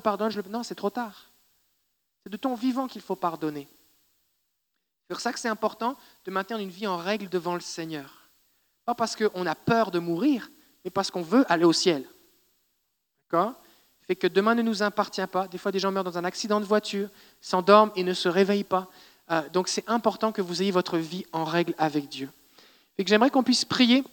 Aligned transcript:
pardonne, 0.00 0.30
je 0.30 0.40
le... 0.40 0.48
Non, 0.48 0.62
c'est 0.62 0.74
trop 0.74 0.90
tard. 0.90 1.30
C'est 2.22 2.30
de 2.30 2.36
ton 2.36 2.54
vivant 2.54 2.88
qu'il 2.88 3.02
faut 3.02 3.16
pardonner. 3.16 3.68
C'est 5.08 5.14
pour 5.14 5.20
ça 5.20 5.32
que 5.32 5.38
c'est 5.38 5.48
important 5.48 5.96
de 6.24 6.30
maintenir 6.30 6.58
une 6.58 6.68
vie 6.68 6.86
en 6.86 6.96
règle 6.96 7.28
devant 7.28 7.54
le 7.54 7.60
Seigneur. 7.60 8.28
Pas 8.84 8.94
parce 8.94 9.16
qu'on 9.16 9.46
a 9.46 9.54
peur 9.54 9.90
de 9.90 9.98
mourir, 9.98 10.50
mais 10.84 10.90
parce 10.90 11.10
qu'on 11.10 11.22
veut 11.22 11.50
aller 11.50 11.64
au 11.64 11.72
ciel. 11.72 12.04
D'accord? 13.30 13.54
Fait 14.06 14.16
que 14.16 14.26
demain 14.26 14.54
ne 14.54 14.62
nous 14.62 14.82
appartient 14.82 15.26
pas. 15.26 15.48
Des 15.48 15.58
fois, 15.58 15.70
des 15.72 15.78
gens 15.78 15.92
meurent 15.92 16.04
dans 16.04 16.16
un 16.16 16.24
accident 16.24 16.60
de 16.60 16.64
voiture, 16.64 17.10
s'endorment 17.40 17.92
et 17.96 18.02
ne 18.02 18.14
se 18.14 18.28
réveillent 18.28 18.64
pas. 18.64 18.88
Euh, 19.30 19.46
donc, 19.50 19.68
c'est 19.68 19.88
important 19.88 20.32
que 20.32 20.40
vous 20.40 20.62
ayez 20.62 20.70
votre 20.70 20.96
vie 20.96 21.26
en 21.32 21.44
règle 21.44 21.74
avec 21.76 22.08
Dieu. 22.08 22.30
Fait 22.96 23.04
que 23.04 23.10
j'aimerais 23.10 23.30
qu'on 23.30 23.42
puisse 23.42 23.64
prier. 23.64 24.04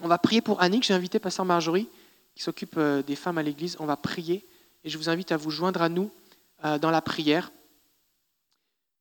On 0.00 0.08
va 0.08 0.16
prier 0.18 0.40
pour 0.40 0.62
Annick. 0.62 0.84
J'ai 0.84 0.94
invité 0.94 1.18
Pasteur 1.18 1.44
Marjorie, 1.44 1.88
qui 2.34 2.42
s'occupe 2.42 2.76
euh, 2.78 3.02
des 3.02 3.16
femmes 3.16 3.36
à 3.36 3.42
l'église. 3.42 3.76
On 3.78 3.86
va 3.86 3.96
prier 3.96 4.46
et 4.84 4.90
je 4.90 4.98
vous 4.98 5.08
invite 5.08 5.32
à 5.32 5.36
vous 5.36 5.50
joindre 5.50 5.82
à 5.82 5.88
nous 5.88 6.10
euh, 6.64 6.78
dans 6.78 6.90
la 6.90 7.00
prière. 7.00 7.52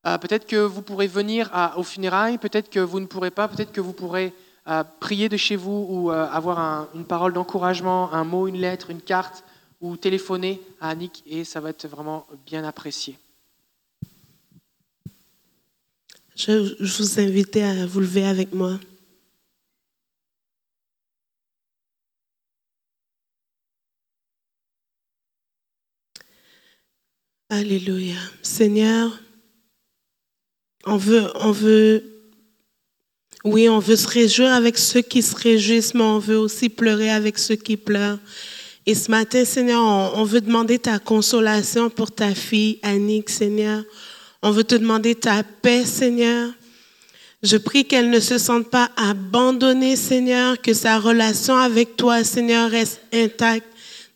Euh, 0.06 0.18
peut-être 0.18 0.48
que 0.48 0.58
vous 0.58 0.82
pourrez 0.82 1.08
venir 1.08 1.52
aux 1.78 1.84
funérailles, 1.84 2.38
peut-être 2.38 2.70
que 2.70 2.80
vous 2.80 3.00
ne 3.00 3.06
pourrez 3.06 3.32
pas, 3.32 3.48
peut-être 3.48 3.72
que 3.72 3.82
vous 3.82 3.94
pourrez 3.94 4.34
euh, 4.68 4.84
prier 5.00 5.30
de 5.30 5.38
chez 5.38 5.56
vous 5.56 5.86
ou 5.90 6.10
avoir 6.12 6.88
une 6.96 7.06
parole 7.06 7.34
d'encouragement, 7.34 8.12
un 8.14 8.24
mot, 8.24 8.48
une 8.48 8.60
lettre, 8.60 8.90
une 8.90 9.02
carte, 9.02 9.44
ou 9.82 9.98
téléphoner 9.98 10.62
à 10.80 10.90
Annick 10.90 11.24
et 11.26 11.44
ça 11.44 11.60
va 11.60 11.70
être 11.70 11.88
vraiment 11.88 12.28
bien 12.46 12.64
apprécié. 12.64 13.18
Je 16.36 16.98
vous 16.98 17.20
invite 17.20 17.58
à 17.58 17.86
vous 17.86 18.00
lever 18.00 18.26
avec 18.26 18.54
moi. 18.54 18.80
Alléluia. 27.54 28.16
Seigneur, 28.42 29.12
on 30.86 30.96
veut, 30.96 31.28
on 31.36 31.52
veut, 31.52 32.02
oui, 33.44 33.68
on 33.68 33.80
veut 33.80 33.98
se 33.98 34.08
réjouir 34.08 34.54
avec 34.54 34.78
ceux 34.78 35.02
qui 35.02 35.22
se 35.22 35.36
réjouissent, 35.36 35.94
mais 35.94 36.02
on 36.02 36.18
veut 36.18 36.38
aussi 36.38 36.70
pleurer 36.70 37.10
avec 37.10 37.38
ceux 37.38 37.58
qui 37.58 37.76
pleurent. 37.76 38.20
Et 38.86 38.96
ce 38.96 39.12
matin, 39.12 39.44
Seigneur, 39.44 39.84
on, 39.84 40.24
veut 40.24 40.40
demander 40.40 40.80
ta 40.80 40.98
consolation 40.98 41.90
pour 41.90 42.10
ta 42.14 42.34
fille, 42.34 42.80
Annick, 42.84 43.30
Seigneur. 43.30 43.84
On 44.42 44.52
veut 44.52 44.64
te 44.64 44.76
demander 44.76 45.14
ta 45.14 45.44
paix, 45.44 45.84
Seigneur. 45.84 46.54
Je 47.44 47.58
prie 47.58 47.84
qu'elle 47.84 48.12
ne 48.12 48.22
se 48.22 48.38
sente 48.38 48.70
pas 48.70 48.92
abandonnée, 48.96 49.98
Seigneur, 49.98 50.62
que 50.62 50.74
sa 50.74 51.00
relation 51.00 51.58
avec 51.58 51.98
toi, 51.98 52.24
Seigneur, 52.24 52.72
reste 52.72 53.02
intacte. 53.12 53.71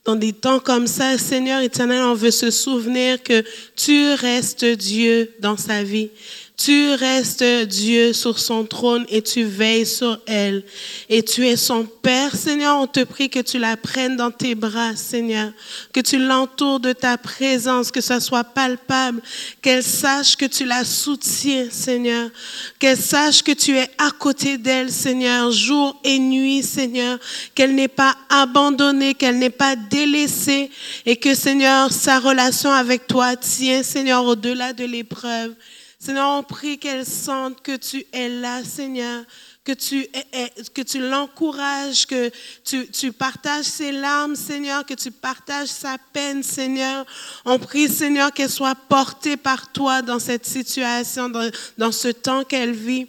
Dans 0.05 0.15
des 0.15 0.33
temps 0.33 0.59
comme 0.59 0.85
ça, 0.85 1.17
Seigneur 1.17 1.61
éternel, 1.61 2.03
on 2.03 2.13
veut 2.13 2.29
se 2.29 2.51
souvenir 2.51 3.23
que 3.23 3.43
tu 3.75 4.13
restes 4.13 4.63
Dieu 4.63 5.33
dans 5.39 5.57
sa 5.57 5.83
vie. 5.83 6.11
Tu 6.57 6.93
restes 6.93 7.43
Dieu 7.43 8.13
sur 8.13 8.39
son 8.39 8.65
trône 8.65 9.05
et 9.09 9.21
tu 9.21 9.43
veilles 9.43 9.85
sur 9.85 10.17
elle. 10.25 10.63
Et 11.09 11.21
tu 11.21 11.45
es 11.45 11.57
son 11.57 11.85
Père, 11.85 12.33
Seigneur. 12.33 12.77
On 12.77 12.87
te 12.87 13.03
prie 13.03 13.29
que 13.29 13.39
tu 13.39 13.59
la 13.59 13.75
prennes 13.75 14.15
dans 14.15 14.31
tes 14.31 14.55
bras, 14.55 14.95
Seigneur. 14.95 15.51
Que 15.91 15.99
tu 15.99 16.17
l'entoures 16.17 16.79
de 16.79 16.93
ta 16.93 17.17
présence, 17.17 17.91
que 17.91 17.99
ça 17.99 18.21
soit 18.21 18.45
palpable. 18.45 19.21
Qu'elle 19.61 19.83
sache 19.83 20.37
que 20.37 20.45
tu 20.45 20.63
la 20.63 20.85
soutiens, 20.85 21.67
Seigneur. 21.69 22.29
Qu'elle 22.79 22.97
sache 22.97 23.43
que 23.43 23.51
tu 23.51 23.75
es 23.77 23.89
à 23.97 24.11
côté 24.11 24.57
d'elle, 24.57 24.91
Seigneur, 24.91 25.51
jour 25.51 25.99
et 26.05 26.19
nuit, 26.19 26.63
Seigneur. 26.63 27.19
Qu'elle 27.53 27.75
n'est 27.75 27.89
pas 27.89 28.15
abandonnée, 28.29 29.13
qu'elle 29.13 29.39
n'est 29.39 29.49
pas 29.49 29.75
délaissée. 29.75 30.71
Et 31.05 31.17
que, 31.17 31.35
Seigneur, 31.35 31.91
sa 31.91 32.19
relation 32.19 32.71
avec 32.71 33.07
toi 33.07 33.35
tient, 33.35 33.83
Seigneur, 33.83 34.23
au-delà 34.23 34.71
de 34.71 34.85
l'épreuve. 34.85 35.53
Seigneur, 36.05 36.37
on 36.37 36.43
prie 36.43 36.77
qu'elle 36.77 37.03
sente 37.03 37.63
que 37.63 37.75
tu 37.75 38.05
es 38.13 38.29
là, 38.29 38.63
Seigneur, 38.63 39.23
que 39.63 39.71
tu, 39.71 40.07
que 40.75 40.83
tu 40.83 40.99
l'encourages, 40.99 42.05
que 42.05 42.29
tu, 42.63 42.87
tu, 42.91 43.11
partages 43.11 43.65
ses 43.65 43.91
larmes, 43.91 44.35
Seigneur, 44.35 44.85
que 44.85 44.93
tu 44.93 45.09
partages 45.09 45.69
sa 45.69 45.97
peine, 46.13 46.43
Seigneur. 46.43 47.07
On 47.43 47.57
prie, 47.57 47.89
Seigneur, 47.89 48.31
qu'elle 48.31 48.51
soit 48.51 48.75
portée 48.75 49.35
par 49.35 49.71
toi 49.71 50.03
dans 50.03 50.19
cette 50.19 50.45
situation, 50.45 51.27
dans, 51.27 51.49
dans 51.75 51.91
ce 51.91 52.09
temps 52.09 52.43
qu'elle 52.43 52.73
vit. 52.73 53.07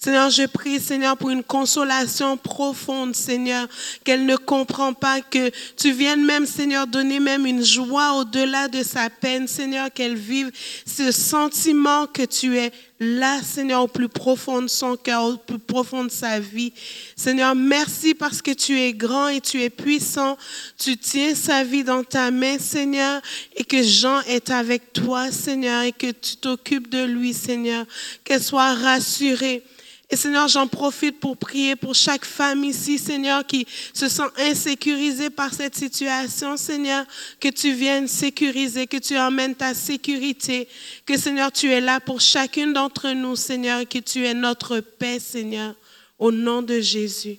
Seigneur, 0.00 0.30
je 0.30 0.44
prie, 0.44 0.78
Seigneur, 0.78 1.16
pour 1.16 1.30
une 1.30 1.42
consolation 1.42 2.36
profonde, 2.36 3.16
Seigneur, 3.16 3.66
qu'elle 4.04 4.26
ne 4.26 4.36
comprend 4.36 4.94
pas, 4.94 5.20
que 5.20 5.50
tu 5.76 5.90
viennes 5.90 6.24
même, 6.24 6.46
Seigneur, 6.46 6.86
donner 6.86 7.18
même 7.18 7.44
une 7.46 7.64
joie 7.64 8.12
au-delà 8.14 8.68
de 8.68 8.84
sa 8.84 9.10
peine, 9.10 9.48
Seigneur, 9.48 9.92
qu'elle 9.92 10.14
vive 10.14 10.52
ce 10.86 11.10
sentiment 11.10 12.06
que 12.06 12.22
tu 12.22 12.58
es 12.58 12.70
là, 13.00 13.42
Seigneur, 13.42 13.82
au 13.82 13.88
plus 13.88 14.08
profond 14.08 14.62
de 14.62 14.68
son 14.68 14.96
cœur, 14.96 15.24
au 15.24 15.36
plus 15.36 15.58
profond 15.58 16.04
de 16.04 16.12
sa 16.12 16.38
vie. 16.38 16.72
Seigneur, 17.16 17.56
merci 17.56 18.14
parce 18.14 18.40
que 18.40 18.52
tu 18.52 18.78
es 18.78 18.92
grand 18.92 19.26
et 19.26 19.40
tu 19.40 19.60
es 19.60 19.70
puissant. 19.70 20.38
Tu 20.78 20.96
tiens 20.96 21.34
sa 21.34 21.64
vie 21.64 21.82
dans 21.82 22.04
ta 22.04 22.30
main, 22.30 22.60
Seigneur, 22.60 23.20
et 23.56 23.64
que 23.64 23.82
Jean 23.82 24.20
est 24.28 24.50
avec 24.50 24.92
toi, 24.92 25.32
Seigneur, 25.32 25.82
et 25.82 25.92
que 25.92 26.12
tu 26.12 26.36
t'occupes 26.36 26.88
de 26.88 27.02
lui, 27.02 27.34
Seigneur. 27.34 27.84
Qu'elle 28.22 28.44
soit 28.44 28.74
rassurée 28.74 29.64
et 30.10 30.16
Seigneur, 30.16 30.48
j'en 30.48 30.66
profite 30.66 31.20
pour 31.20 31.36
prier 31.36 31.76
pour 31.76 31.94
chaque 31.94 32.24
femme 32.24 32.64
ici, 32.64 32.98
Seigneur, 32.98 33.46
qui 33.46 33.66
se 33.92 34.08
sent 34.08 34.30
insécurisée 34.38 35.28
par 35.28 35.52
cette 35.52 35.74
situation, 35.74 36.56
Seigneur, 36.56 37.04
que 37.40 37.48
tu 37.48 37.72
viennes 37.72 38.08
sécuriser, 38.08 38.86
que 38.86 38.96
tu 38.96 39.18
emmènes 39.18 39.54
ta 39.54 39.74
sécurité, 39.74 40.66
que 41.04 41.18
Seigneur, 41.18 41.52
tu 41.52 41.70
es 41.70 41.82
là 41.82 42.00
pour 42.00 42.22
chacune 42.22 42.72
d'entre 42.72 43.10
nous, 43.10 43.36
Seigneur, 43.36 43.86
que 43.86 43.98
tu 43.98 44.24
es 44.24 44.32
notre 44.32 44.80
paix, 44.80 45.18
Seigneur, 45.18 45.74
au 46.18 46.32
nom 46.32 46.62
de 46.62 46.80
Jésus. 46.80 47.38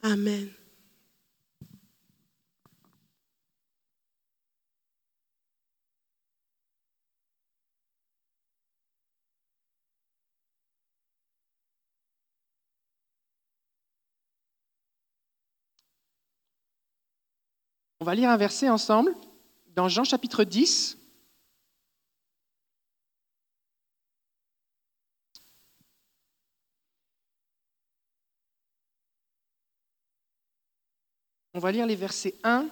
Amen. 0.00 0.48
On 18.04 18.06
va 18.06 18.14
lire 18.14 18.28
un 18.28 18.36
verset 18.36 18.68
ensemble 18.68 19.16
dans 19.74 19.88
Jean 19.88 20.04
chapitre 20.04 20.44
10. 20.44 20.98
On 31.54 31.58
va 31.58 31.72
lire 31.72 31.86
les 31.86 31.96
versets 31.96 32.34
1 32.44 32.68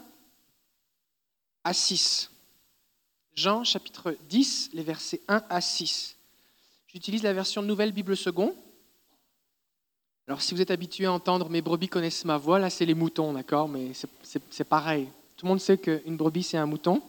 à 1.65 1.73
6. 1.73 2.31
Jean 3.33 3.65
chapitre 3.65 4.15
10, 4.29 4.73
les 4.75 4.83
versets 4.83 5.23
1 5.29 5.43
à 5.49 5.63
6. 5.63 6.15
J'utilise 6.89 7.23
la 7.23 7.33
version 7.33 7.63
Nouvelle 7.63 7.93
Bible 7.93 8.19
Second. 8.19 8.55
Alors 10.29 10.43
si 10.43 10.53
vous 10.53 10.61
êtes 10.61 10.71
habitué 10.71 11.07
à 11.07 11.13
entendre 11.13 11.49
mes 11.49 11.63
brebis 11.63 11.89
connaissent 11.89 12.27
ma 12.27 12.37
voix, 12.37 12.59
là 12.59 12.69
c'est 12.69 12.85
les 12.85 12.93
moutons, 12.93 13.33
d'accord 13.33 13.67
Mais 13.67 13.93
c'est 14.23 14.65
pareil. 14.65 15.09
Tout 15.43 15.47
le 15.47 15.55
monde 15.55 15.61
sait 15.61 15.77
qu'une 15.77 16.17
brebis, 16.17 16.45
c'est 16.45 16.57
un 16.57 16.67
mouton. 16.67 17.03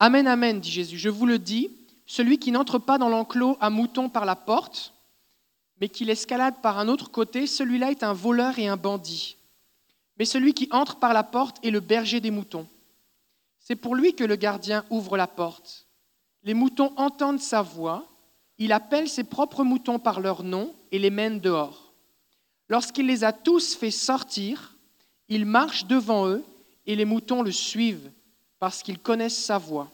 Amen, 0.00 0.26
amen, 0.26 0.58
dit 0.58 0.72
Jésus. 0.72 0.98
Je 0.98 1.08
vous 1.08 1.24
le 1.24 1.38
dis, 1.38 1.70
celui 2.04 2.40
qui 2.40 2.50
n'entre 2.50 2.80
pas 2.80 2.98
dans 2.98 3.08
l'enclos 3.08 3.56
à 3.60 3.70
mouton 3.70 4.08
par 4.08 4.24
la 4.24 4.34
porte, 4.34 4.92
mais 5.80 5.88
qui 5.88 6.04
l'escalade 6.04 6.56
par 6.62 6.80
un 6.80 6.88
autre 6.88 7.12
côté, 7.12 7.46
celui-là 7.46 7.92
est 7.92 8.02
un 8.02 8.12
voleur 8.12 8.58
et 8.58 8.66
un 8.66 8.76
bandit. 8.76 9.36
Mais 10.18 10.24
celui 10.24 10.52
qui 10.52 10.66
entre 10.72 10.96
par 10.96 11.12
la 11.12 11.22
porte 11.22 11.64
est 11.64 11.70
le 11.70 11.78
berger 11.78 12.18
des 12.18 12.32
moutons. 12.32 12.66
C'est 13.60 13.76
pour 13.76 13.94
lui 13.94 14.16
que 14.16 14.24
le 14.24 14.34
gardien 14.34 14.84
ouvre 14.90 15.16
la 15.16 15.28
porte. 15.28 15.86
Les 16.42 16.54
moutons 16.54 16.92
entendent 16.96 17.38
sa 17.38 17.62
voix, 17.62 18.08
il 18.58 18.72
appelle 18.72 19.08
ses 19.08 19.22
propres 19.22 19.62
moutons 19.62 20.00
par 20.00 20.18
leur 20.18 20.42
nom 20.42 20.74
et 20.90 20.98
les 20.98 21.10
mène 21.10 21.38
dehors. 21.38 21.89
Lorsqu'il 22.70 23.06
les 23.06 23.24
a 23.24 23.32
tous 23.32 23.74
fait 23.74 23.90
sortir, 23.90 24.76
il 25.28 25.44
marche 25.44 25.86
devant 25.86 26.28
eux 26.28 26.44
et 26.86 26.94
les 26.94 27.04
moutons 27.04 27.42
le 27.42 27.50
suivent 27.50 28.10
parce 28.60 28.84
qu'ils 28.84 29.00
connaissent 29.00 29.44
sa 29.44 29.58
voix. 29.58 29.90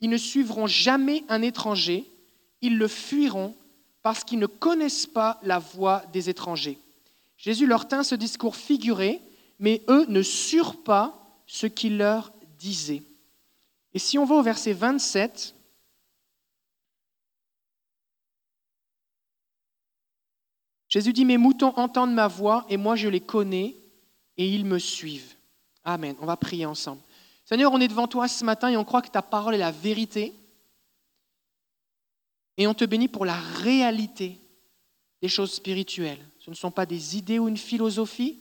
Ils 0.00 0.08
ne 0.08 0.16
suivront 0.16 0.66
jamais 0.66 1.22
un 1.28 1.42
étranger, 1.42 2.10
ils 2.62 2.78
le 2.78 2.88
fuiront 2.88 3.54
parce 4.02 4.24
qu'ils 4.24 4.38
ne 4.38 4.46
connaissent 4.46 5.06
pas 5.06 5.38
la 5.42 5.58
voix 5.58 6.02
des 6.12 6.30
étrangers. 6.30 6.78
Jésus 7.36 7.66
leur 7.66 7.86
tint 7.86 8.02
ce 8.02 8.14
discours 8.14 8.56
figuré, 8.56 9.20
mais 9.58 9.82
eux 9.88 10.06
ne 10.08 10.22
surent 10.22 10.82
pas 10.82 11.14
ce 11.46 11.66
qu'il 11.66 11.98
leur 11.98 12.32
disait. 12.58 13.02
Et 13.92 13.98
si 13.98 14.16
on 14.16 14.24
va 14.24 14.36
au 14.36 14.42
verset 14.42 14.72
27, 14.72 15.54
Jésus 20.88 21.12
dit, 21.12 21.24
mes 21.24 21.36
moutons 21.36 21.74
entendent 21.76 22.14
ma 22.14 22.28
voix 22.28 22.64
et 22.68 22.76
moi 22.76 22.96
je 22.96 23.08
les 23.08 23.20
connais 23.20 23.76
et 24.36 24.48
ils 24.48 24.64
me 24.64 24.78
suivent. 24.78 25.34
Amen. 25.84 26.16
On 26.20 26.26
va 26.26 26.36
prier 26.36 26.66
ensemble. 26.66 27.02
Seigneur, 27.44 27.72
on 27.72 27.80
est 27.80 27.88
devant 27.88 28.08
toi 28.08 28.28
ce 28.28 28.44
matin 28.44 28.68
et 28.68 28.76
on 28.76 28.84
croit 28.84 29.02
que 29.02 29.10
ta 29.10 29.22
parole 29.22 29.54
est 29.54 29.58
la 29.58 29.70
vérité. 29.70 30.34
Et 32.56 32.66
on 32.66 32.74
te 32.74 32.84
bénit 32.84 33.08
pour 33.08 33.24
la 33.24 33.38
réalité 33.38 34.38
des 35.22 35.28
choses 35.28 35.52
spirituelles. 35.52 36.24
Ce 36.38 36.50
ne 36.50 36.54
sont 36.54 36.70
pas 36.70 36.86
des 36.86 37.16
idées 37.16 37.38
ou 37.38 37.48
une 37.48 37.56
philosophie, 37.56 38.38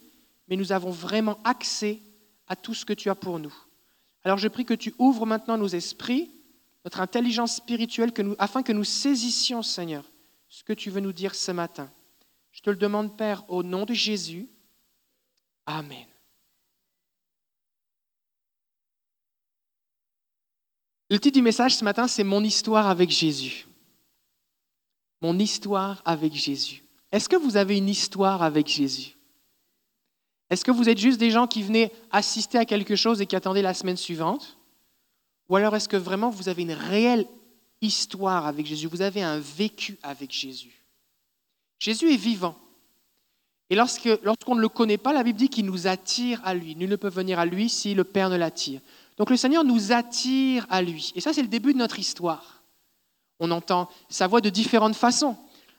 mais 0.48 0.56
nous 0.56 0.72
avons 0.72 0.92
vraiment 0.92 1.38
accès 1.44 2.00
à 2.48 2.56
tout 2.56 2.74
ce 2.74 2.86
que 2.86 2.94
tu 2.94 3.10
as 3.10 3.16
pour 3.16 3.40
nous. 3.40 3.54
Alors 4.24 4.38
je 4.38 4.48
prie 4.48 4.66
que 4.66 4.74
tu 4.74 4.94
ouvres 4.98 5.26
maintenant 5.26 5.58
nos 5.58 5.68
esprits, 5.68 6.32
notre 6.86 7.00
intelligence 7.02 7.56
spirituelle, 7.56 8.12
afin 8.40 8.64
que 8.64 8.72
nous 8.72 8.84
saisissions, 8.84 9.62
Seigneur, 9.62 10.04
ce 10.50 10.64
que 10.64 10.74
tu 10.74 10.90
veux 10.90 11.02
nous 11.02 11.14
dire 11.14 11.36
ce 11.36 11.52
matin. 11.52 11.90
Je 12.58 12.64
te 12.64 12.72
le 12.72 12.76
demande, 12.76 13.16
Père, 13.16 13.44
au 13.50 13.62
nom 13.62 13.86
de 13.86 13.94
Jésus. 13.94 14.50
Amen. 15.68 16.08
Le 21.12 21.20
titre 21.20 21.36
du 21.36 21.44
message 21.44 21.76
ce 21.76 21.84
matin, 21.84 22.08
c'est 22.08 22.24
Mon 22.24 22.44
histoire 22.44 22.88
avec 22.88 23.12
Jésus. 23.12 23.68
Mon 25.22 25.38
histoire 25.38 26.02
avec 26.04 26.34
Jésus. 26.34 26.84
Est-ce 27.12 27.30
que 27.30 27.36
vous 27.36 27.58
avez 27.58 27.78
une 27.78 27.90
histoire 27.90 28.42
avec 28.42 28.66
Jésus? 28.66 29.16
Est-ce 30.50 30.66
que 30.66 30.72
vous 30.72 30.90
êtes 30.90 30.98
juste 30.98 31.20
des 31.20 31.30
gens 31.30 31.46
qui 31.46 31.62
venaient 31.62 31.92
assister 32.10 32.58
à 32.58 32.66
quelque 32.66 32.96
chose 32.96 33.22
et 33.22 33.28
qui 33.28 33.36
attendaient 33.36 33.62
la 33.62 33.76
semaine 33.76 33.98
suivante? 33.98 34.58
Ou 35.48 35.58
alors 35.58 35.76
est-ce 35.76 35.88
que 35.88 35.96
vraiment 35.96 36.32
vous 36.32 36.50
avez 36.50 36.64
une 36.64 36.72
réelle 36.72 37.28
histoire 37.82 38.48
avec 38.48 38.66
Jésus? 38.66 38.88
Vous 38.88 39.04
avez 39.04 39.22
un 39.22 39.40
vécu 39.40 40.00
avec 40.02 40.32
Jésus? 40.32 40.77
Jésus 41.80 42.12
est 42.12 42.18
vivant. 42.18 42.56
Et 43.70 43.76
lorsqu'on 43.76 44.56
ne 44.56 44.62
le 44.62 44.70
connaît 44.70 44.98
pas, 44.98 45.12
la 45.14 45.24
Bible 45.24 45.38
dit 45.38 45.50
qu'il 45.50 45.66
nous 45.66 45.88
attire 45.88 46.40
à 46.46 46.54
lui. 46.54 46.76
Nul 46.76 46.90
ne 46.90 46.96
peut 46.96 47.10
venir 47.10 47.38
à 47.38 47.46
lui 47.46 47.70
si 47.70 47.94
le 47.94 48.04
Père 48.04 48.30
ne 48.30 48.38
l'attire. 48.38 48.80
Donc 49.18 49.30
le 49.30 49.38
Seigneur 49.38 49.64
nous 49.64 49.92
attire 49.92 50.66
à 50.70 50.82
lui. 50.82 51.12
Et 51.16 51.22
ça, 51.22 51.34
c'est 51.34 51.42
le 51.42 51.48
début 51.48 51.74
de 51.74 51.80
notre 51.80 52.00
histoire. 52.00 52.64
On 53.40 53.52
entend 53.52 53.90
sa 54.10 54.28
voix 54.28 54.42
de 54.42 54.50
différentes 54.50 54.96
façons. 54.96 55.36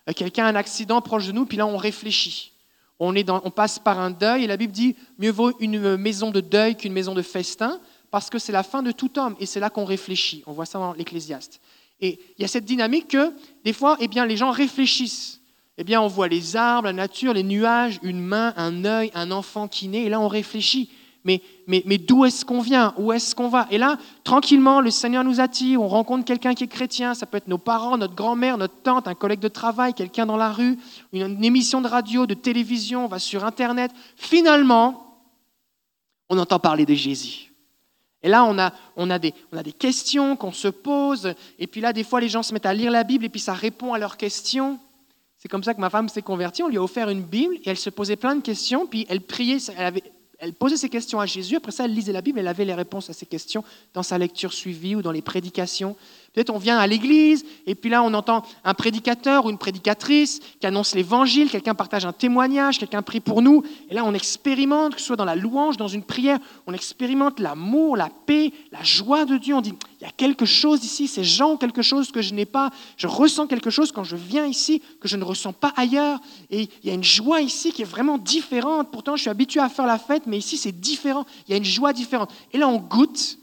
Euh, 0.09 0.13
quelqu'un 0.13 0.45
a 0.45 0.49
un 0.49 0.55
accident 0.55 1.01
proche 1.01 1.27
de 1.27 1.33
nous, 1.33 1.47
puis 1.47 1.57
là, 1.57 1.67
on 1.67 1.77
réfléchit. 1.77 2.53
On, 3.01 3.15
est 3.15 3.31
on 3.31 3.51
passe 3.51 3.79
par 3.79 4.01
un 4.01 4.11
deuil, 4.11 4.45
et 4.45 4.47
la 4.47 4.57
Bible 4.57 4.73
dit, 4.73 4.97
mieux 5.19 5.31
vaut 5.31 5.53
une 5.61 5.97
maison 5.97 6.31
de 6.31 6.41
deuil 6.41 6.77
qu'une 6.77 6.93
maison 6.93 7.15
de 7.15 7.23
festin, 7.23 7.81
parce 8.11 8.29
que 8.29 8.39
c'est 8.39 8.53
la 8.53 8.65
fin 8.65 8.83
de 8.83 8.91
tout 8.91 9.19
homme, 9.19 9.37
et 9.39 9.47
c'est 9.47 9.61
là 9.61 9.71
qu'on 9.71 9.85
réfléchit. 9.85 10.43
On 10.47 10.53
voit 10.53 10.67
ça 10.67 10.79
dans 10.79 10.93
l'Ecclésiaste. 10.95 11.61
Et 12.01 12.19
il 12.37 12.43
y 12.43 12.45
a 12.45 12.49
cette 12.49 12.65
dynamique 12.65 13.09
que, 13.09 13.33
des 13.65 13.73
fois, 13.73 13.97
eh 14.01 14.09
bien, 14.09 14.27
les 14.27 14.37
gens 14.37 14.51
réfléchissent. 14.51 15.38
Eh 15.79 15.85
bien, 15.85 16.03
on 16.03 16.09
voit 16.09 16.29
les 16.29 16.57
arbres, 16.57 16.89
la 16.89 16.93
nature, 16.93 17.33
les 17.33 17.43
nuages, 17.43 17.99
une 18.03 18.21
main, 18.21 18.53
un 18.57 18.85
œil, 18.85 19.11
un 19.15 19.31
enfant 19.31 19.69
qui 19.69 19.89
naît, 19.89 20.05
et 20.05 20.09
là, 20.09 20.21
on 20.21 20.29
réfléchit 20.29 20.91
mais, 21.25 21.43
mais, 21.85 21.99
d'où 21.99 22.25
est-ce 22.25 22.45
qu'on 22.45 22.61
vient? 22.61 22.95
Où 22.97 23.13
est-ce 23.13 23.35
qu'on 23.35 23.49
va? 23.49 23.67
Et 23.71 23.77
là, 23.77 23.99
tranquillement, 24.25 24.81
le 24.81 24.91
Seigneur 24.91 25.25
nous 25.25 25.41
attire, 25.41 25.83
on 25.83 25.89
rencontre 25.89 26.25
quelqu'un 26.25 26.55
qui 26.55 26.65
est 26.65 26.69
chrétien, 26.69 27.13
ça 27.13 27.27
peut 27.27 27.37
être 27.37 27.49
nos 27.49 27.59
parents, 27.59 27.99
notre 27.99 28.15
grand-mère, 28.15 28.57
notre 28.57 28.81
tante, 28.83 29.09
un 29.09 29.15
collègue 29.15 29.41
de 29.41 29.49
travail, 29.49 29.93
quelqu'un 29.93 30.25
dans 30.25 30.39
la 30.39 30.51
rue, 30.51 30.79
une, 31.13 31.45
émission 31.45 31.83
de 31.83 31.89
radio, 31.89 32.25
de 32.27 32.35
télévision, 32.35 33.05
on 33.05 33.09
va 33.09 33.19
sur 33.19 33.45
Internet. 33.45 33.91
Finalement, 34.17 35.19
on 36.31 36.39
entend 36.39 36.59
parler 36.59 36.87
de 36.87 36.95
Jésus. 36.95 37.53
Et 38.23 38.29
là, 38.29 38.45
on 38.45 38.59
a, 38.59 38.73
on 38.97 39.11
a, 39.11 39.19
des, 39.19 39.35
on 39.53 39.59
a 39.59 39.63
des 39.63 39.73
questions 39.73 40.35
qu'on 40.35 40.53
se 40.53 40.69
pose, 40.69 41.35
et 41.59 41.67
puis 41.67 41.83
là, 41.83 41.93
des 41.93 42.05
fois, 42.05 42.21
les 42.21 42.29
gens 42.29 42.43
se 42.43 42.55
mettent 42.55 42.67
à 42.67 42.75
lire 42.75 42.91
la 42.91 43.05
Bible, 43.05 43.27
et 43.27 43.29
puis 43.29 43.41
ça 43.41 43.53
répond 43.53 43.93
à 43.93 43.99
leurs 43.99 44.17
questions. 44.17 44.79
C'est 45.39 45.49
comme 45.49 45.63
ça 45.63 45.73
que 45.73 45.81
ma 45.81 45.91
femme 45.91 46.09
s'est 46.09 46.23
convertie. 46.23 46.63
On 46.63 46.69
lui 46.69 46.79
a 46.79 46.83
offert 46.83 47.09
une 47.09 47.23
Bible 47.23 47.55
et 47.65 47.71
elle 47.71 47.79
se 47.79 47.91
posait 47.91 48.17
plein 48.17 48.35
de 48.35 48.43
questions. 48.43 48.87
Puis 48.87 49.07
elle 49.09 49.21
priait. 49.21 49.59
Elle 50.41 50.53
posait 50.53 50.77
ces 50.77 50.89
questions 50.89 51.19
à 51.19 51.27
Jésus, 51.27 51.57
après 51.57 51.73
ça, 51.73 51.85
elle 51.85 51.95
lisait 51.95 52.13
la 52.13 52.21
Bible, 52.21 52.39
elle 52.39 52.47
avait 52.47 52.65
les 52.65 52.75
réponses 52.75 53.11
à 53.11 53.13
ces 53.13 53.27
questions 53.27 53.65
dans 53.93 54.05
sa 54.05 54.19
lecture 54.19 54.53
suivie 54.53 54.95
ou 54.95 55.03
dans 55.03 55.11
les 55.11 55.21
prédications. 55.21 55.97
On 56.51 56.59
vient 56.59 56.79
à 56.79 56.87
l'église, 56.87 57.45
et 57.67 57.75
puis 57.75 57.91
là, 57.91 58.03
on 58.03 58.15
entend 58.15 58.43
un 58.65 58.75
prédicateur 58.75 59.45
ou 59.45 59.51
une 59.51 59.59
prédicatrice 59.59 60.41
qui 60.61 60.67
annonce 60.67 60.95
l'évangile, 60.95 61.51
quelqu'un 61.51 61.75
partage 61.75 62.07
un 62.07 62.13
témoignage, 62.13 62.79
quelqu'un 62.79 63.03
prie 63.03 63.21
pour 63.21 63.43
nous, 63.43 63.65
et 63.91 63.95
là, 63.95 64.05
on 64.05 64.15
expérimente, 64.15 64.95
que 64.95 65.01
ce 65.01 65.07
soit 65.09 65.17
dans 65.17 65.25
la 65.25 65.35
louange, 65.35 65.77
dans 65.77 65.89
une 65.89 66.03
prière, 66.03 66.39
on 66.67 66.73
expérimente 66.73 67.41
l'amour, 67.41 67.97
la 67.97 68.09
paix, 68.27 68.53
la 68.71 68.83
joie 68.83 69.25
de 69.25 69.37
Dieu. 69.37 69.55
On 69.55 69.61
dit, 69.61 69.75
il 70.01 70.05
y 70.05 70.07
a 70.07 70.13
quelque 70.13 70.45
chose 70.47 70.85
ici, 70.85 71.09
ces 71.09 71.25
gens 71.25 71.53
ont 71.53 71.57
quelque 71.57 71.83
chose 71.83 72.13
que 72.13 72.23
je 72.23 72.33
n'ai 72.33 72.47
pas, 72.47 72.71
je 72.97 73.09
ressens 73.09 73.49
quelque 73.49 73.71
chose 73.71 73.91
quand 73.91 74.05
je 74.05 74.17
viens 74.17 74.47
ici 74.47 74.81
que 75.01 75.09
je 75.09 75.17
ne 75.17 75.25
ressens 75.25 75.53
pas 75.53 75.73
ailleurs, 75.77 76.21
et 76.51 76.69
il 76.83 76.89
y 76.89 76.91
a 76.91 76.95
une 76.95 77.05
joie 77.05 77.41
ici 77.41 77.73
qui 77.73 77.83
est 77.83 77.91
vraiment 77.91 78.17
différente. 78.17 78.91
Pourtant, 78.93 79.17
je 79.17 79.23
suis 79.23 79.31
habitué 79.31 79.61
à 79.61 79.69
faire 79.69 79.87
la 79.87 79.99
fête, 79.99 80.23
mais 80.27 80.39
ici, 80.39 80.57
c'est 80.57 80.79
différent. 80.79 81.27
Il 81.47 81.51
y 81.51 81.55
a 81.55 81.57
une 81.57 81.65
joie 81.65 81.93
différente. 81.93 82.31
Et 82.53 82.59
là, 82.59 82.69
on 82.69 82.79
goûte 82.79 83.39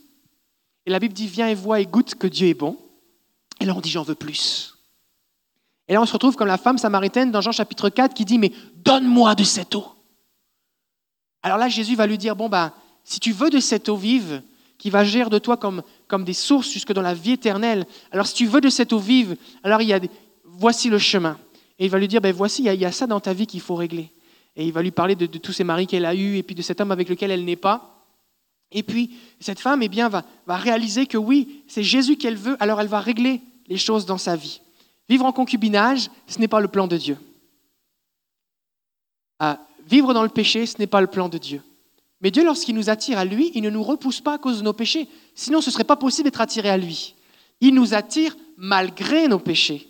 et 0.86 0.92
la 0.92 1.00
Bible 1.00 1.14
dit, 1.14 1.28
viens 1.28 1.48
et 1.48 1.56
vois 1.56 1.80
et 1.80 1.86
goûte 1.86 2.16
que 2.16 2.28
Dieu 2.28 2.48
est 2.48 2.54
bon. 2.54 2.78
Et 3.66 3.68
là, 3.68 3.74
on 3.76 3.82
dit, 3.82 3.90
j'en 3.90 4.04
veux 4.04 4.14
plus. 4.14 4.76
Et 5.88 5.94
là, 5.94 6.02
on 6.02 6.06
se 6.06 6.14
retrouve 6.14 6.36
comme 6.36 6.48
la 6.48 6.60
femme 6.60 6.78
samaritaine 6.78 7.32
dans 7.32 7.42
Jean 7.42 7.52
chapitre 7.52 7.90
4 7.90 8.14
qui 8.14 8.24
dit, 8.24 8.38
mais 8.38 8.52
donne-moi 8.76 9.34
de 9.34 9.44
cette 9.44 9.74
eau. 9.74 9.88
Alors 11.42 11.58
là, 11.58 11.68
Jésus 11.68 11.96
va 11.96 12.06
lui 12.06 12.20
dire, 12.20 12.36
bon, 12.36 12.48
ben, 12.48 12.72
si 13.04 13.20
tu 13.20 13.32
veux 13.32 13.50
de 13.50 13.60
cette 13.60 13.90
eau 13.90 13.96
vive, 13.96 14.44
qui 14.78 14.92
va 14.92 15.04
gérer 15.04 15.32
de 15.32 15.40
toi 15.40 15.58
comme, 15.58 15.82
comme 16.08 16.24
des 16.24 16.34
sources 16.34 16.70
jusque 16.70 16.94
dans 16.94 17.02
la 17.02 17.16
vie 17.16 17.32
éternelle, 17.32 17.88
alors 18.12 18.28
si 18.28 18.36
tu 18.36 18.46
veux 18.46 18.62
de 18.62 18.70
cette 18.70 18.94
eau 18.94 19.00
vive, 19.00 19.36
alors 19.64 19.82
il 19.82 19.88
y 19.88 19.94
a 19.94 20.00
voici 20.44 20.88
le 20.88 21.00
chemin. 21.00 21.40
Et 21.80 21.86
il 21.86 21.90
va 21.90 21.98
lui 21.98 22.08
dire, 22.08 22.22
ben 22.22 22.32
voici, 22.32 22.64
il 22.64 22.72
y, 22.72 22.86
a, 22.86 22.92
ça 22.92 23.08
dans 23.08 23.20
ta 23.20 23.34
vie 23.34 23.48
qu'il 23.48 23.62
faut 23.62 23.74
régler. 23.74 24.12
Et 24.56 24.64
il 24.64 24.74
va 24.74 24.84
lui 24.84 24.92
parler 24.92 25.16
de, 25.16 25.26
tous 25.26 25.54
ces 25.54 25.64
maris 25.64 25.88
qu'elle 25.88 26.06
a 26.06 26.14
eus 26.14 26.38
et 26.38 26.44
puis 26.44 26.54
de 26.54 26.62
cet 26.62 26.82
homme 26.82 26.92
avec 26.92 27.10
lequel 27.10 27.32
elle 27.32 27.46
n'est 27.46 27.56
pas. 27.56 28.06
Et 28.72 28.84
puis, 28.84 29.16
cette 29.40 29.60
femme 29.60 29.82
eh 29.82 29.90
bien, 29.90 30.08
va, 30.08 30.24
réaliser 30.48 31.08
que 31.08 31.18
oui, 31.18 31.64
c'est 31.68 31.82
Jésus 31.82 32.18
qu'elle 32.18 32.38
veut, 32.38 32.58
alors 32.60 32.80
elle 32.80 32.88
va 32.88 33.00
régler 33.00 33.42
les 33.68 33.78
choses 33.78 34.06
dans 34.06 34.18
sa 34.18 34.36
vie. 34.36 34.62
Vivre 35.08 35.26
en 35.26 35.32
concubinage, 35.32 36.10
ce 36.28 36.40
n'est 36.40 36.48
pas 36.48 36.60
le 36.60 36.68
plan 36.68 36.88
de 36.88 36.98
Dieu. 36.98 37.18
Ah, 39.40 39.60
vivre 39.88 40.14
dans 40.14 40.24
le 40.24 40.30
péché, 40.30 40.66
ce 40.66 40.78
n'est 40.80 40.88
pas 40.88 41.02
le 41.02 41.08
plan 41.08 41.30
de 41.30 41.38
Dieu. 41.38 41.62
Mais 42.22 42.32
Dieu, 42.32 42.44
lorsqu'il 42.44 42.76
nous 42.76 42.90
attire 42.90 43.18
à 43.18 43.26
lui, 43.26 43.52
il 43.54 43.62
ne 43.62 43.70
nous 43.70 43.84
repousse 43.84 44.22
pas 44.22 44.36
à 44.36 44.38
cause 44.38 44.60
de 44.60 44.64
nos 44.64 44.74
péchés. 44.74 45.08
Sinon, 45.36 45.62
ce 45.62 45.70
ne 45.70 45.74
serait 45.74 45.84
pas 45.84 45.96
possible 45.96 46.26
d'être 46.26 46.42
attiré 46.42 46.70
à 46.70 46.78
lui. 46.78 47.14
Il 47.62 47.76
nous 47.76 47.94
attire 47.94 48.36
malgré 48.58 49.28
nos 49.28 49.40
péchés. 49.40 49.88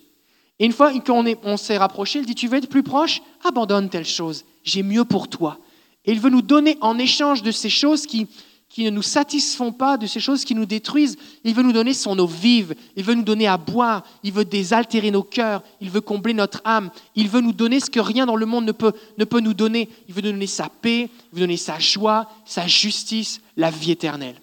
Et 0.60 0.66
une 0.66 0.72
fois 0.72 0.92
qu'on 1.00 1.26
on 1.44 1.58
s'est 1.58 1.78
rapproché, 1.78 2.20
il 2.20 2.26
dit, 2.26 2.36
tu 2.36 2.48
veux 2.48 2.58
être 2.58 2.70
plus 2.70 2.84
proche? 2.84 3.22
Abandonne 3.44 3.90
telle 3.90 4.06
chose. 4.06 4.46
J'ai 4.64 4.84
mieux 4.84 5.06
pour 5.06 5.28
toi. 5.28 5.60
Et 6.06 6.12
il 6.12 6.20
veut 6.20 6.30
nous 6.30 6.42
donner 6.42 6.78
en 6.82 6.98
échange 6.98 7.44
de 7.44 7.52
ces 7.52 7.70
choses 7.70 8.06
qui, 8.06 8.28
qui 8.76 8.84
ne 8.84 8.90
nous 8.90 9.02
satisfont 9.02 9.72
pas, 9.72 9.96
de 9.96 10.06
ces 10.06 10.20
choses 10.20 10.44
qui 10.44 10.54
nous 10.54 10.66
détruisent. 10.66 11.16
Il 11.46 11.56
veut 11.56 11.64
nous 11.64 11.72
donner 11.72 11.94
son 11.94 12.20
eau 12.20 12.28
vive, 12.28 12.76
il 12.98 13.06
veut 13.06 13.14
nous 13.14 13.24
donner 13.24 13.48
à 13.48 13.56
boire, 13.56 14.04
il 14.22 14.34
veut 14.34 14.44
désaltérer 14.44 15.12
nos 15.12 15.24
cœurs, 15.24 15.64
il 15.80 15.90
veut 15.90 16.02
combler 16.02 16.34
notre 16.34 16.60
âme, 16.66 16.90
il 17.16 17.30
veut 17.30 17.40
nous 17.40 17.54
donner 17.54 17.80
ce 17.80 17.90
que 17.90 18.02
rien 18.02 18.26
dans 18.26 18.36
le 18.36 18.46
monde 18.46 18.66
ne 18.66 18.74
peut, 18.74 19.40
nous 19.40 19.54
donner. 19.54 19.88
Il 20.10 20.14
veut 20.14 20.22
nous 20.22 20.34
donner 20.34 20.46
sa 20.46 20.68
paix, 20.68 21.10
il 21.32 21.36
veut 21.36 21.40
donner 21.40 21.56
sa 21.56 21.80
joie, 21.80 22.30
sa 22.44 22.68
justice, 22.68 23.40
la 23.56 23.72
vie 23.72 23.92
éternelle. 23.92 24.42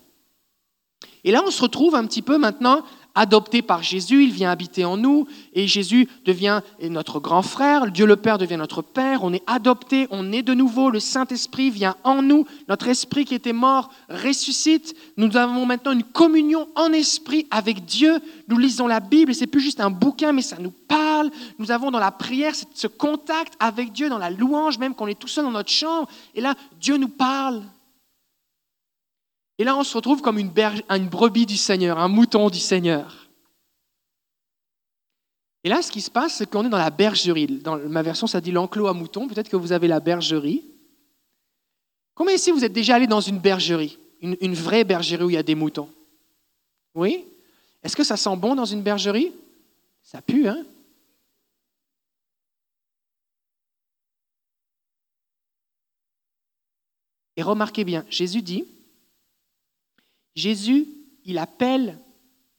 Et 1.25 1.31
là, 1.31 1.43
on 1.47 1.51
se 1.51 1.61
retrouve 1.61 1.95
un 1.95 2.07
petit 2.07 2.23
peu 2.23 2.39
maintenant 2.39 2.87
adopté 3.15 3.63
par 3.63 3.83
Jésus, 3.83 4.25
il 4.25 4.33
vient 4.33 4.51
habiter 4.51 4.85
en 4.85 4.97
nous 4.97 5.27
et 5.55 5.67
Jésus 5.67 6.09
devient 6.25 6.61
notre 6.83 7.21
grand 7.21 7.43
frère, 7.43 7.91
Dieu 7.91 8.07
le 8.07 8.17
Père 8.17 8.39
devient 8.39 8.57
notre 8.57 8.83
Père, 8.83 9.25
on 9.25 9.33
est 9.33 9.43
adopté, 9.47 10.07
on 10.11 10.33
est 10.33 10.43
de 10.43 10.55
nouveau, 10.55 10.91
le 10.91 11.01
Saint-Esprit 11.01 11.71
vient 11.71 11.97
en 12.05 12.23
nous, 12.23 12.47
notre 12.69 12.89
esprit 12.89 13.25
qui 13.25 13.35
était 13.35 13.53
mort 13.53 13.91
ressuscite, 14.09 14.95
nous 15.17 15.37
avons 15.37 15.67
maintenant 15.67 15.93
une 15.93 16.05
communion 16.05 16.69
en 16.75 16.93
esprit 16.93 17.47
avec 17.51 17.85
Dieu, 17.85 18.19
nous 18.49 18.59
lisons 18.59 18.87
la 18.87 19.01
Bible, 19.01 19.35
c'est 19.35 19.47
plus 19.47 19.61
juste 19.61 19.81
un 19.81 19.91
bouquin 19.91 20.33
mais 20.33 20.43
ça 20.43 20.57
nous 20.59 20.73
parle, 20.89 21.31
nous 21.59 21.71
avons 21.71 21.91
dans 21.91 21.99
la 21.99 22.11
prière 22.11 22.55
ce 22.75 22.87
contact 22.87 23.55
avec 23.61 23.93
Dieu, 23.93 24.09
dans 24.09 24.19
la 24.19 24.31
louange 24.31 24.79
même 24.79 24.95
qu'on 24.95 25.07
est 25.07 25.19
tout 25.19 25.29
seul 25.29 25.45
dans 25.45 25.51
notre 25.51 25.71
chambre 25.71 26.09
et 26.35 26.41
là 26.41 26.55
Dieu 26.81 26.97
nous 26.97 27.09
parle. 27.09 27.63
Et 29.59 29.65
là, 29.65 29.77
on 29.77 29.85
se 29.85 29.97
retrouve 29.97 30.23
comme 30.23 30.39
une, 30.39 30.51
brebis 30.51 31.47
du 31.47 31.57
Seigneur, 31.57 31.99
un 31.99 32.09
mouton 32.09 32.51
du 32.51 32.59
Seigneur. 32.59 33.29
Et 35.65 35.69
là, 35.69 35.83
ce 35.83 35.93
qui 35.93 36.01
se 36.01 36.11
passe, 36.11 36.37
c'est 36.37 36.51
qu'on 36.51 36.67
est 36.67 36.71
dans 36.71 36.79
la 36.79 36.91
bergerie. 36.91 37.47
Dans 37.47 37.77
ma 37.79 38.03
version, 38.03 38.27
ça 38.27 38.41
dit 38.41 38.51
l'enclos 38.51 38.89
à 38.89 38.95
moutons. 38.95 39.29
Peut-être 39.29 39.49
que 39.49 39.57
vous 39.57 39.73
avez 39.73 39.87
la 39.87 40.01
bergerie. 40.01 40.65
Combien 42.15 42.35
ici 42.35 42.51
vous 42.51 42.65
êtes 42.65 42.73
déjà 42.73 42.97
allé 42.97 43.07
dans 43.07 43.21
une 43.21 43.39
bergerie? 43.39 43.99
Une, 44.21 44.37
une 44.41 44.55
vraie 44.55 44.85
bergerie 44.85 45.25
où 45.25 45.31
il 45.31 45.35
y 45.35 45.39
a 45.39 45.43
des 45.43 45.55
moutons? 45.55 45.89
Oui? 46.95 47.25
Est-ce 47.83 47.97
que 47.97 48.05
ça 48.05 48.17
sent 48.17 48.37
bon 48.37 48.55
dans 48.55 48.65
une 48.65 48.83
bergerie? 48.83 49.33
Ça 50.03 50.21
pue, 50.21 50.49
hein? 50.49 50.65
Et 57.37 57.43
remarquez 57.43 57.85
bien, 57.85 58.05
Jésus 58.11 58.43
dit, 58.43 58.67
Jésus, 60.35 60.87
il 61.25 61.39
appelle 61.39 61.99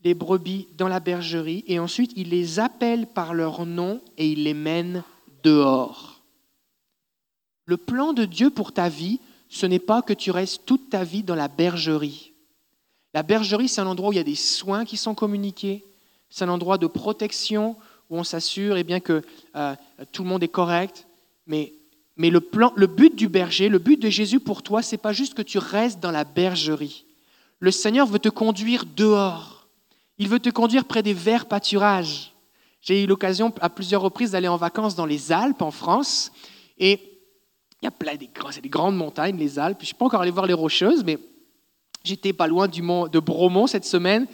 les 0.03 0.13
brebis 0.13 0.67
dans 0.77 0.87
la 0.87 0.99
bergerie 0.99 1.63
et 1.67 1.79
ensuite 1.79 2.11
il 2.15 2.29
les 2.29 2.59
appelle 2.59 3.07
par 3.07 3.33
leur 3.33 3.65
nom 3.65 4.01
et 4.17 4.27
il 4.29 4.43
les 4.43 4.53
mène 4.53 5.03
dehors. 5.43 6.21
Le 7.65 7.77
plan 7.77 8.13
de 8.13 8.25
Dieu 8.25 8.49
pour 8.49 8.73
ta 8.73 8.89
vie, 8.89 9.19
ce 9.49 9.65
n'est 9.65 9.79
pas 9.79 10.01
que 10.01 10.13
tu 10.13 10.31
restes 10.31 10.65
toute 10.65 10.89
ta 10.89 11.03
vie 11.03 11.23
dans 11.23 11.35
la 11.35 11.47
bergerie. 11.47 12.33
La 13.13 13.23
bergerie, 13.23 13.69
c'est 13.69 13.81
un 13.81 13.87
endroit 13.87 14.09
où 14.09 14.13
il 14.13 14.17
y 14.17 14.19
a 14.19 14.23
des 14.23 14.35
soins 14.35 14.85
qui 14.85 14.97
sont 14.97 15.15
communiqués, 15.15 15.85
c'est 16.29 16.43
un 16.43 16.49
endroit 16.49 16.77
de 16.77 16.87
protection 16.87 17.75
où 18.09 18.17
on 18.17 18.23
s'assure 18.23 18.75
eh 18.77 18.83
bien, 18.83 18.99
que 18.99 19.21
euh, 19.55 19.75
tout 20.11 20.23
le 20.23 20.29
monde 20.29 20.43
est 20.43 20.47
correct. 20.47 21.05
Mais, 21.45 21.73
mais 22.17 22.29
le, 22.29 22.41
plan, 22.41 22.73
le 22.75 22.87
but 22.87 23.15
du 23.15 23.29
berger, 23.29 23.69
le 23.69 23.79
but 23.79 24.01
de 24.01 24.09
Jésus 24.09 24.39
pour 24.39 24.63
toi, 24.63 24.81
c'est 24.81 24.97
pas 24.97 25.13
juste 25.13 25.35
que 25.35 25.41
tu 25.41 25.59
restes 25.59 25.99
dans 25.99 26.11
la 26.11 26.23
bergerie. 26.23 27.05
Le 27.63 27.71
Seigneur 27.71 28.07
veut 28.07 28.19
te 28.19 28.27
conduire 28.27 28.83
dehors. 28.85 29.69
Il 30.17 30.27
veut 30.27 30.41
te 30.41 30.49
conduire 30.49 30.83
près 30.83 31.01
des 31.01 31.13
verts 31.13 31.45
pâturages. 31.45 32.33
J'ai 32.81 33.01
eu 33.01 33.07
l'occasion 33.07 33.53
à 33.61 33.69
plusieurs 33.69 34.01
reprises 34.01 34.31
d'aller 34.31 34.49
en 34.49 34.57
vacances 34.57 34.95
dans 34.95 35.05
les 35.05 35.31
Alpes, 35.31 35.61
en 35.61 35.71
France, 35.71 36.33
et 36.77 36.99
il 37.81 37.85
y 37.85 37.87
a 37.87 37.91
plein 37.91 38.17
des, 38.17 38.29
des 38.61 38.67
grandes 38.67 38.97
montagnes, 38.97 39.37
les 39.37 39.59
Alpes. 39.59 39.77
Je 39.79 39.83
ne 39.83 39.85
suis 39.85 39.95
pas 39.95 40.03
encore 40.03 40.19
allé 40.19 40.29
voir 40.29 40.45
les 40.45 40.53
Rocheuses, 40.53 41.05
mais 41.05 41.17
j'étais 42.03 42.33
pas 42.33 42.47
loin 42.47 42.67
du 42.67 42.81
mont 42.81 43.07
de 43.07 43.19
Bromont 43.21 43.65
cette 43.65 43.85
semaine. 43.85 44.27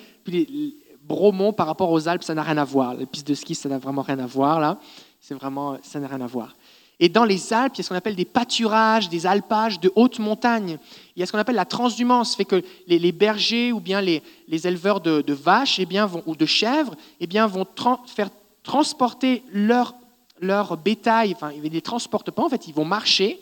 Bromont 1.04 1.54
par 1.54 1.68
rapport 1.68 1.92
aux 1.92 2.08
Alpes, 2.08 2.24
ça 2.24 2.34
n'a 2.34 2.42
rien 2.42 2.58
à 2.58 2.66
voir. 2.66 2.96
Les 2.96 3.06
pistes 3.06 3.28
de 3.28 3.36
ski, 3.36 3.54
ça 3.54 3.70
n'a 3.70 3.78
vraiment 3.78 4.02
rien 4.02 4.18
à 4.18 4.26
voir 4.26 4.60
là. 4.60 4.80
C'est 5.20 5.36
vraiment, 5.36 5.78
ça 5.84 6.00
n'a 6.00 6.08
rien 6.08 6.22
à 6.22 6.28
voir. 6.28 6.56
Et 7.00 7.08
dans 7.08 7.24
les 7.24 7.54
Alpes, 7.54 7.76
il 7.76 7.78
y 7.78 7.82
a 7.82 7.84
ce 7.84 7.90
qu'on 7.90 7.96
appelle 7.96 8.16
des 8.16 8.26
pâturages, 8.26 9.08
des 9.08 9.26
alpages 9.26 9.80
de 9.80 9.92
haute 9.96 10.20
montagne. 10.20 10.78
Il 11.16 11.20
y 11.20 11.24
a 11.24 11.26
ce 11.26 11.32
qu'on 11.32 11.38
appelle 11.38 11.56
la 11.56 11.66
transhumance, 11.66 12.36
fait 12.36 12.46
que 12.46 12.62
les, 12.88 13.12
bergers 13.14 13.72
ou 13.72 13.80
bien 13.80 14.02
les, 14.02 14.22
éleveurs 14.50 15.00
de, 15.00 15.34
vaches 15.34 15.80
eh 15.80 15.86
bien, 15.86 16.06
vont, 16.06 16.24
ou 16.26 16.36
de 16.36 16.46
chèvres 16.46 16.96
eh 17.22 17.28
bien, 17.28 17.48
vont 17.48 17.66
faire 18.06 18.30
transporter 18.64 19.44
leur, 19.54 19.96
bétail, 20.84 21.34
enfin, 21.34 21.52
ils 21.56 21.64
ne 21.64 21.70
les 21.70 21.82
transportent 21.82 22.32
pas, 22.32 22.44
en 22.44 22.50
fait, 22.50 22.68
ils 22.68 22.74
vont 22.74 22.86
marcher 22.86 23.40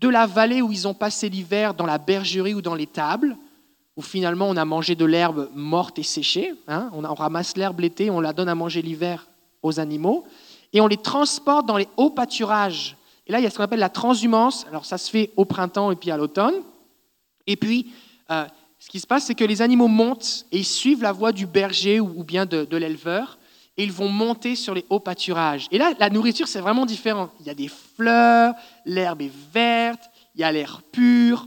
de 0.00 0.08
la 0.08 0.26
vallée 0.26 0.60
où 0.60 0.70
ils 0.70 0.86
ont 0.86 0.94
passé 0.94 1.30
l'hiver 1.30 1.72
dans 1.72 1.86
la 1.86 1.98
bergerie 1.98 2.54
ou 2.54 2.60
dans 2.60 2.74
les 2.74 2.86
tables, 2.86 3.36
où 3.96 4.02
finalement 4.02 4.48
on 4.48 4.56
a 4.56 4.64
mangé 4.66 4.94
de 4.94 5.06
l'herbe 5.06 5.48
morte 5.54 5.98
et 5.98 6.02
séchée. 6.04 6.54
Hein. 6.68 6.90
on 6.92 7.02
ramasse 7.14 7.56
l'herbe 7.56 7.80
l'été, 7.80 8.10
on 8.10 8.20
la 8.20 8.34
donne 8.34 8.50
à 8.50 8.54
manger 8.54 8.82
l'hiver 8.82 9.26
aux 9.62 9.80
animaux, 9.80 10.24
et 10.74 10.82
on 10.82 10.86
les 10.86 10.98
transporte 10.98 11.66
dans 11.66 11.78
les 11.78 11.88
hauts 11.96 12.10
pâturages 12.10 12.97
et 13.28 13.32
là, 13.32 13.40
il 13.40 13.44
y 13.44 13.46
a 13.46 13.50
ce 13.50 13.56
qu'on 13.56 13.64
appelle 13.64 13.78
la 13.78 13.90
transhumance. 13.90 14.66
Alors, 14.68 14.86
ça 14.86 14.96
se 14.96 15.10
fait 15.10 15.32
au 15.36 15.44
printemps 15.44 15.92
et 15.92 15.96
puis 15.96 16.10
à 16.10 16.16
l'automne. 16.16 16.54
Et 17.46 17.56
puis, 17.56 17.92
euh, 18.30 18.46
ce 18.78 18.88
qui 18.88 19.00
se 19.00 19.06
passe, 19.06 19.26
c'est 19.26 19.34
que 19.34 19.44
les 19.44 19.60
animaux 19.60 19.88
montent 19.88 20.46
et 20.50 20.58
ils 20.58 20.64
suivent 20.64 21.02
la 21.02 21.12
voie 21.12 21.32
du 21.32 21.46
berger 21.46 22.00
ou 22.00 22.24
bien 22.24 22.46
de, 22.46 22.76
l'éleveur 22.76 23.38
et 23.76 23.84
ils 23.84 23.92
vont 23.92 24.08
monter 24.08 24.56
sur 24.56 24.74
les 24.74 24.84
hauts 24.88 24.98
pâturages. 24.98 25.68
Et 25.70 25.78
là, 25.78 25.92
la 26.00 26.10
nourriture, 26.10 26.48
c'est 26.48 26.60
vraiment 26.60 26.86
différent. 26.86 27.30
Il 27.40 27.46
y 27.46 27.50
a 27.50 27.54
des 27.54 27.68
fleurs, 27.68 28.54
l'herbe 28.84 29.22
est 29.22 29.32
verte, 29.52 30.10
il 30.34 30.40
y 30.40 30.44
a 30.44 30.50
l'air 30.50 30.82
pur, 30.90 31.46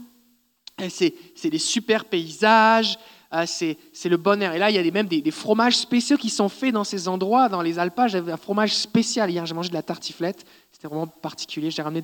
c'est 0.88 1.14
des 1.44 1.58
super 1.58 2.06
paysages, 2.06 2.96
euh, 3.34 3.44
c'est 3.46 4.08
le 4.08 4.16
bon 4.16 4.40
air. 4.42 4.54
Et 4.54 4.58
là, 4.58 4.70
il 4.70 4.76
y 4.76 4.78
a 4.78 4.90
même 4.90 5.08
des, 5.08 5.30
fromages 5.30 5.76
spéciaux 5.76 6.16
qui 6.16 6.30
sont 6.30 6.48
faits 6.48 6.72
dans 6.72 6.84
ces 6.84 7.08
endroits, 7.08 7.48
dans 7.48 7.62
les 7.62 7.78
alpages. 7.78 8.12
J'avais 8.12 8.32
un 8.32 8.36
fromage 8.36 8.74
spécial 8.74 9.30
hier, 9.30 9.44
j'ai 9.44 9.54
mangé 9.54 9.68
de 9.68 9.74
la 9.74 9.82
tartiflette. 9.82 10.44
C'était 10.82 10.96
vraiment 10.96 11.06
particulier. 11.06 11.70
J'ai 11.70 11.80
ramené 11.80 12.02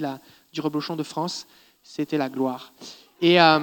du 0.52 0.60
reblochon 0.60 0.94
de 0.94 1.02
France. 1.02 1.48
C'était 1.82 2.16
la 2.16 2.28
gloire. 2.28 2.72
Et 3.20 3.40
euh, 3.40 3.58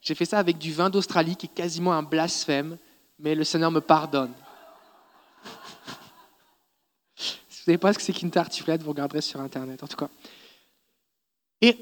j'ai 0.00 0.14
fait 0.14 0.24
ça 0.24 0.38
avec 0.38 0.56
du 0.56 0.72
vin 0.72 0.88
d'Australie 0.88 1.36
qui 1.36 1.44
est 1.44 1.54
quasiment 1.54 1.92
un 1.92 2.02
blasphème, 2.02 2.78
mais 3.18 3.34
le 3.34 3.44
Seigneur 3.44 3.70
me 3.70 3.80
pardonne. 3.80 4.32
si 7.14 7.34
vous 7.34 7.60
ne 7.60 7.64
savez 7.66 7.76
pas 7.76 7.92
ce 7.92 7.98
que 7.98 8.04
c'est 8.04 8.14
qu'une 8.14 8.30
tartiflette, 8.30 8.82
vous 8.82 8.92
regarderez 8.92 9.20
sur 9.20 9.38
Internet, 9.42 9.82
en 9.82 9.86
tout 9.86 9.98
cas. 9.98 10.08
Et 11.60 11.76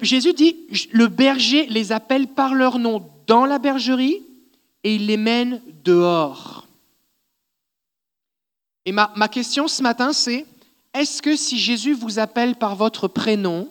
Jésus 0.00 0.32
dit, 0.32 0.66
le 0.90 1.06
berger 1.06 1.66
les 1.66 1.92
appelle 1.92 2.26
par 2.26 2.56
leur 2.56 2.80
nom 2.80 3.08
dans 3.28 3.44
la 3.44 3.60
bergerie 3.60 4.26
et 4.82 4.96
il 4.96 5.06
les 5.06 5.16
mène 5.16 5.62
dehors. 5.84 6.67
Et 8.88 8.92
ma, 8.92 9.28
question 9.28 9.68
ce 9.68 9.82
matin, 9.82 10.14
c'est, 10.14 10.46
est-ce 10.94 11.20
que 11.20 11.36
si 11.36 11.58
Jésus 11.58 11.92
vous 11.92 12.18
appelle 12.18 12.54
par 12.56 12.74
votre 12.74 13.06
prénom, 13.06 13.68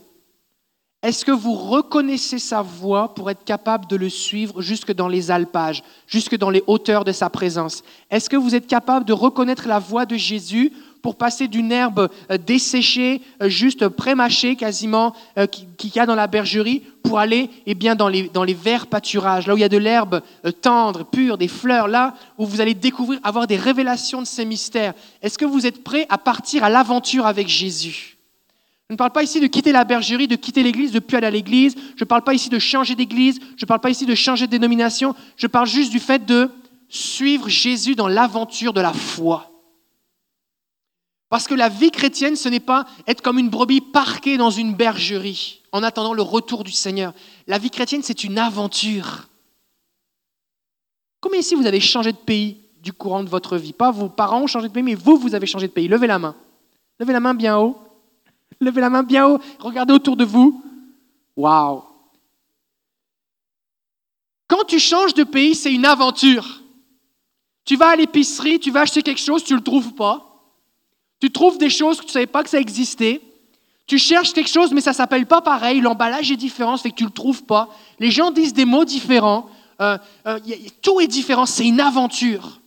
est-ce 1.02 1.26
que 1.26 1.32
vous 1.32 1.56
reconnaissez 1.56 2.38
sa 2.38 2.62
voix 2.62 3.16
pour 3.16 3.32
être 3.32 3.44
capable 3.44 3.88
de 3.88 3.96
le 3.96 4.10
suivre 4.10 4.62
jusque 4.62 4.94
dans 4.94 5.08
les 5.08 5.32
alpages, 5.32 5.82
jusque 6.06 6.38
dans 6.38 6.52
les 6.52 6.64
hauteurs 6.68 7.04
de 7.04 7.12
sa 7.12 7.32
présence? 7.32 7.84
Est-ce 8.12 8.30
que 8.30 8.36
vous 8.36 8.54
êtes 8.54 8.68
capable 8.68 9.06
de 9.06 9.14
reconnaître 9.14 9.68
la 9.68 9.80
voix 9.80 10.06
de 10.06 10.18
Jésus 10.18 10.72
pour 11.02 11.16
passer 11.16 11.48
d'une 11.48 11.72
herbe 11.72 12.10
euh, 12.32 12.38
desséchée, 12.38 13.22
euh, 13.42 13.50
juste 13.50 13.88
prémâchée 13.88 14.56
quasiment, 14.56 15.14
euh, 15.38 15.48
qu'il 15.48 15.96
y 15.96 16.00
a 16.00 16.06
dans 16.06 16.16
la 16.16 16.28
bergerie, 16.28 16.84
pour 17.04 17.20
aller 17.20 17.50
eh 17.66 17.76
bien, 17.76 17.96
dans, 17.96 18.10
les, 18.10 18.30
dans 18.30 18.44
les 18.44 18.54
verts 18.54 18.88
pâturages, 18.88 19.48
là 19.48 19.54
où 19.54 19.58
il 19.58 19.62
y 19.62 19.64
a 19.64 19.70
de 19.70 19.78
l'herbe 19.78 20.22
tendre, 20.62 21.06
pure, 21.06 21.38
des 21.38 21.48
fleurs, 21.48 21.88
là 21.88 22.14
où 22.38 22.46
vous 22.46 22.60
allez 22.60 22.74
découvrir, 22.74 23.20
avoir 23.24 23.48
des 23.48 23.56
révélations 23.56 24.22
de 24.22 24.28
ces 24.28 24.44
mystères. 24.44 24.94
Est-ce 25.22 25.38
que 25.38 25.46
vous 25.46 25.66
êtes 25.66 25.84
prêt 25.84 26.06
à 26.10 26.18
partir 26.18 26.64
à 26.64 26.70
l'aventure 26.70 27.26
avec 27.26 27.48
Jésus? 27.48 28.18
Je 28.90 28.94
ne 28.94 28.98
parle 28.98 29.12
pas 29.12 29.24
ici 29.24 29.42
de 29.42 29.48
quitter 29.48 29.74
la 29.74 29.84
bergerie, 29.84 30.28
de 30.28 30.38
quitter 30.38 30.64
l'église, 30.64 30.92
de 30.92 31.00
plus 31.00 31.18
aller 31.18 31.28
à 31.28 31.32
l'église. 31.32 31.76
Je 31.98 32.04
ne 32.04 32.08
parle 32.08 32.24
pas 32.24 32.34
ici 32.34 32.48
de 32.50 32.60
changer 32.60 32.96
d'église. 32.96 33.40
Je 33.58 33.64
ne 33.66 33.68
parle 33.68 33.82
pas 33.82 33.90
ici 33.90 34.06
de 34.06 34.16
changer 34.16 34.46
de 34.46 34.52
dénomination. 34.52 35.14
Je 35.36 35.48
parle 35.48 35.68
juste 35.68 35.92
du 35.92 36.00
fait 36.00 36.26
de 36.26 36.50
suivre 36.88 37.50
Jésus 37.50 37.96
dans 37.96 38.08
l'aventure 38.08 38.72
de 38.72 38.80
la 38.80 38.94
foi. 38.94 39.57
Parce 41.30 41.48
que 41.48 41.54
la 41.54 41.70
vie 41.70 41.92
chrétienne, 41.92 42.36
ce 42.36 42.48
n'est 42.48 42.62
pas 42.62 42.86
être 43.06 43.22
comme 43.22 43.38
une 43.38 43.50
brebis 43.50 43.82
parquée 43.82 44.38
dans 44.38 44.50
une 44.50 44.74
bergerie 44.74 45.62
en 45.74 45.84
attendant 45.84 46.14
le 46.14 46.22
retour 46.22 46.64
du 46.64 46.72
Seigneur. 46.72 47.14
La 47.48 47.58
vie 47.58 47.70
chrétienne, 47.70 48.02
c'est 48.04 48.24
une 48.24 48.38
aventure. 48.38 49.28
Combien 51.20 51.40
ici 51.40 51.56
vous 51.56 51.66
avez 51.66 51.82
changé 51.82 52.14
de 52.14 52.18
pays 52.18 52.58
du 52.82 52.94
courant 52.94 53.24
de 53.24 53.30
votre 53.30 53.58
vie? 53.58 53.74
Pas 53.74 53.92
vos 53.92 54.08
parents 54.08 54.42
ont 54.42 54.48
changé 54.48 54.70
de 54.70 54.74
pays, 54.74 54.84
mais 54.84 54.96
vous, 54.96 55.18
vous 55.18 55.36
avez 55.36 55.48
changé 55.48 55.68
de 55.68 55.74
pays. 55.74 55.90
Levez 55.90 56.08
la 56.08 56.20
main. 56.20 56.36
Levez 57.00 57.12
la 57.12 57.20
main 57.20 57.34
bien 57.34 57.58
haut. 57.58 57.78
Levez 58.62 58.80
la 58.80 58.90
main 58.90 59.04
bien 59.04 59.28
haut. 59.28 59.40
Regardez 59.60 59.94
autour 59.94 60.16
de 60.16 60.24
vous. 60.24 60.64
Waouh 61.36 61.84
Quand 64.48 64.64
tu 64.66 64.80
changes 64.80 65.14
de 65.14 65.26
pays, 65.26 65.56
c'est 65.56 65.74
une 65.74 65.86
aventure. 65.86 66.62
Tu 67.66 67.76
vas 67.76 67.90
à 67.90 67.96
l'épicerie, 67.98 68.62
tu 68.62 68.72
vas 68.72 68.82
acheter 68.82 69.04
quelque 69.04 69.20
chose, 69.20 69.44
tu 69.44 69.52
ne 69.52 69.58
le 69.58 69.64
trouves 69.64 69.94
pas. 69.94 70.27
Tu 71.20 71.32
trouves 71.32 71.58
des 71.58 71.70
choses 71.70 71.98
que 71.98 72.04
tu 72.04 72.10
ne 72.10 72.14
savais 72.14 72.28
pas 72.28 72.44
que 72.44 72.50
ça 72.50 72.60
existait. 72.60 73.22
Tu 73.88 73.98
cherches 73.98 74.34
quelque 74.34 74.50
chose, 74.50 74.74
mais 74.74 74.82
ça 74.82 74.92
ne 74.92 74.96
s'appelle 74.96 75.26
pas 75.26 75.42
pareil. 75.42 75.82
L'emballage 75.82 76.32
est 76.32 76.38
différent, 76.38 76.78
c'est 76.78 76.92
que 76.92 76.96
tu 76.96 77.04
ne 77.04 77.10
le 77.10 77.14
trouves 77.14 77.44
pas. 77.44 77.70
Les 78.00 78.12
gens 78.12 78.32
disent 78.32 78.54
des 78.54 78.66
mots 78.66 78.86
différents. 78.86 79.50
Euh, 79.80 79.98
euh, 80.26 80.40
tout 80.82 81.00
est 81.00 81.08
différent, 81.08 81.46
c'est 81.46 81.66
une 81.66 81.80
aventure. 81.80 82.60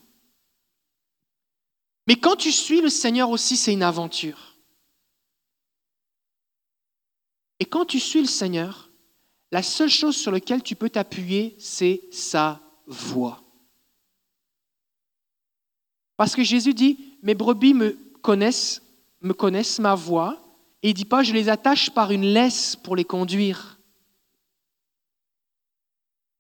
Mais 2.07 2.17
quand 2.17 2.37
tu 2.37 2.51
suis 2.51 2.81
le 2.81 2.89
Seigneur 2.89 3.31
aussi, 3.31 3.57
c'est 3.57 3.73
une 3.73 3.83
aventure. 3.83 4.57
Et 7.61 7.67
quand 7.67 7.85
tu 7.85 8.01
suis 8.01 8.21
le 8.21 8.27
Seigneur, 8.27 8.91
la 9.53 9.63
seule 9.63 9.91
chose 9.91 10.17
sur 10.17 10.33
laquelle 10.33 10.63
tu 10.63 10.75
peux 10.75 10.89
t'appuyer, 10.89 11.55
c'est 11.59 12.01
sa 12.11 12.61
voix. 12.87 13.43
Parce 16.17 16.35
que 16.35 16.43
Jésus 16.43 16.75
dit, 16.75 16.99
mes 17.23 17.35
brebis 17.35 17.75
me 17.75 17.99
connaissent, 18.23 18.83
me 19.21 19.33
connaissent 19.33 19.79
ma 19.79 19.95
voix, 19.95 20.39
et 20.83 20.91
il 20.91 20.95
dit 20.95 21.05
pas 21.05 21.23
je 21.23 21.33
les 21.33 21.49
attache 21.49 21.91
par 21.91 22.11
une 22.11 22.25
laisse 22.25 22.77
pour 22.77 22.97
les 22.97 23.05
conduire. 23.05 23.79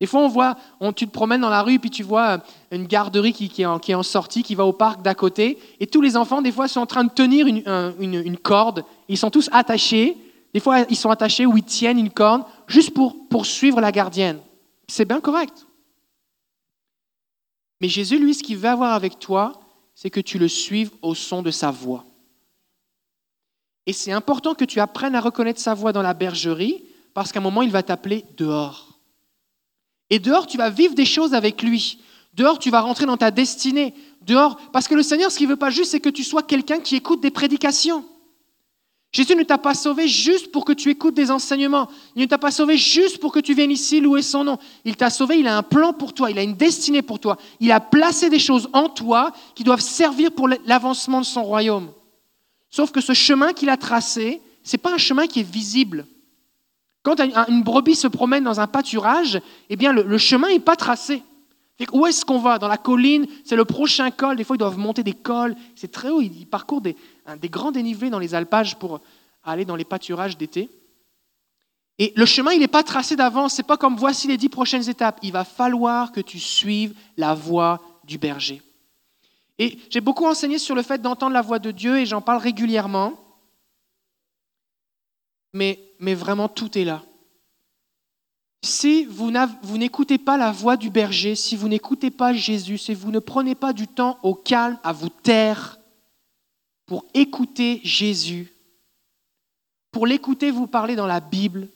Des 0.00 0.06
fois, 0.06 0.22
on 0.22 0.28
voit, 0.28 0.56
on, 0.80 0.94
tu 0.94 1.06
te 1.06 1.12
promènes 1.12 1.42
dans 1.42 1.50
la 1.50 1.62
rue, 1.62 1.78
puis 1.78 1.90
tu 1.90 2.02
vois 2.02 2.28
euh, 2.28 2.38
une 2.70 2.86
garderie 2.86 3.34
qui, 3.34 3.50
qui, 3.50 3.62
est, 3.62 3.94
en, 3.94 4.02
sortie, 4.02 4.42
qui 4.42 4.54
va 4.54 4.64
au 4.64 4.72
parc 4.72 5.02
d'à 5.02 5.14
côté, 5.14 5.58
et 5.78 5.86
tous 5.86 6.00
les 6.00 6.16
enfants, 6.16 6.40
des 6.40 6.52
fois, 6.52 6.68
sont 6.68 6.80
en 6.80 6.86
train 6.86 7.04
de 7.04 7.10
tenir 7.10 7.46
une, 7.46 7.62
une, 8.00 8.14
une, 8.14 8.38
corde. 8.38 8.84
Ils 9.08 9.18
sont 9.18 9.30
tous 9.30 9.50
attachés. 9.52 10.16
Des 10.54 10.60
fois, 10.60 10.86
ils 10.88 10.96
sont 10.96 11.10
attachés 11.10 11.44
ou 11.44 11.56
ils 11.58 11.64
tiennent 11.64 11.98
une 11.98 12.10
corde 12.10 12.44
juste 12.66 12.94
pour, 12.94 13.28
pour 13.28 13.44
suivre 13.44 13.80
la 13.80 13.92
gardienne. 13.92 14.40
C'est 14.88 15.04
bien 15.04 15.20
correct. 15.20 15.66
Mais 17.80 17.88
Jésus, 17.88 18.18
lui, 18.18 18.34
ce 18.34 18.42
qu'il 18.42 18.56
veut 18.56 18.68
avoir 18.68 18.94
avec 18.94 19.18
toi, 19.18 19.60
c'est 20.00 20.08
que 20.08 20.20
tu 20.20 20.38
le 20.38 20.48
suives 20.48 20.92
au 21.02 21.14
son 21.14 21.42
de 21.42 21.50
sa 21.50 21.70
voix. 21.70 22.06
Et 23.84 23.92
c'est 23.92 24.12
important 24.12 24.54
que 24.54 24.64
tu 24.64 24.80
apprennes 24.80 25.14
à 25.14 25.20
reconnaître 25.20 25.60
sa 25.60 25.74
voix 25.74 25.92
dans 25.92 26.00
la 26.00 26.14
bergerie, 26.14 26.82
parce 27.12 27.32
qu'à 27.32 27.40
un 27.40 27.42
moment, 27.42 27.60
il 27.60 27.70
va 27.70 27.82
t'appeler 27.82 28.24
dehors. 28.38 28.98
Et 30.08 30.18
dehors, 30.18 30.46
tu 30.46 30.56
vas 30.56 30.70
vivre 30.70 30.94
des 30.94 31.04
choses 31.04 31.34
avec 31.34 31.62
lui. 31.62 32.00
Dehors, 32.32 32.58
tu 32.58 32.70
vas 32.70 32.80
rentrer 32.80 33.04
dans 33.04 33.18
ta 33.18 33.30
destinée. 33.30 33.92
Dehors, 34.22 34.56
parce 34.72 34.88
que 34.88 34.94
le 34.94 35.02
Seigneur, 35.02 35.30
ce 35.30 35.36
qu'il 35.36 35.48
veut 35.48 35.56
pas 35.56 35.68
juste, 35.68 35.90
c'est 35.90 36.00
que 36.00 36.08
tu 36.08 36.24
sois 36.24 36.44
quelqu'un 36.44 36.80
qui 36.80 36.96
écoute 36.96 37.20
des 37.20 37.30
prédications. 37.30 38.06
Jésus 39.12 39.34
ne 39.34 39.42
t'a 39.42 39.58
pas 39.58 39.74
sauvé 39.74 40.06
juste 40.06 40.52
pour 40.52 40.64
que 40.64 40.72
tu 40.72 40.88
écoutes 40.88 41.14
des 41.14 41.32
enseignements. 41.32 41.88
Il 42.14 42.22
ne 42.22 42.26
t'a 42.26 42.38
pas 42.38 42.52
sauvé 42.52 42.76
juste 42.76 43.18
pour 43.18 43.32
que 43.32 43.40
tu 43.40 43.54
viennes 43.54 43.72
ici 43.72 44.00
louer 44.00 44.22
son 44.22 44.44
nom. 44.44 44.58
Il 44.84 44.96
t'a 44.96 45.10
sauvé, 45.10 45.38
il 45.38 45.48
a 45.48 45.56
un 45.56 45.64
plan 45.64 45.92
pour 45.92 46.14
toi, 46.14 46.30
il 46.30 46.38
a 46.38 46.42
une 46.42 46.54
destinée 46.54 47.02
pour 47.02 47.18
toi. 47.18 47.36
Il 47.58 47.72
a 47.72 47.80
placé 47.80 48.30
des 48.30 48.38
choses 48.38 48.68
en 48.72 48.88
toi 48.88 49.32
qui 49.56 49.64
doivent 49.64 49.80
servir 49.80 50.30
pour 50.30 50.48
l'avancement 50.48 51.20
de 51.20 51.26
son 51.26 51.42
royaume. 51.42 51.90
Sauf 52.70 52.92
que 52.92 53.00
ce 53.00 53.12
chemin 53.12 53.52
qu'il 53.52 53.68
a 53.68 53.76
tracé, 53.76 54.40
ce 54.62 54.76
n'est 54.76 54.80
pas 54.80 54.94
un 54.94 54.98
chemin 54.98 55.26
qui 55.26 55.40
est 55.40 55.50
visible. 55.50 56.06
Quand 57.02 57.16
une 57.48 57.62
brebis 57.62 57.96
se 57.96 58.06
promène 58.06 58.44
dans 58.44 58.60
un 58.60 58.68
pâturage, 58.68 59.40
eh 59.70 59.76
bien, 59.76 59.92
le, 59.92 60.18
chemin 60.18 60.48
n'est 60.48 60.60
pas 60.60 60.76
tracé. 60.76 61.22
Où 61.92 62.06
est-ce 62.06 62.24
qu'on 62.24 62.38
va? 62.38 62.58
Dans 62.58 62.68
la 62.68 62.76
colline, 62.76 63.26
c'est 63.44 63.56
le 63.56 63.64
prochain 63.64 64.10
col. 64.10 64.36
Des 64.36 64.44
fois, 64.44 64.56
ils 64.56 64.58
doivent 64.58 64.78
monter 64.78 65.02
des 65.02 65.14
cols. 65.14 65.56
C'est 65.74 65.90
très 65.90 66.10
haut. 66.10 66.20
Ils 66.20 66.46
parcourent 66.46 66.82
des, 66.82 66.96
grands 67.44 67.72
dénivelés 67.72 68.10
dans 68.10 68.18
les 68.18 68.34
alpages 68.34 68.76
pour 68.76 69.00
aller 69.42 69.64
dans 69.64 69.76
les 69.76 69.84
pâturages 69.84 70.36
d'été. 70.36 70.68
Et 71.98 72.12
le 72.16 72.26
chemin, 72.26 72.52
il 72.52 72.60
n'est 72.60 72.68
pas 72.68 72.82
tracé 72.82 73.16
d'avance. 73.16 73.54
C'est 73.54 73.62
pas 73.62 73.76
comme 73.76 73.96
voici 73.96 74.28
les 74.28 74.36
dix 74.36 74.48
prochaines 74.48 74.88
étapes. 74.88 75.18
Il 75.22 75.32
va 75.32 75.44
falloir 75.44 76.12
que 76.12 76.20
tu 76.20 76.38
suives 76.38 76.94
la 77.16 77.34
voie 77.34 77.80
du 78.04 78.18
berger. 78.18 78.62
Et 79.58 79.78
j'ai 79.90 80.00
beaucoup 80.00 80.26
enseigné 80.26 80.58
sur 80.58 80.74
le 80.74 80.82
fait 80.82 81.00
d'entendre 81.00 81.32
la 81.32 81.42
voix 81.42 81.58
de 81.58 81.70
Dieu 81.70 81.98
et 81.98 82.06
j'en 82.06 82.20
parle 82.20 82.42
régulièrement. 82.42 83.14
Mais 85.52 85.78
vraiment, 85.98 86.48
tout 86.48 86.76
est 86.78 86.84
là. 86.84 87.02
Si 88.62 89.06
vous 89.06 89.30
n'écoutez 89.78 90.18
pas 90.18 90.36
la 90.36 90.52
voix 90.52 90.76
du 90.76 90.90
berger, 90.90 91.34
si 91.34 91.56
vous 91.56 91.68
n'écoutez 91.68 92.10
pas 92.10 92.34
Jésus, 92.34 92.76
si 92.76 92.94
vous 92.94 93.10
ne 93.10 93.18
prenez 93.18 93.54
pas 93.54 93.72
du 93.72 93.88
temps 93.88 94.18
au 94.22 94.34
calme 94.34 94.78
à 94.82 94.92
vous 94.92 95.08
taire 95.08 95.78
pour 96.84 97.06
écouter 97.14 97.80
Jésus, 97.84 98.52
pour 99.92 100.06
l'écouter 100.06 100.50
vous 100.50 100.66
parler 100.66 100.94
dans 100.94 101.06
la 101.06 101.20
Bible, 101.20 101.68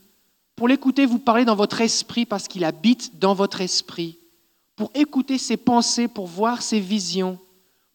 pour 0.57 0.69
l'écouter 0.69 1.07
vous 1.07 1.19
parler 1.19 1.45
dans 1.45 1.57
votre 1.57 1.81
esprit 1.81 2.27
parce 2.27 2.49
qu'il 2.49 2.65
habite 2.65 3.19
dans 3.19 3.35
votre 3.35 3.61
esprit, 3.61 4.19
pour 4.77 4.91
écouter 4.95 5.39
ses 5.39 5.57
pensées, 5.57 6.07
pour 6.07 6.27
voir 6.27 6.61
ses 6.61 6.81
visions, 6.81 7.39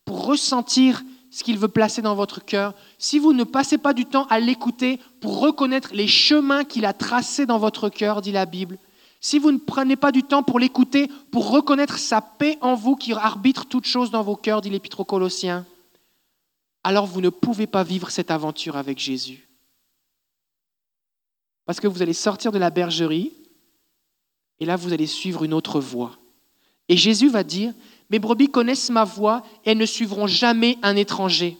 pour 0.03 0.25
ressentir 0.25 1.03
ce 1.29 1.43
qu'il 1.43 1.59
veut 1.59 1.67
placer 1.67 2.01
dans 2.01 2.15
votre 2.15 2.43
cœur, 2.43 2.73
si 2.97 3.19
vous 3.19 3.33
ne 3.33 3.43
passez 3.43 3.77
pas 3.77 3.93
du 3.93 4.05
temps 4.05 4.25
à 4.31 4.39
l'écouter 4.39 4.99
pour 5.19 5.39
reconnaître 5.39 5.91
les 5.93 6.07
chemins 6.07 6.63
qu'il 6.63 6.85
a 6.85 6.93
tracés 6.93 7.45
dans 7.45 7.57
votre 7.57 7.89
cœur, 7.89 8.21
dit 8.21 8.31
la 8.31 8.45
Bible, 8.45 8.77
si 9.21 9.37
vous 9.37 9.51
ne 9.51 9.57
prenez 9.57 9.95
pas 9.95 10.11
du 10.11 10.23
temps 10.23 10.43
pour 10.43 10.59
l'écouter, 10.59 11.09
pour 11.31 11.49
reconnaître 11.49 11.97
sa 11.97 12.21
paix 12.21 12.57
en 12.61 12.75
vous 12.75 12.95
qui 12.95 13.11
arbitre 13.13 13.65
toutes 13.65 13.85
choses 13.85 14.11
dans 14.11 14.23
vos 14.23 14.35
cœurs, 14.35 14.61
dit 14.61 14.69
l'Épître 14.69 15.01
aux 15.01 15.05
Colossiens, 15.05 15.65
alors 16.83 17.05
vous 17.05 17.21
ne 17.21 17.29
pouvez 17.29 17.67
pas 17.67 17.83
vivre 17.83 18.09
cette 18.09 18.31
aventure 18.31 18.77
avec 18.77 18.99
Jésus. 18.99 19.49
Parce 21.65 21.79
que 21.79 21.87
vous 21.87 22.01
allez 22.01 22.13
sortir 22.13 22.51
de 22.51 22.57
la 22.57 22.69
bergerie 22.69 23.33
et 24.59 24.65
là 24.65 24.75
vous 24.75 24.93
allez 24.93 25.05
suivre 25.05 25.43
une 25.43 25.53
autre 25.53 25.79
voie. 25.79 26.17
Et 26.87 26.97
Jésus 26.97 27.29
va 27.29 27.43
dire, 27.43 27.73
mes 28.09 28.19
brebis 28.19 28.49
connaissent 28.49 28.89
ma 28.89 29.03
voix 29.03 29.43
et 29.65 29.71
elles 29.71 29.77
ne 29.77 29.85
suivront 29.85 30.27
jamais 30.27 30.77
un 30.81 30.95
étranger. 30.95 31.57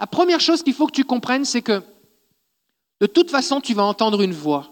La 0.00 0.06
première 0.06 0.40
chose 0.40 0.62
qu'il 0.62 0.74
faut 0.74 0.86
que 0.86 0.92
tu 0.92 1.04
comprennes, 1.04 1.44
c'est 1.44 1.62
que 1.62 1.82
de 3.00 3.06
toute 3.06 3.30
façon, 3.30 3.60
tu 3.60 3.74
vas 3.74 3.84
entendre 3.84 4.22
une 4.22 4.32
voix. 4.32 4.70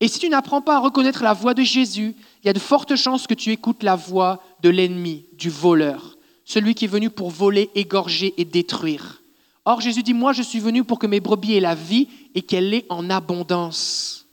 Et 0.00 0.08
si 0.08 0.18
tu 0.18 0.28
n'apprends 0.28 0.62
pas 0.62 0.76
à 0.76 0.80
reconnaître 0.80 1.22
la 1.22 1.34
voix 1.34 1.54
de 1.54 1.62
Jésus, 1.62 2.14
il 2.42 2.46
y 2.46 2.50
a 2.50 2.54
de 2.54 2.58
fortes 2.58 2.96
chances 2.96 3.26
que 3.26 3.34
tu 3.34 3.50
écoutes 3.50 3.82
la 3.82 3.96
voix 3.96 4.42
de 4.62 4.70
l'ennemi, 4.70 5.26
du 5.34 5.50
voleur, 5.50 6.16
celui 6.44 6.74
qui 6.74 6.86
est 6.86 6.88
venu 6.88 7.10
pour 7.10 7.30
voler, 7.30 7.70
égorger 7.74 8.34
et 8.38 8.46
détruire. 8.46 9.22
Or, 9.66 9.80
Jésus 9.82 10.02
dit, 10.02 10.14
moi, 10.14 10.32
je 10.32 10.42
suis 10.42 10.58
venu 10.58 10.84
pour 10.84 10.98
que 10.98 11.06
mes 11.06 11.20
brebis 11.20 11.54
aient 11.54 11.60
la 11.60 11.74
vie 11.74 12.08
et 12.34 12.42
qu'elle 12.42 12.70
l'ait 12.70 12.86
en 12.88 13.10
abondance. 13.10 14.26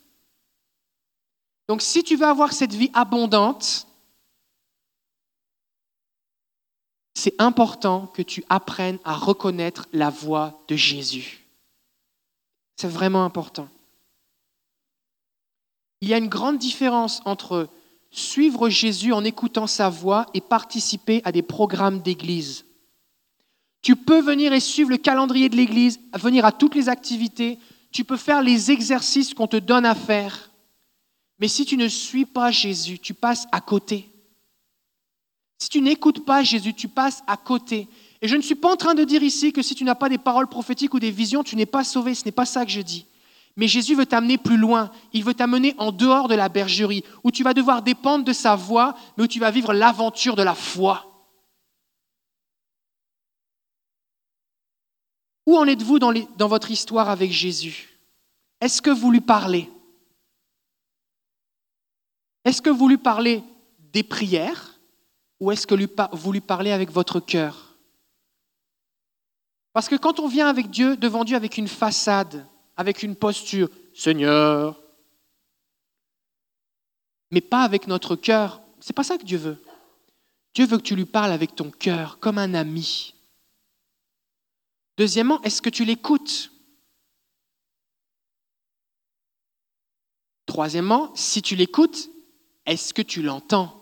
Donc, 1.67 1.81
si 1.81 2.01
tu 2.01 2.15
veux 2.15 2.25
avoir 2.25 2.53
cette 2.53 2.73
vie 2.73 2.89
abondante, 2.93 3.87
c'est 7.13 7.35
important 7.41 8.07
que 8.07 8.21
tu 8.21 8.45
apprennes 8.47 8.99
à 9.03 9.15
reconnaître 9.15 9.87
la 9.91 10.09
voix 10.09 10.63
de 10.69 10.77
Jésus. 10.77 11.46
C'est 12.77 12.87
vraiment 12.87 13.25
important. 13.25 13.67
Il 16.01 16.07
y 16.07 16.13
a 16.13 16.17
une 16.17 16.29
grande 16.29 16.59
différence 16.59 17.21
entre 17.25 17.69
suivre 18.11 18.69
Jésus 18.69 19.13
en 19.13 19.23
écoutant 19.23 19.67
sa 19.67 19.89
voix 19.89 20.27
et 20.33 20.41
participer 20.41 21.21
à 21.25 21.31
des 21.31 21.41
programmes 21.41 22.01
d'église. 22.01 22.65
Tu 23.81 23.95
peux 23.95 24.21
venir 24.21 24.53
et 24.53 24.59
suivre 24.59 24.91
le 24.91 24.97
calendrier 24.97 25.49
de 25.49 25.55
l'Église, 25.55 25.99
venir 26.13 26.45
à 26.45 26.51
toutes 26.51 26.75
les 26.75 26.89
activités, 26.89 27.59
tu 27.91 28.03
peux 28.03 28.17
faire 28.17 28.41
les 28.41 28.69
exercices 28.71 29.33
qu'on 29.33 29.47
te 29.47 29.57
donne 29.57 29.85
à 29.85 29.95
faire. 29.95 30.51
Mais 31.39 31.47
si 31.47 31.65
tu 31.65 31.77
ne 31.77 31.87
suis 31.87 32.25
pas 32.25 32.51
Jésus, 32.51 32.99
tu 32.99 33.13
passes 33.13 33.47
à 33.51 33.61
côté. 33.61 34.11
Si 35.59 35.69
tu 35.69 35.81
n'écoutes 35.81 36.25
pas 36.25 36.43
Jésus, 36.43 36.73
tu 36.73 36.87
passes 36.87 37.23
à 37.27 37.37
côté. 37.37 37.87
Et 38.21 38.27
je 38.27 38.35
ne 38.35 38.41
suis 38.41 38.55
pas 38.55 38.71
en 38.71 38.75
train 38.75 38.95
de 38.95 39.03
dire 39.03 39.21
ici 39.21 39.53
que 39.53 39.61
si 39.61 39.75
tu 39.75 39.83
n'as 39.83 39.95
pas 39.95 40.09
des 40.09 40.17
paroles 40.17 40.47
prophétiques 40.47 40.93
ou 40.93 40.99
des 40.99 41.11
visions, 41.11 41.43
tu 41.43 41.55
n'es 41.55 41.65
pas 41.65 41.83
sauvé. 41.83 42.15
Ce 42.15 42.25
n'est 42.25 42.31
pas 42.31 42.45
ça 42.45 42.65
que 42.65 42.71
je 42.71 42.81
dis. 42.81 43.05
Mais 43.55 43.67
Jésus 43.67 43.95
veut 43.95 44.05
t'amener 44.05 44.37
plus 44.37 44.57
loin. 44.57 44.91
Il 45.13 45.23
veut 45.23 45.33
t'amener 45.33 45.75
en 45.77 45.91
dehors 45.91 46.27
de 46.27 46.35
la 46.35 46.49
bergerie, 46.49 47.03
où 47.23 47.31
tu 47.31 47.43
vas 47.43 47.53
devoir 47.53 47.81
dépendre 47.81 48.23
de 48.23 48.33
sa 48.33 48.55
voix, 48.55 48.95
mais 49.17 49.23
où 49.23 49.27
tu 49.27 49.39
vas 49.39 49.51
vivre 49.51 49.73
l'aventure 49.73 50.35
de 50.35 50.43
la 50.43 50.55
foi. 50.55 51.03
Où 55.47 55.57
en 55.57 55.65
êtes-vous 55.65 55.97
dans, 55.97 56.47
votre 56.47 56.71
histoire 56.71 57.09
avec 57.09 57.31
Jésus? 57.31 57.97
Est-ce 58.61 58.81
que 58.81 58.89
vous 58.89 59.11
lui 59.11 59.21
parlez? 59.21 59.69
Est-ce 62.43 62.61
que 62.61 62.69
vous 62.69 62.87
lui 62.87 62.97
parlez 62.97 63.43
des 63.79 64.03
prières? 64.03 64.79
Ou 65.39 65.51
est-ce 65.51 65.65
que 65.65 65.75
vous 66.15 66.31
lui 66.31 66.41
parlez 66.41 66.71
avec 66.71 66.91
votre 66.91 67.19
cœur? 67.19 67.66
Parce 69.77 69.89
que 69.89 69.95
quand 69.95 70.19
on 70.19 70.27
vient 70.27 70.47
avec 70.47 70.71
Dieu, 70.71 70.97
devant 70.97 71.23
Dieu 71.23 71.35
avec 71.35 71.59
une 71.59 71.67
façade, 71.67 72.47
avec 72.77 73.03
une 73.03 73.15
posture, 73.15 73.69
Seigneur, 73.93 74.81
mais 77.29 77.41
pas 77.41 77.61
avec 77.61 77.85
notre 77.85 78.15
cœur, 78.15 78.59
c'est 78.79 78.95
pas 78.95 79.03
ça 79.03 79.19
que 79.19 79.23
Dieu 79.23 79.37
veut. 79.37 79.63
Dieu 80.55 80.65
veut 80.65 80.77
que 80.77 80.81
tu 80.81 80.95
lui 80.95 81.05
parles 81.05 81.31
avec 81.31 81.55
ton 81.55 81.69
cœur, 81.69 82.17
comme 82.17 82.39
un 82.39 82.55
ami. 82.55 83.13
Deuxièmement, 84.97 85.39
est-ce 85.43 85.61
que 85.61 85.69
tu 85.69 85.85
l'écoutes? 85.85 86.51
Troisièmement, 90.47 91.13
si 91.13 91.43
tu 91.43 91.55
l'écoutes, 91.55 92.09
est-ce 92.65 92.95
que 92.95 93.03
tu 93.03 93.21
l'entends? 93.21 93.76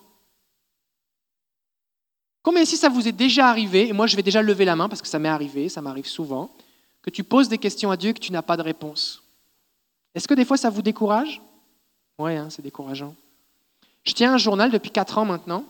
Combien 2.46 2.62
ici 2.62 2.78
ça 2.78 2.90
vous 2.90 3.08
est 3.08 3.12
déjà 3.12 3.48
arrivé, 3.48 3.88
et 3.88 3.92
moi 3.92 4.06
je 4.06 4.16
vais 4.16 4.22
déjà 4.22 4.44
lever 4.44 4.66
la 4.66 4.76
main 4.76 4.88
parce 4.88 5.02
que 5.02 5.08
ça 5.08 5.18
m'est 5.18 5.30
arrivé, 5.30 5.68
ça 5.68 5.82
m'arrive 5.82 6.06
souvent, 6.06 6.52
que 7.02 7.10
tu 7.10 7.24
poses 7.24 7.50
des 7.50 7.58
questions 7.58 7.90
à 7.90 7.98
Dieu 7.98 8.12
et 8.12 8.14
que 8.14 8.20
tu 8.20 8.32
n'as 8.32 8.44
pas 8.44 8.56
de 8.56 8.62
réponse? 8.62 9.24
Est-ce 10.14 10.28
que 10.28 10.36
des 10.36 10.46
fois 10.46 10.56
ça 10.56 10.70
vous 10.70 10.84
décourage? 10.84 11.42
Oui, 12.20 12.36
hein, 12.36 12.52
c'est 12.52 12.62
décourageant. 12.62 13.16
Je 14.04 14.14
tiens 14.14 14.36
un 14.36 14.38
journal 14.38 14.70
depuis 14.70 14.92
quatre 14.92 15.18
ans 15.18 15.26
maintenant, 15.26 15.66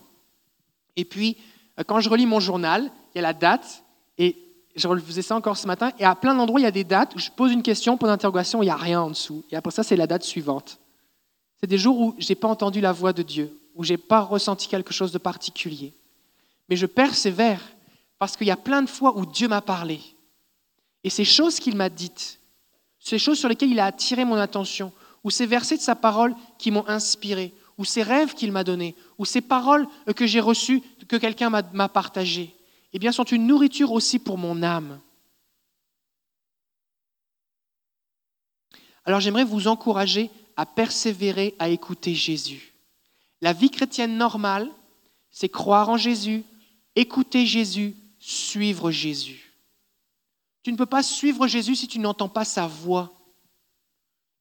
et 0.97 1.05
puis 1.05 1.37
euh, 1.79 1.83
quand 1.87 2.01
je 2.01 2.09
relis 2.09 2.25
mon 2.25 2.41
journal, 2.41 2.91
il 3.13 3.19
y 3.19 3.19
a 3.19 3.21
la 3.21 3.31
date, 3.31 3.81
et 4.17 4.35
je 4.75 4.85
faisais 4.99 5.21
ça 5.21 5.37
encore 5.37 5.55
ce 5.55 5.67
matin, 5.67 5.93
et 5.97 6.03
à 6.03 6.13
plein 6.13 6.35
d'endroits, 6.35 6.59
il 6.59 6.63
y 6.63 6.67
a 6.67 6.71
des 6.71 6.83
dates 6.83 7.15
où 7.15 7.19
je 7.19 7.31
pose 7.31 7.53
une 7.53 7.63
question, 7.63 7.95
point 7.95 8.09
d'interrogation, 8.09 8.61
il 8.61 8.65
n'y 8.65 8.71
a 8.71 8.75
rien 8.75 9.01
en 9.01 9.11
dessous. 9.11 9.45
Et 9.49 9.55
après 9.55 9.71
ça, 9.71 9.83
c'est 9.83 9.95
la 9.95 10.07
date 10.07 10.23
suivante. 10.23 10.77
C'est 11.61 11.67
des 11.67 11.77
jours 11.77 11.97
où 11.97 12.15
je 12.19 12.27
n'ai 12.27 12.35
pas 12.35 12.49
entendu 12.49 12.81
la 12.81 12.91
voix 12.91 13.13
de 13.13 13.23
Dieu, 13.23 13.57
où 13.75 13.85
je 13.85 13.93
n'ai 13.93 13.97
pas 13.97 14.19
ressenti 14.19 14.67
quelque 14.67 14.93
chose 14.93 15.13
de 15.13 15.19
particulier. 15.19 15.93
Mais 16.69 16.75
je 16.75 16.85
persévère 16.85 17.61
parce 18.17 18.37
qu'il 18.37 18.47
y 18.47 18.51
a 18.51 18.57
plein 18.57 18.81
de 18.81 18.89
fois 18.89 19.17
où 19.17 19.25
Dieu 19.25 19.47
m'a 19.47 19.61
parlé. 19.61 19.99
Et 21.03 21.09
ces 21.09 21.25
choses 21.25 21.59
qu'il 21.59 21.75
m'a 21.75 21.89
dites, 21.89 22.39
ces 22.99 23.19
choses 23.19 23.37
sur 23.37 23.49
lesquelles 23.49 23.71
il 23.71 23.79
a 23.79 23.85
attiré 23.85 24.25
mon 24.25 24.35
attention, 24.35 24.91
ou 25.23 25.29
ces 25.29 25.45
versets 25.45 25.77
de 25.77 25.81
sa 25.81 25.95
parole 25.95 26.35
qui 26.57 26.71
m'ont 26.71 26.87
inspiré, 26.87 27.53
ou 27.77 27.85
ces 27.85 28.03
rêves 28.03 28.33
qu'il 28.33 28.51
m'a 28.51 28.63
donnés, 28.63 28.95
ou 29.17 29.25
ces 29.25 29.41
paroles 29.41 29.87
que 30.15 30.25
j'ai 30.25 30.39
reçues, 30.39 30.81
que 31.07 31.17
quelqu'un 31.17 31.49
m'a 31.49 31.89
partagées, 31.89 32.55
eh 32.93 32.99
bien, 32.99 33.11
sont 33.11 33.23
une 33.23 33.45
nourriture 33.45 33.91
aussi 33.91 34.17
pour 34.17 34.37
mon 34.37 34.63
âme. 34.63 34.99
Alors 39.03 39.19
j'aimerais 39.19 39.43
vous 39.43 39.67
encourager 39.67 40.31
à 40.57 40.65
persévérer 40.65 41.53
à 41.59 41.69
écouter 41.69 42.15
Jésus. 42.15 42.73
La 43.41 43.53
vie 43.53 43.69
chrétienne 43.69 44.17
normale, 44.17 44.71
c'est 45.29 45.49
croire 45.49 45.89
en 45.89 45.97
Jésus, 45.97 46.43
écouter 46.95 47.45
Jésus, 47.45 47.95
suivre 48.19 48.91
Jésus. 48.91 49.53
Tu 50.63 50.71
ne 50.71 50.77
peux 50.77 50.85
pas 50.85 51.03
suivre 51.03 51.47
Jésus 51.47 51.75
si 51.75 51.87
tu 51.87 51.99
n'entends 51.99 52.29
pas 52.29 52.45
sa 52.45 52.65
voix. 52.65 53.11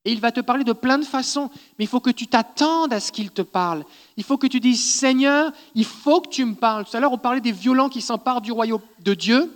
Et 0.06 0.12
il 0.12 0.20
va 0.20 0.32
te 0.32 0.40
parler 0.40 0.64
de 0.64 0.72
plein 0.72 0.98
de 0.98 1.04
façons, 1.04 1.50
mais 1.78 1.84
il 1.84 1.88
faut 1.88 2.00
que 2.00 2.10
tu 2.10 2.26
t'attendes 2.26 2.92
à 2.92 3.00
ce 3.00 3.10
qu'il 3.10 3.30
te 3.30 3.42
parle. 3.42 3.84
Il 4.16 4.24
faut 4.24 4.36
que 4.36 4.46
tu 4.46 4.60
dises, 4.60 4.84
Seigneur, 4.84 5.50
il 5.74 5.84
faut 5.84 6.20
que 6.20 6.28
tu 6.28 6.44
me 6.44 6.54
parles. 6.54 6.84
Tout 6.84 6.96
à 6.96 7.00
l'heure, 7.00 7.12
on 7.12 7.18
parlait 7.18 7.40
des 7.40 7.52
violents 7.52 7.88
qui 7.88 8.02
s'emparent 8.02 8.42
du 8.42 8.52
royaume 8.52 8.82
de 9.00 9.14
Dieu. 9.14 9.50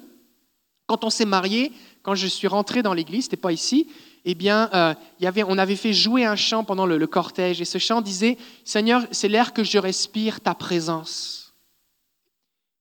Quand 0.87 1.05
on 1.05 1.11
s'est 1.11 1.27
marié, 1.27 1.73
quand 2.03 2.15
je 2.15 2.27
suis 2.27 2.49
rentré 2.49 2.83
dans 2.83 2.95
l'église, 2.95 3.25
c'était 3.25 3.37
pas 3.37 3.53
ici, 3.53 3.89
eh 4.25 4.35
bien, 4.35 4.71
euh, 4.73 4.95
y 5.21 5.27
avait, 5.27 5.43
on 5.43 5.59
avait 5.59 5.77
fait 5.77 5.93
jouer 5.93 6.25
un 6.25 6.37
chant 6.37 6.65
pendant 6.65 6.87
le, 6.87 6.97
le 6.97 7.07
cortège, 7.07 7.61
et 7.61 7.67
ce 7.67 7.79
chant 7.79 8.01
disait, 8.01 8.39
Seigneur, 8.65 9.07
c'est 9.11 9.29
l'air 9.29 9.53
que 9.53 9.65
je 9.65 9.79
respire, 9.79 10.41
ta 10.41 10.55
présence. 10.55 11.48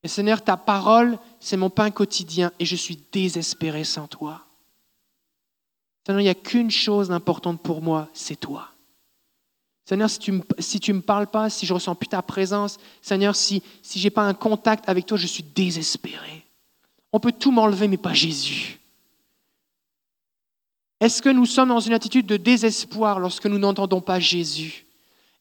Seigneur, 0.07 0.43
ta 0.43 0.57
parole, 0.57 1.17
c'est 1.39 1.57
mon 1.57 1.69
pain 1.69 1.91
quotidien, 1.91 2.51
et 2.59 2.65
je 2.65 2.75
suis 2.75 2.99
désespéré 3.11 3.83
sans 3.83 4.07
toi. 4.07 4.45
Seigneur, 6.05 6.21
il 6.21 6.25
n'y 6.25 6.29
a 6.29 6.35
qu'une 6.35 6.71
chose 6.71 7.09
d'importante 7.09 7.61
pour 7.61 7.81
moi, 7.81 8.09
c'est 8.13 8.39
toi. 8.39 8.69
Seigneur, 9.85 10.09
si 10.09 10.79
tu 10.79 10.91
ne 10.91 10.97
me 10.97 11.01
parles 11.01 11.27
pas, 11.27 11.49
si 11.49 11.65
je 11.65 11.73
ressens 11.73 11.95
plus 11.95 12.07
ta 12.07 12.21
présence, 12.21 12.77
Seigneur, 13.01 13.35
si, 13.35 13.63
si 13.81 13.99
je 13.99 14.05
n'ai 14.05 14.09
pas 14.09 14.23
un 14.23 14.33
contact 14.33 14.87
avec 14.89 15.05
toi, 15.05 15.17
je 15.17 15.27
suis 15.27 15.43
désespéré. 15.43 16.45
On 17.13 17.19
peut 17.19 17.31
tout 17.31 17.51
m'enlever, 17.51 17.87
mais 17.87 17.97
pas 17.97 18.13
Jésus. 18.13 18.79
Est-ce 20.99 21.21
que 21.21 21.29
nous 21.29 21.45
sommes 21.45 21.69
dans 21.69 21.79
une 21.79 21.93
attitude 21.93 22.25
de 22.25 22.37
désespoir 22.37 23.19
lorsque 23.19 23.45
nous 23.45 23.59
n'entendons 23.59 24.01
pas 24.01 24.19
Jésus? 24.19 24.86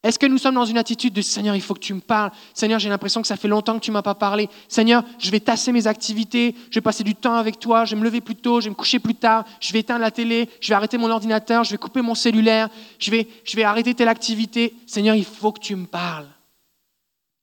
Est-ce 0.07 0.21
que 0.21 0.27
nous 0.27 0.39
sommes 0.39 0.55
dans 0.55 0.65
une 0.65 0.79
attitude 0.79 1.13
de 1.15 1.21
Seigneur, 1.21 1.57
il 1.57 1.61
faut 1.61 1.75
que 1.75 1.81
tu 1.81 1.93
me 1.93 2.01
parles 2.01 2.31
Seigneur, 2.55 2.79
j'ai 2.79 2.89
l'impression 2.89 3.23
que 3.23 3.27
ça 3.27 3.37
fait 3.37 3.49
longtemps 3.49 3.75
que 3.77 3.85
tu 3.85 3.91
ne 3.91 3.95
m'as 3.95 4.03
pas 4.03 4.15
parlé. 4.15 4.49
Seigneur, 4.69 5.03
je 5.19 5.33
vais 5.33 5.41
tasser 5.41 5.73
mes 5.73 5.89
activités, 5.89 6.55
je 6.71 6.77
vais 6.77 6.81
passer 6.81 7.03
du 7.03 7.17
temps 7.17 7.35
avec 7.35 7.59
toi, 7.59 7.85
je 7.85 7.97
vais 7.97 8.01
me 8.01 8.05
lever 8.05 8.21
plus 8.21 8.37
tôt, 8.37 8.61
je 8.61 8.67
vais 8.67 8.71
me 8.71 8.77
coucher 8.77 9.01
plus 9.01 9.17
tard, 9.17 9.45
je 9.59 9.73
vais 9.73 9.81
éteindre 9.81 10.03
la 10.03 10.13
télé, 10.13 10.49
je 10.61 10.69
vais 10.69 10.77
arrêter 10.77 10.97
mon 10.97 11.11
ordinateur, 11.11 11.65
je 11.65 11.73
vais 11.73 11.77
couper 11.77 12.03
mon 12.03 12.15
cellulaire, 12.15 12.69
je 13.01 13.11
vais, 13.11 13.65
arrêter 13.65 13.97
telle 13.97 14.07
activité. 14.07 14.77
Seigneur, 14.87 15.17
il 15.17 15.25
faut 15.25 15.51
que 15.51 15.59
tu 15.59 15.75
me 15.75 15.87
parles. 15.87 16.29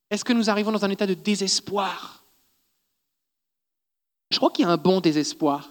Est-ce 0.10 0.24
que 0.24 0.32
nous 0.32 0.50
arrivons 0.50 0.72
dans 0.72 0.86
un 0.86 0.90
état 0.90 1.06
de 1.06 1.16
désespoir? 1.16 2.24
Je 4.32 4.38
crois 4.38 4.52
qu'il 4.52 4.64
y 4.64 4.68
a 4.70 4.72
un 4.72 4.78
bon 4.78 5.02
désespoir. 5.02 5.70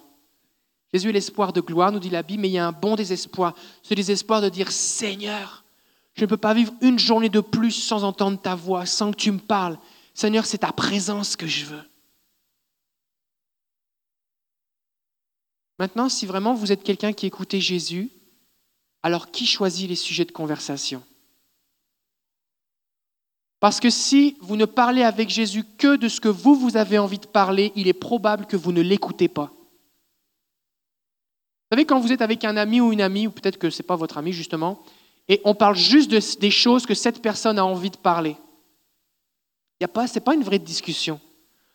Jésus 0.93 1.09
est 1.09 1.13
l'espoir 1.13 1.55
de 1.55 1.63
gloire, 1.63 1.91
nous 1.91 2.01
dit 2.01 2.11
la 2.11 2.23
Bible, 2.23 2.43
mais 2.43 2.51
il 2.51 2.53
y 2.53 2.59
a 2.59 2.67
un 2.67 2.73
bon 2.73 2.97
désespoir. 2.97 3.55
Ce 3.83 3.95
désespoir 3.95 4.43
de 4.43 4.51
dire, 4.51 4.71
Seigneur, 4.71 5.62
je 6.15 6.23
ne 6.23 6.27
peux 6.27 6.37
pas 6.37 6.55
vivre 6.55 6.75
une 6.81 6.99
journée 6.99 7.29
de 7.29 7.41
plus 7.41 7.73
sans 7.73 8.05
entendre 8.05 8.41
ta 8.41 8.55
voix, 8.55 8.87
sans 8.87 9.13
que 9.13 9.17
tu 9.17 9.33
me 9.33 9.39
parles. 9.39 9.79
Seigneur, 10.15 10.45
c'est 10.45 10.59
ta 10.59 10.73
présence 10.73 11.37
que 11.37 11.47
je 11.47 11.65
veux. 11.65 11.83
Maintenant, 15.79 16.09
si 16.09 16.27
vraiment 16.27 16.55
vous 16.55 16.71
êtes 16.71 16.83
quelqu'un 16.83 17.13
qui 17.13 17.27
écoutait 17.27 17.61
Jésus, 17.61 18.11
alors 19.03 19.31
qui 19.31 19.47
choisit 19.47 19.89
les 19.89 19.97
sujets 19.97 20.25
de 20.25 20.33
conversation? 20.33 21.03
Parce 23.59 23.81
que 23.81 23.91
si 23.91 24.37
vous 24.41 24.57
ne 24.57 24.65
parlez 24.65 25.03
avec 25.03 25.31
Jésus 25.31 25.65
que 25.79 25.97
de 25.97 26.09
ce 26.09 26.21
que 26.21 26.29
vous, 26.29 26.55
vous 26.55 26.77
avez 26.77 26.99
envie 26.99 27.19
de 27.19 27.27
parler, 27.27 27.73
il 27.75 27.89
est 27.89 27.93
probable 27.93 28.47
que 28.47 28.57
vous 28.57 28.73
ne 28.73 28.81
l'écoutez 28.81 29.29
pas. 29.29 29.53
Vous 31.71 31.77
savez, 31.77 31.87
quand 31.87 32.01
vous 32.01 32.13
êtes 32.13 32.23
avec 32.23 32.45
un 32.45 32.57
ami 32.57 32.81
ou 32.81 32.93
une 32.93 33.01
amie, 33.01 33.27
ou 33.27 33.31
peut-être 33.31 33.59
que 33.59 33.71
ce 33.71 33.81
n'est 33.81 33.87
pas 33.87 33.97
votre 33.97 34.19
ami 34.19 34.33
justement, 34.33 34.83
et 35.29 35.41
on 35.45 35.55
parle 35.55 35.77
juste 35.77 36.11
des 36.41 36.51
choses 36.51 36.87
que 36.87 36.95
cette 36.95 37.23
personne 37.23 37.59
a 37.59 37.65
envie 37.65 37.91
de 37.91 37.97
parler, 37.97 38.37
ce 39.81 40.15
n'est 40.15 40.21
pas 40.21 40.35
une 40.35 40.43
vraie 40.43 40.59
discussion. 40.59 41.21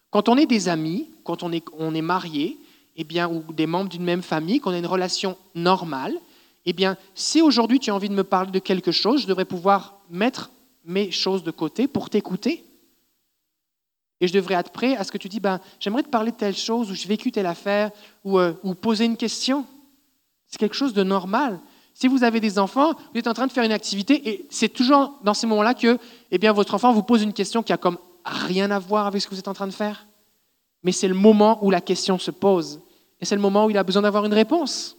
Quand 0.10 0.30
on 0.30 0.38
est 0.38 0.46
des 0.46 0.70
amis, 0.70 1.10
quand 1.24 1.44
on 1.44 1.52
est, 1.52 1.66
on 1.78 1.94
est 1.94 2.02
marié, 2.02 2.58
eh 2.96 3.04
bien, 3.04 3.30
ou 3.30 3.44
des 3.54 3.68
membres 3.68 3.90
d'une 3.90 4.04
même 4.04 4.22
famille, 4.22 4.60
qu'on 4.60 4.72
a 4.72 4.78
une 4.78 4.86
relation 4.86 5.38
normale, 5.54 6.18
eh 6.66 6.74
bien, 6.74 6.98
si 7.16 7.42
aujourd'hui 7.42 7.80
tu 7.80 7.92
as 7.92 7.96
envie 7.96 8.10
de 8.10 8.14
me 8.14 8.24
parler 8.24 8.52
de 8.52 8.60
quelque 8.60 8.92
chose, 8.92 9.22
je 9.22 9.28
devrais 9.28 9.46
pouvoir 9.46 10.00
mettre 10.10 10.52
mes 10.86 11.12
choses 11.12 11.44
de 11.44 11.52
côté 11.52 11.88
pour 11.88 12.10
t'écouter. 12.10 12.64
Et 14.20 14.28
je 14.28 14.34
devrais 14.34 14.56
être 14.56 14.72
prêt 14.72 14.96
à 14.96 15.04
ce 15.04 15.12
que 15.12 15.18
tu 15.18 15.30
dis, 15.30 15.40
ben, 15.40 15.60
j'aimerais 15.80 16.04
te 16.04 16.10
parler 16.10 16.32
de 16.32 16.38
telle 16.38 16.56
chose, 16.56 16.90
ou 16.90 16.96
j'ai 16.96 17.08
vécu 17.08 17.32
telle 17.32 17.46
affaire, 17.46 17.92
ou, 18.24 18.40
euh, 18.40 18.54
ou 18.64 18.74
poser 18.74 19.06
une 19.06 19.18
question. 19.18 19.66
C'est 20.48 20.58
quelque 20.58 20.76
chose 20.76 20.94
de 20.94 21.04
normal. 21.04 21.60
Si 22.00 22.08
vous 22.08 22.24
avez 22.24 22.40
des 22.40 22.60
enfants, 22.60 22.94
vous 22.94 23.18
êtes 23.18 23.26
en 23.26 23.34
train 23.34 23.48
de 23.48 23.52
faire 23.52 23.64
une 23.64 23.72
activité 23.72 24.30
et 24.30 24.46
c'est 24.52 24.70
toujours 24.70 25.18
dans 25.24 25.34
ces 25.34 25.48
moments-là 25.48 25.74
que 25.74 25.98
eh 26.30 26.38
votre 26.50 26.76
enfant 26.76 26.94
vous 26.94 27.02
pose 27.02 27.24
une 27.24 27.34
question 27.34 27.64
qui 27.64 27.74
a 27.74 27.78
comme 27.78 27.98
rien 28.24 28.70
à 28.70 28.78
voir 28.78 29.08
avec 29.08 29.20
ce 29.20 29.26
que 29.26 29.34
vous 29.34 29.40
êtes 29.40 29.48
en 29.48 29.56
train 29.56 29.66
de 29.66 29.74
faire. 29.74 30.06
Mais 30.84 30.92
c'est 30.92 31.08
le 31.08 31.16
moment 31.16 31.58
où 31.66 31.72
la 31.72 31.82
question 31.82 32.20
se 32.20 32.30
pose 32.30 32.82
et 33.20 33.26
c'est 33.26 33.34
le 33.34 33.42
moment 33.42 33.66
où 33.66 33.72
il 33.72 33.80
a 33.80 33.84
besoin 33.84 34.04
d'avoir 34.04 34.26
une 34.26 34.34
réponse. 34.36 34.96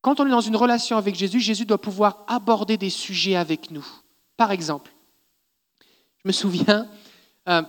Quand 0.00 0.18
on 0.18 0.26
est 0.26 0.30
dans 0.30 0.40
une 0.40 0.56
relation 0.56 0.96
avec 0.96 1.14
Jésus, 1.14 1.38
Jésus 1.38 1.66
doit 1.66 1.80
pouvoir 1.80 2.24
aborder 2.26 2.76
des 2.76 2.90
sujets 2.90 3.36
avec 3.36 3.70
nous. 3.70 3.86
Par 4.36 4.50
exemple, 4.50 4.90
je 6.16 6.28
me 6.28 6.32
souviens, 6.32 6.88
euh, 7.48 7.62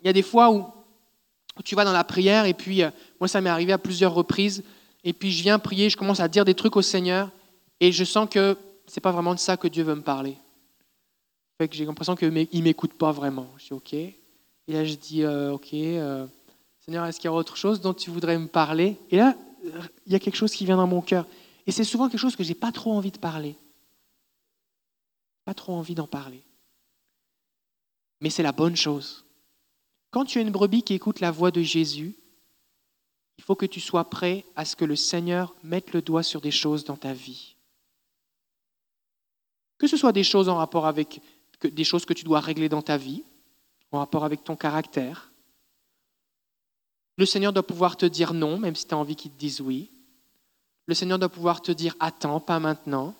il 0.00 0.06
y 0.06 0.08
a 0.08 0.14
des 0.14 0.22
fois 0.22 0.50
où, 0.50 0.64
tu 1.66 1.74
vas 1.74 1.84
dans 1.84 1.92
la 1.92 2.04
prière 2.04 2.46
et 2.46 2.54
puis, 2.54 2.82
euh, 2.82 2.90
moi 3.20 3.28
ça 3.28 3.42
m'est 3.42 3.50
arrivé 3.50 3.74
à 3.74 3.78
plusieurs 3.78 4.14
reprises, 4.14 4.64
et 5.04 5.12
puis 5.12 5.32
je 5.32 5.42
viens 5.42 5.58
prier, 5.58 5.90
je 5.90 5.96
commence 5.96 6.20
à 6.20 6.28
dire 6.28 6.44
des 6.44 6.54
trucs 6.54 6.76
au 6.76 6.82
Seigneur, 6.82 7.30
et 7.80 7.92
je 7.92 8.04
sens 8.04 8.28
que 8.28 8.56
ce 8.86 8.98
n'est 8.98 9.02
pas 9.02 9.12
vraiment 9.12 9.34
de 9.34 9.38
ça 9.38 9.56
que 9.56 9.68
Dieu 9.68 9.82
veut 9.82 9.94
me 9.94 10.02
parler. 10.02 10.36
J'ai 11.70 11.84
l'impression 11.84 12.16
qu'il 12.16 12.62
m'écoute 12.62 12.94
pas 12.94 13.12
vraiment. 13.12 13.48
Je 13.58 13.66
dis 13.66 13.72
OK. 13.72 13.92
Et 13.92 14.14
là, 14.68 14.84
je 14.84 14.94
dis 14.94 15.22
euh, 15.22 15.52
OK, 15.52 15.72
euh, 15.74 16.26
Seigneur, 16.80 17.06
est-ce 17.06 17.20
qu'il 17.20 17.26
y 17.26 17.32
a 17.32 17.32
autre 17.32 17.56
chose 17.56 17.80
dont 17.80 17.94
tu 17.94 18.10
voudrais 18.10 18.38
me 18.38 18.48
parler? 18.48 18.96
Et 19.10 19.16
là, 19.16 19.36
il 20.06 20.12
y 20.12 20.16
a 20.16 20.18
quelque 20.18 20.36
chose 20.36 20.52
qui 20.52 20.64
vient 20.64 20.76
dans 20.76 20.86
mon 20.86 21.00
cœur. 21.00 21.26
Et 21.66 21.72
c'est 21.72 21.84
souvent 21.84 22.08
quelque 22.08 22.20
chose 22.20 22.34
que 22.34 22.42
je 22.42 22.48
n'ai 22.48 22.54
pas 22.54 22.72
trop 22.72 22.92
envie 22.92 23.12
de 23.12 23.18
parler. 23.18 23.56
Pas 25.44 25.54
trop 25.54 25.74
envie 25.74 25.94
d'en 25.94 26.06
parler. 26.06 26.42
Mais 28.20 28.30
c'est 28.30 28.42
la 28.42 28.52
bonne 28.52 28.76
chose. 28.76 29.24
Quand 30.10 30.24
tu 30.24 30.38
as 30.38 30.42
une 30.42 30.50
brebis 30.50 30.82
qui 30.82 30.94
écoute 30.94 31.20
la 31.20 31.30
voix 31.30 31.50
de 31.50 31.62
Jésus, 31.62 32.14
il 33.42 33.44
faut 33.44 33.56
que 33.56 33.66
tu 33.66 33.80
sois 33.80 34.08
prêt 34.08 34.44
à 34.54 34.64
ce 34.64 34.76
que 34.76 34.84
le 34.84 34.94
Seigneur 34.94 35.52
mette 35.64 35.92
le 35.92 36.00
doigt 36.00 36.22
sur 36.22 36.40
des 36.40 36.52
choses 36.52 36.84
dans 36.84 36.96
ta 36.96 37.12
vie. 37.12 37.56
Que 39.78 39.88
ce 39.88 39.96
soit 39.96 40.12
des 40.12 40.22
choses 40.22 40.48
en 40.48 40.54
rapport 40.54 40.86
avec 40.86 41.20
des 41.60 41.82
choses 41.82 42.04
que 42.04 42.12
tu 42.12 42.22
dois 42.22 42.38
régler 42.38 42.68
dans 42.68 42.82
ta 42.82 42.96
vie, 42.96 43.24
en 43.90 43.98
rapport 43.98 44.24
avec 44.24 44.44
ton 44.44 44.54
caractère. 44.54 45.32
Le 47.16 47.26
Seigneur 47.26 47.52
doit 47.52 47.66
pouvoir 47.66 47.96
te 47.96 48.06
dire 48.06 48.32
non, 48.32 48.58
même 48.58 48.76
si 48.76 48.86
tu 48.86 48.94
as 48.94 48.96
envie 48.96 49.16
qu'il 49.16 49.32
te 49.32 49.38
dise 49.40 49.60
oui. 49.60 49.90
Le 50.86 50.94
Seigneur 50.94 51.18
doit 51.18 51.28
pouvoir 51.28 51.62
te 51.62 51.72
dire 51.72 51.96
attends, 51.98 52.38
pas 52.38 52.60
maintenant. 52.60 53.12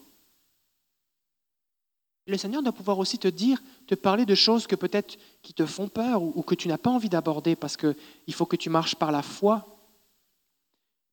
Le 2.29 2.37
Seigneur 2.37 2.63
doit 2.63 2.71
pouvoir 2.71 3.01
aussi 3.01 3.19
te 3.19 3.27
dire, 3.27 3.61
te 3.89 3.97
parler 3.97 4.25
de 4.25 4.37
choses 4.37 4.69
que 4.69 4.77
peut-être 4.77 5.19
qui 5.43 5.53
te 5.53 5.67
font 5.67 5.89
peur 5.89 6.23
ou, 6.23 6.33
ou 6.37 6.43
que 6.43 6.55
tu 6.55 6.69
n'as 6.69 6.79
pas 6.79 6.91
envie 6.91 7.09
d'aborder 7.09 7.57
parce 7.57 7.77
qu'il 7.77 7.97
faut 8.35 8.47
que 8.47 8.55
tu 8.55 8.71
marches 8.71 8.95
par 8.95 9.11
la 9.11 9.23
foi 9.23 9.67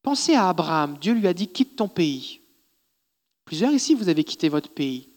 Pensez 0.04 0.34
à 0.34 0.50
Abraham. 0.50 0.98
Dieu 1.00 1.14
lui 1.14 1.28
a 1.28 1.34
dit 1.34 1.48
quitte 1.48 1.76
ton 1.76 1.88
pays. 1.88 2.40
Plusieurs 3.46 3.72
ici, 3.72 3.96
vous 3.96 4.10
avez 4.10 4.24
quitté 4.24 4.50
votre 4.50 4.70
pays. 4.70 5.10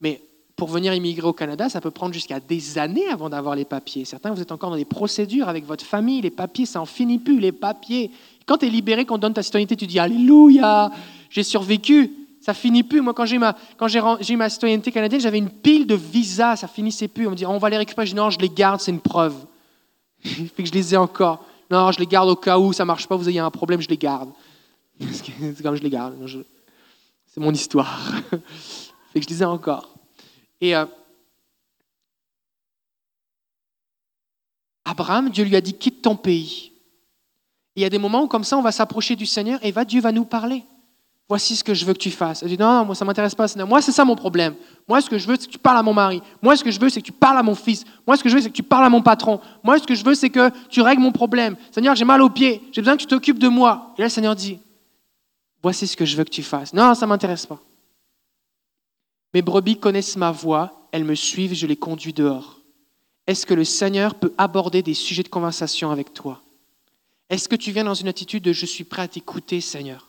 Mais 0.00 0.22
pour 0.56 0.68
venir 0.68 0.94
immigrer 0.94 1.26
au 1.26 1.32
Canada, 1.32 1.68
ça 1.68 1.80
peut 1.80 1.90
prendre 1.90 2.14
jusqu'à 2.14 2.40
des 2.40 2.78
années 2.78 3.08
avant 3.08 3.28
d'avoir 3.28 3.56
les 3.56 3.64
papiers. 3.64 4.04
Certains, 4.04 4.30
vous 4.32 4.40
êtes 4.40 4.52
encore 4.52 4.70
dans 4.70 4.76
des 4.76 4.84
procédures 4.84 5.48
avec 5.48 5.66
votre 5.66 5.84
famille. 5.84 6.20
Les 6.20 6.30
papiers, 6.30 6.66
ça 6.66 6.80
en 6.80 6.86
finit 6.86 7.18
plus, 7.18 7.40
les 7.40 7.52
papiers. 7.52 8.10
Quand 8.46 8.58
tu 8.58 8.66
es 8.66 8.70
libéré, 8.70 9.04
qu'on 9.04 9.18
donne 9.18 9.34
ta 9.34 9.42
citoyenneté, 9.42 9.76
tu 9.76 9.86
dis 9.86 9.98
Alléluia, 9.98 10.90
j'ai 11.30 11.42
survécu. 11.42 12.12
Ça 12.40 12.54
finit 12.54 12.82
plus. 12.82 13.00
Moi, 13.00 13.14
quand 13.14 13.24
j'ai 13.24 13.38
ma, 13.38 13.56
quand 13.78 13.88
j'ai, 13.88 14.36
ma 14.36 14.50
citoyenneté 14.50 14.92
canadienne, 14.92 15.20
j'avais 15.20 15.38
une 15.38 15.50
pile 15.50 15.86
de 15.86 15.94
visas, 15.94 16.56
ça 16.56 16.68
finissait 16.68 17.08
plus. 17.08 17.26
On 17.26 17.30
me 17.30 17.36
dit 17.36 17.46
on 17.46 17.58
va 17.58 17.70
les 17.70 17.78
récupérer. 17.78 18.06
Je 18.06 18.12
dis 18.12 18.16
non, 18.16 18.30
je 18.30 18.38
les 18.38 18.50
garde, 18.50 18.80
c'est 18.80 18.90
une 18.90 19.00
preuve. 19.00 19.34
fait 20.24 20.62
que 20.62 20.66
je 20.66 20.72
les 20.72 20.94
ai 20.94 20.96
encore. 20.96 21.44
Non, 21.70 21.90
je 21.92 21.98
les 21.98 22.06
garde 22.06 22.28
au 22.28 22.36
cas 22.36 22.58
où 22.58 22.72
ça 22.72 22.84
marche 22.84 23.06
pas, 23.06 23.16
vous 23.16 23.28
ayez 23.28 23.40
un 23.40 23.50
problème, 23.50 23.80
je 23.80 23.88
les 23.88 23.96
garde. 23.96 24.30
C'est 25.00 25.62
comme 25.62 25.76
je 25.76 25.82
les 25.82 25.90
garde. 25.90 26.14
C'est 27.26 27.40
mon 27.40 27.52
histoire. 27.52 28.12
je 29.14 29.26
disais 29.26 29.44
encore. 29.44 29.94
Et 30.60 30.76
euh, 30.76 30.86
Abraham, 34.84 35.30
Dieu 35.30 35.44
lui 35.44 35.56
a 35.56 35.60
dit 35.60 35.74
quitte 35.74 36.02
ton 36.02 36.16
pays. 36.16 36.72
il 37.74 37.82
y 37.82 37.86
a 37.86 37.90
des 37.90 37.98
moments 37.98 38.22
où 38.22 38.28
comme 38.28 38.44
ça, 38.44 38.56
on 38.56 38.62
va 38.62 38.72
s'approcher 38.72 39.16
du 39.16 39.26
Seigneur 39.26 39.58
et 39.64 39.72
va, 39.72 39.84
Dieu 39.84 40.00
va 40.00 40.12
nous 40.12 40.24
parler. 40.24 40.64
Voici 41.26 41.56
ce 41.56 41.64
que 41.64 41.72
je 41.72 41.86
veux 41.86 41.94
que 41.94 41.98
tu 41.98 42.10
fasses. 42.10 42.42
Elle 42.42 42.50
dit 42.50 42.58
non, 42.58 42.84
moi 42.84 42.94
ça 42.94 43.04
m'intéresse 43.04 43.34
pas. 43.34 43.46
Moi 43.64 43.80
c'est 43.80 43.92
ça 43.92 44.04
mon 44.04 44.14
problème. 44.14 44.54
Moi 44.86 45.00
ce 45.00 45.08
que 45.08 45.16
je 45.16 45.26
veux 45.26 45.36
c'est 45.36 45.46
que 45.46 45.52
tu 45.52 45.58
parles 45.58 45.78
à 45.78 45.82
mon 45.82 45.94
mari. 45.94 46.20
Moi 46.42 46.54
ce 46.54 46.62
que 46.62 46.70
je 46.70 46.78
veux 46.78 46.90
c'est 46.90 47.00
que 47.00 47.06
tu 47.06 47.12
parles 47.12 47.38
à 47.38 47.42
mon 47.42 47.54
fils. 47.54 47.84
Moi 48.06 48.16
ce 48.18 48.22
que 48.22 48.28
je 48.28 48.34
veux 48.34 48.42
c'est 48.42 48.50
que 48.50 48.54
tu 48.54 48.62
parles 48.62 48.84
à 48.84 48.90
mon 48.90 49.00
patron. 49.00 49.40
Moi 49.62 49.78
ce 49.78 49.86
que 49.86 49.94
je 49.94 50.04
veux 50.04 50.14
c'est 50.14 50.28
que 50.28 50.50
tu 50.68 50.82
règles 50.82 51.00
mon 51.00 51.12
problème. 51.12 51.56
Seigneur 51.70 51.96
j'ai 51.96 52.04
mal 52.04 52.20
aux 52.20 52.28
pieds. 52.28 52.60
J'ai 52.72 52.82
besoin 52.82 52.96
que 52.96 53.00
tu 53.00 53.06
t'occupes 53.06 53.38
de 53.38 53.48
moi. 53.48 53.94
Et 53.96 54.02
là 54.02 54.06
le 54.06 54.10
Seigneur 54.10 54.36
dit 54.36 54.58
voici 55.62 55.86
ce 55.86 55.96
que 55.96 56.04
je 56.04 56.14
veux 56.14 56.24
que 56.24 56.30
tu 56.30 56.42
fasses. 56.42 56.74
Non 56.74 56.94
ça 56.94 57.06
m'intéresse 57.06 57.46
pas. 57.46 57.58
Mes 59.32 59.40
brebis 59.40 59.78
connaissent 59.78 60.16
ma 60.16 60.30
voix. 60.30 60.88
Elles 60.92 61.04
me 61.04 61.14
suivent. 61.14 61.54
Je 61.54 61.66
les 61.66 61.76
conduis 61.76 62.12
dehors. 62.12 62.58
Est-ce 63.26 63.46
que 63.46 63.54
le 63.54 63.64
Seigneur 63.64 64.14
peut 64.14 64.34
aborder 64.36 64.82
des 64.82 64.92
sujets 64.92 65.22
de 65.22 65.28
conversation 65.28 65.90
avec 65.90 66.12
toi? 66.12 66.42
Est-ce 67.30 67.48
que 67.48 67.56
tu 67.56 67.72
viens 67.72 67.84
dans 67.84 67.94
une 67.94 68.08
attitude 68.08 68.44
de 68.44 68.52
je 68.52 68.66
suis 68.66 68.84
prêt 68.84 69.00
à 69.00 69.08
t'écouter 69.08 69.62
Seigneur 69.62 70.06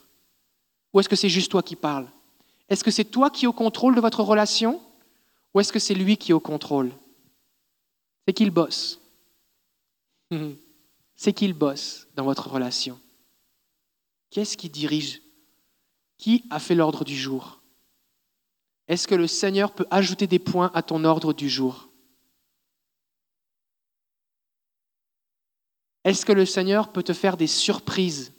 ou 0.96 1.00
est-ce 1.02 1.10
que 1.10 1.18
c'est 1.18 1.28
juste 1.28 1.52
toi 1.52 1.62
qui 1.62 1.76
parles? 1.76 2.10
Est-ce 2.70 2.82
que 2.82 2.90
c'est 2.90 3.04
toi 3.04 3.30
qui 3.30 3.44
es 3.44 3.48
au 3.50 3.54
contrôle 3.54 3.96
de 3.96 4.00
votre 4.00 4.24
relation? 4.24 4.82
Ou 5.54 5.60
est-ce 5.60 5.74
que 5.74 5.78
c'est 5.78 5.94
lui 5.94 6.16
qui 6.16 6.32
est 6.32 6.34
au 6.34 6.40
contrôle? 6.40 6.94
C'est 8.26 8.34
qu'il 8.34 8.50
bosse. 8.50 9.02
C'est 11.18 11.32
qu'il 11.32 11.54
bosse 11.54 12.08
dans 12.16 12.26
votre 12.26 12.50
relation. 12.50 13.00
Qu'est-ce 14.32 14.58
qui 14.58 14.70
dirige? 14.70 15.22
Qui 16.18 16.44
a 16.50 16.60
fait 16.60 16.76
l'ordre 16.76 17.06
du 17.06 17.16
jour? 17.16 17.62
Est-ce 18.90 19.08
que 19.08 19.16
le 19.16 19.28
Seigneur 19.28 19.74
peut 19.74 19.88
ajouter 19.92 20.28
des 20.28 20.40
points 20.40 20.72
à 20.74 20.82
ton 20.82 21.06
ordre 21.06 21.32
du 21.32 21.50
jour? 21.50 21.88
Est-ce 26.04 26.26
que 26.26 26.34
le 26.34 26.46
Seigneur 26.46 26.92
peut 26.92 27.04
te 27.04 27.14
faire 27.14 27.38
des 27.38 27.48
surprises? 27.48 28.35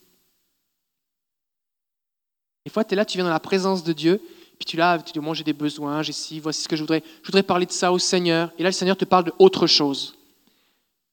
Des 2.66 2.70
fois, 2.70 2.82
tu 2.82 2.94
es 2.94 2.96
là, 2.96 3.04
tu 3.04 3.16
viens 3.16 3.24
dans 3.24 3.30
la 3.30 3.38
présence 3.38 3.84
de 3.84 3.92
Dieu, 3.92 4.20
puis 4.58 4.66
tu 4.66 4.76
là, 4.76 4.98
tu 4.98 5.12
dis, 5.12 5.20
moi 5.20 5.36
j'ai 5.36 5.44
des 5.44 5.52
besoins, 5.52 6.02
j'ai 6.02 6.12
ci, 6.12 6.40
voici 6.40 6.62
ce 6.62 6.68
que 6.68 6.74
je 6.74 6.82
voudrais. 6.82 7.00
Je 7.22 7.28
voudrais 7.28 7.44
parler 7.44 7.64
de 7.64 7.70
ça 7.70 7.92
au 7.92 7.98
Seigneur. 8.00 8.52
Et 8.58 8.64
là, 8.64 8.70
le 8.70 8.72
Seigneur 8.72 8.96
te 8.96 9.04
parle 9.04 9.30
d'autre 9.38 9.68
chose. 9.68 10.16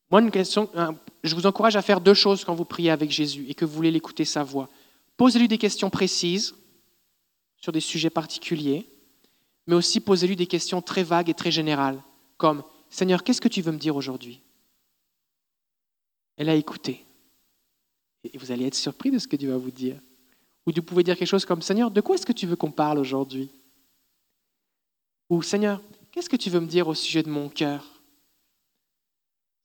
Moi, 0.10 0.22
une 0.22 0.32
question, 0.32 0.68
je 1.24 1.36
vous 1.36 1.46
encourage 1.46 1.76
à 1.76 1.84
faire 1.84 2.02
deux 2.02 2.16
choses 2.16 2.44
quand 2.44 2.56
vous 2.56 2.66
priez 2.66 2.90
avec 2.90 3.12
Jésus 3.12 3.46
et 3.48 3.54
que 3.54 3.66
vous 3.66 3.74
voulez 3.74 3.92
l'écouter 3.92 4.26
sa 4.26 4.44
voix. 4.44 4.68
Posez-lui 5.16 5.48
des 5.48 5.60
questions 5.60 5.92
précises 5.92 6.56
sur 7.58 7.72
des 7.72 7.82
sujets 7.82 8.10
particuliers, 8.10 8.90
mais 9.68 9.76
aussi 9.76 10.00
posez-lui 10.00 10.36
des 10.36 10.48
questions 10.48 10.82
très 10.82 11.04
vagues 11.04 11.30
et 11.30 11.36
très 11.36 11.52
générales, 11.52 12.02
comme 12.38 12.64
Seigneur, 12.90 13.24
qu'est-ce 13.24 13.42
que 13.42 13.48
tu 13.48 13.62
veux 13.62 13.72
me 13.72 13.78
dire 13.78 13.96
aujourd'hui? 13.96 14.42
Elle 16.36 16.50
a 16.50 16.56
écouté. 16.56 17.06
Et 18.24 18.40
vous 18.40 18.52
allez 18.52 18.66
être 18.66 18.74
surpris 18.74 19.12
de 19.12 19.20
ce 19.20 19.28
que 19.28 19.36
Dieu 19.36 19.52
va 19.52 19.58
vous 19.58 19.70
dire. 19.70 19.98
Ou 20.66 20.72
vous 20.74 20.82
pouvez 20.82 21.04
dire 21.04 21.18
quelque 21.18 21.28
chose 21.28 21.46
comme 21.46 21.62
Seigneur, 21.62 21.92
de 21.92 22.02
quoi 22.02 22.16
est-ce 22.16 22.26
que 22.26 22.32
tu 22.32 22.48
veux 22.48 22.56
qu'on 22.56 22.72
parle 22.72 23.00
aujourd'hui? 23.00 23.52
Ou 25.30 25.42
Seigneur, 25.42 25.82
qu'est-ce 26.12 26.30
que 26.30 26.36
tu 26.36 26.50
veux 26.50 26.60
me 26.60 26.68
dire 26.68 26.88
au 26.88 26.94
sujet 26.94 27.24
de 27.24 27.30
mon 27.30 27.50
cœur? 27.50 28.02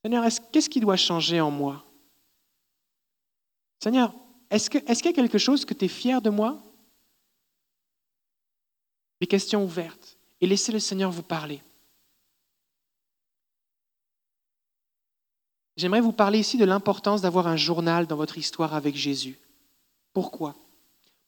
Seigneur, 0.03 0.25
qu'est-ce 0.53 0.71
qui 0.71 0.81
doit 0.81 0.97
changer 0.97 1.41
en 1.41 1.51
moi? 1.51 1.85
Seigneur, 3.83 4.13
est-ce 4.51 4.71
qu'il 4.71 4.83
y 4.83 5.09
a 5.09 5.13
quelque 5.13 5.39
chose 5.39 5.65
que 5.65 5.75
tu 5.75 5.85
es 5.85 5.89
fier 5.89 6.21
de 6.23 6.31
moi? 6.31 6.61
Des 9.21 9.27
questions 9.27 9.65
ouvertes. 9.65 10.17
Et 10.41 10.47
laissez 10.47 10.73
le 10.73 10.81
Seigneur 10.81 11.11
vous 11.11 11.23
parler. 11.23 11.63
J'aimerais 15.77 16.01
vous 16.01 16.13
parler 16.13 16.41
ici 16.41 16.57
de 16.57 16.65
l'importance 16.65 17.23
d'avoir 17.23 17.47
un 17.47 17.57
journal 17.57 18.07
dans 18.07 18.17
votre 18.17 18.39
histoire 18.39 18.75
avec 18.75 18.97
Jésus. 18.97 19.39
Pourquoi? 20.13 20.57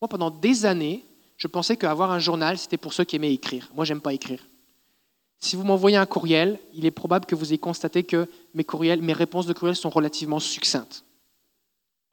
Moi, 0.01 0.09
pendant 0.09 0.31
des 0.31 0.65
années, 0.67 1.05
je 1.37 1.47
pensais 1.47 1.77
qu'avoir 1.77 2.11
un 2.11 2.19
journal, 2.19 2.59
c'était 2.59 2.77
pour 2.77 2.93
ceux 2.93 3.05
qui 3.05 3.17
aimaient 3.17 3.33
écrire. 3.33 3.71
Moi, 3.75 3.85
j'aime 3.85 4.01
pas 4.01 4.15
écrire. 4.15 4.47
Si 5.39 5.57
vous 5.57 5.65
m'envoyez 5.65 5.97
un 5.97 6.07
courriel, 6.07 6.59
il 6.75 6.85
est 6.85 6.91
probable 6.91 7.25
que 7.25 7.35
vous 7.35 7.47
ayez 7.47 7.59
constaté 7.59 8.05
que 8.05 8.29
mes, 8.55 8.65
courriels, 8.65 9.01
mes 9.01 9.15
réponses 9.15 9.47
de 9.47 9.55
courriel 9.55 9.75
sont 9.75 9.89
relativement 9.89 10.39
succinctes. 10.39 11.05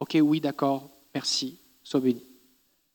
Ok, 0.00 0.16
oui, 0.20 0.40
d'accord, 0.40 0.88
merci, 1.14 1.58
sois 1.82 2.00
béni. 2.00 2.24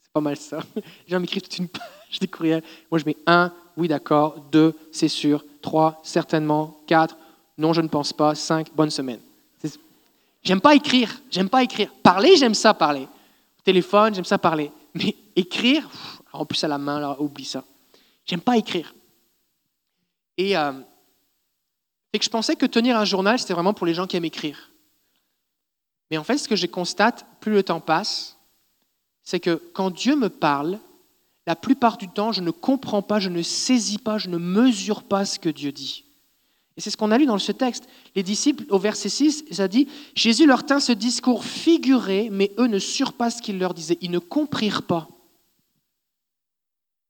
C'est 0.02 0.12
pas 0.12 0.22
mal 0.22 0.38
ça. 0.38 0.60
Les 0.76 1.12
gens 1.12 1.20
m'écrivent 1.20 1.44
toute 1.44 1.58
une 1.58 1.68
page 1.68 2.20
de 2.20 2.26
courriel. 2.26 2.64
Moi, 2.90 3.00
je 3.00 3.06
mets 3.06 3.18
un, 3.28 3.54
oui, 3.78 3.88
d'accord, 3.88 4.40
deux, 4.52 4.74
c'est 4.92 5.08
sûr, 5.08 5.46
trois, 5.62 6.00
certainement, 6.04 6.80
quatre, 6.88 7.18
non, 7.58 7.74
je 7.74 7.82
ne 7.82 7.88
pense 7.88 8.14
pas, 8.14 8.34
cinq, 8.34 8.74
bonne 8.76 8.90
semaine. 8.90 9.20
J'aime 10.42 10.60
pas 10.60 10.76
écrire, 10.76 11.22
j'aime 11.32 11.48
pas 11.48 11.64
écrire. 11.64 11.90
Parler, 12.04 12.36
j'aime 12.36 12.54
ça 12.54 12.74
parler. 12.74 13.08
téléphone, 13.64 14.14
j'aime 14.14 14.26
ça 14.26 14.38
parler. 14.38 14.72
Mais 14.94 15.16
écrire, 15.36 15.90
en 16.32 16.46
plus 16.46 16.64
à 16.64 16.68
la 16.68 16.78
main, 16.78 17.00
là, 17.00 17.20
oublie 17.20 17.46
ça. 17.46 17.64
J'aime 18.26 18.42
pas 18.42 18.58
écrire. 18.58 18.94
Et, 20.38 20.58
euh, 20.58 20.72
que 22.12 22.24
je 22.24 22.30
pensais 22.30 22.56
que 22.56 22.66
tenir 22.66 22.98
un 22.98 23.06
journal, 23.06 23.40
c'était 23.40 23.54
vraiment 23.54 23.74
pour 23.74 23.88
les 23.88 23.94
gens 23.94 24.08
qui 24.08 24.16
aiment 24.18 24.26
écrire. 24.26 24.72
Mais 26.12 26.18
en 26.18 26.24
fait, 26.24 26.38
ce 26.38 26.48
que 26.48 26.56
je 26.56 26.68
constate, 26.68 27.26
plus 27.40 27.52
le 27.52 27.64
temps 27.64 27.80
passe, 27.80 28.38
c'est 29.24 29.40
que 29.40 29.62
quand 29.74 29.90
Dieu 29.90 30.16
me 30.16 30.30
parle, 30.30 30.80
la 31.48 31.56
plupart 31.56 31.98
du 31.98 32.08
temps, 32.08 32.32
je 32.32 32.42
ne 32.42 32.52
comprends 32.52 33.02
pas, 33.02 33.20
je 33.20 33.30
ne 33.30 33.42
saisis 33.42 33.98
pas, 33.98 34.18
je 34.18 34.30
ne 34.30 34.38
mesure 34.38 35.04
pas 35.04 35.26
ce 35.26 35.40
que 35.40 35.50
Dieu 35.50 35.72
dit. 35.72 36.06
Et 36.76 36.82
c'est 36.82 36.90
ce 36.90 36.98
qu'on 36.98 37.12
a 37.12 37.18
lu 37.18 37.26
dans 37.26 37.38
ce 37.38 37.52
texte. 37.52 37.88
Les 38.16 38.24
disciples, 38.24 38.66
au 38.70 38.80
verset 38.80 39.10
6, 39.10 39.46
ça 39.52 39.68
dit, 39.68 39.88
Jésus 40.16 40.48
leur 40.48 40.66
tint 40.66 40.80
ce 40.80 40.92
discours 40.92 41.46
figuré, 41.46 42.30
mais 42.32 42.52
eux 42.58 42.68
ne 42.68 42.80
surent 42.80 43.14
pas 43.14 43.30
ce 43.30 43.42
qu'il 43.42 43.60
leur 43.60 43.74
disait. 43.74 43.98
Ils 44.02 44.12
ne 44.12 44.20
comprirent 44.20 44.84
pas. 44.84 45.08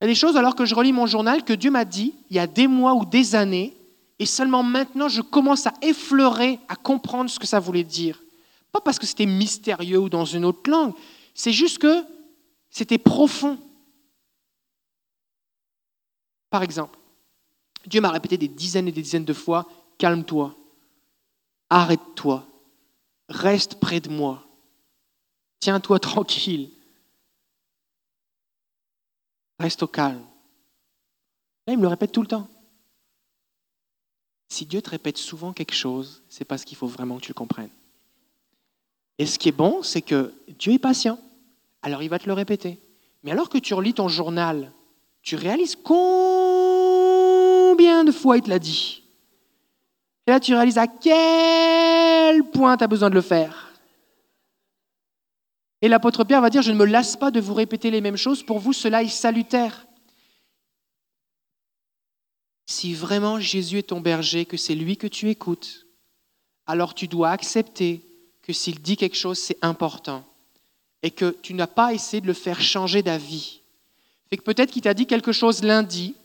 Il 0.01 0.05
y 0.05 0.07
a 0.07 0.07
des 0.07 0.15
choses, 0.15 0.35
alors 0.35 0.55
que 0.55 0.65
je 0.65 0.75
relis 0.75 0.91
mon 0.91 1.05
journal, 1.05 1.45
que 1.45 1.53
Dieu 1.53 1.71
m'a 1.71 1.85
dit 1.85 2.13
il 2.29 2.35
y 2.35 2.39
a 2.39 2.47
des 2.47 2.67
mois 2.67 2.93
ou 2.93 3.05
des 3.05 3.35
années, 3.35 3.73
et 4.19 4.25
seulement 4.25 4.63
maintenant 4.63 5.07
je 5.07 5.21
commence 5.21 5.65
à 5.65 5.73
effleurer, 5.81 6.59
à 6.67 6.75
comprendre 6.75 7.29
ce 7.29 7.39
que 7.39 7.47
ça 7.47 7.61
voulait 7.61 7.85
dire. 7.85 8.21
Pas 8.73 8.81
parce 8.81 8.99
que 8.99 9.05
c'était 9.05 9.25
mystérieux 9.25 9.99
ou 9.99 10.09
dans 10.09 10.25
une 10.25 10.43
autre 10.43 10.69
langue, 10.69 10.93
c'est 11.33 11.53
juste 11.53 11.77
que 11.77 12.03
c'était 12.69 12.97
profond. 12.97 13.57
Par 16.49 16.63
exemple, 16.63 16.99
Dieu 17.85 18.01
m'a 18.01 18.11
répété 18.11 18.37
des 18.37 18.47
dizaines 18.47 18.87
et 18.87 18.91
des 18.91 19.01
dizaines 19.01 19.25
de 19.25 19.33
fois, 19.33 19.67
calme-toi, 19.97 20.55
arrête-toi, 21.69 22.47
reste 23.29 23.79
près 23.79 23.99
de 23.99 24.09
moi, 24.09 24.45
tiens-toi 25.59 25.99
tranquille, 25.99 26.69
reste 29.59 29.83
au 29.83 29.87
calme. 29.87 30.23
Là, 31.67 31.73
il 31.73 31.77
me 31.77 31.83
le 31.83 31.87
répète 31.87 32.11
tout 32.11 32.21
le 32.21 32.27
temps. 32.27 32.47
Si 34.49 34.65
Dieu 34.65 34.81
te 34.81 34.89
répète 34.89 35.17
souvent 35.17 35.53
quelque 35.53 35.73
chose, 35.73 36.23
c'est 36.29 36.45
parce 36.45 36.65
qu'il 36.65 36.77
faut 36.77 36.87
vraiment 36.87 37.17
que 37.17 37.21
tu 37.21 37.31
le 37.31 37.35
comprennes. 37.35 37.71
Et 39.17 39.25
ce 39.25 39.39
qui 39.39 39.49
est 39.49 39.53
bon, 39.53 39.81
c'est 39.81 40.01
que 40.01 40.33
Dieu 40.47 40.73
est 40.73 40.79
patient. 40.79 41.19
Alors 41.81 42.03
il 42.03 42.09
va 42.09 42.19
te 42.19 42.27
le 42.27 42.33
répéter. 42.33 42.79
Mais 43.23 43.31
alors 43.31 43.49
que 43.49 43.57
tu 43.57 43.73
relis 43.73 43.93
ton 43.93 44.09
journal, 44.09 44.71
tu 45.21 45.35
réalises 45.35 45.75
combien 45.75 46.42
de 48.05 48.11
fois 48.11 48.37
il 48.37 48.43
te 48.43 48.49
l'a 48.49 48.59
dit. 48.59 49.03
Et 50.25 50.31
là, 50.31 50.39
tu 50.39 50.53
réalises 50.53 50.77
à 50.77 50.87
quel 50.87 52.43
point 52.45 52.77
tu 52.77 52.83
as 52.83 52.87
besoin 52.87 53.09
de 53.09 53.15
le 53.15 53.21
faire. 53.21 53.73
Et 55.81 55.89
l'apôtre 55.89 56.23
Pierre 56.23 56.41
va 56.41 56.49
dire, 56.49 56.61
je 56.61 56.71
ne 56.71 56.77
me 56.77 56.85
lasse 56.85 57.17
pas 57.17 57.29
de 57.29 57.41
vous 57.41 57.53
répéter 57.53 57.91
les 57.91 57.99
mêmes 57.99 58.15
choses, 58.15 58.41
pour 58.41 58.59
vous 58.59 58.71
cela 58.71 59.03
est 59.03 59.09
salutaire. 59.09 59.85
Si 62.65 62.93
vraiment 62.93 63.39
Jésus 63.39 63.79
est 63.79 63.89
ton 63.89 63.99
berger, 63.99 64.45
que 64.45 64.55
c'est 64.55 64.75
lui 64.75 64.95
que 64.95 65.07
tu 65.07 65.29
écoutes, 65.29 65.85
alors 66.65 66.93
tu 66.93 67.09
dois 67.09 67.31
accepter 67.31 68.01
que 68.41 68.53
s'il 68.53 68.81
dit 68.81 68.95
quelque 68.95 69.17
chose, 69.17 69.37
c'est 69.37 69.57
important 69.61 70.23
et 71.01 71.11
que 71.11 71.35
tu 71.41 71.53
n'as 71.53 71.67
pas 71.67 71.93
essayé 71.93 72.21
de 72.21 72.27
le 72.27 72.33
faire 72.33 72.61
changer 72.61 73.03
d'avis. 73.03 73.59
Fait 74.29 74.37
que 74.37 74.43
peut-être 74.43 74.71
qu'il 74.71 74.83
t'a 74.83 74.93
dit 74.93 75.05
quelque 75.05 75.33
chose 75.33 75.63
lundi, 75.63 76.15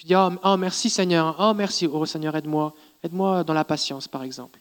tu 0.00 0.06
dis 0.06 0.14
oh, 0.16 0.30
oh 0.42 0.56
merci 0.56 0.88
Seigneur, 0.88 1.36
oh 1.38 1.52
merci, 1.52 1.86
oh 1.86 2.06
Seigneur 2.06 2.34
aide-moi, 2.34 2.72
aide-moi 3.02 3.44
dans 3.44 3.52
la 3.52 3.64
patience 3.64 4.08
par 4.08 4.22
exemple. 4.22 4.58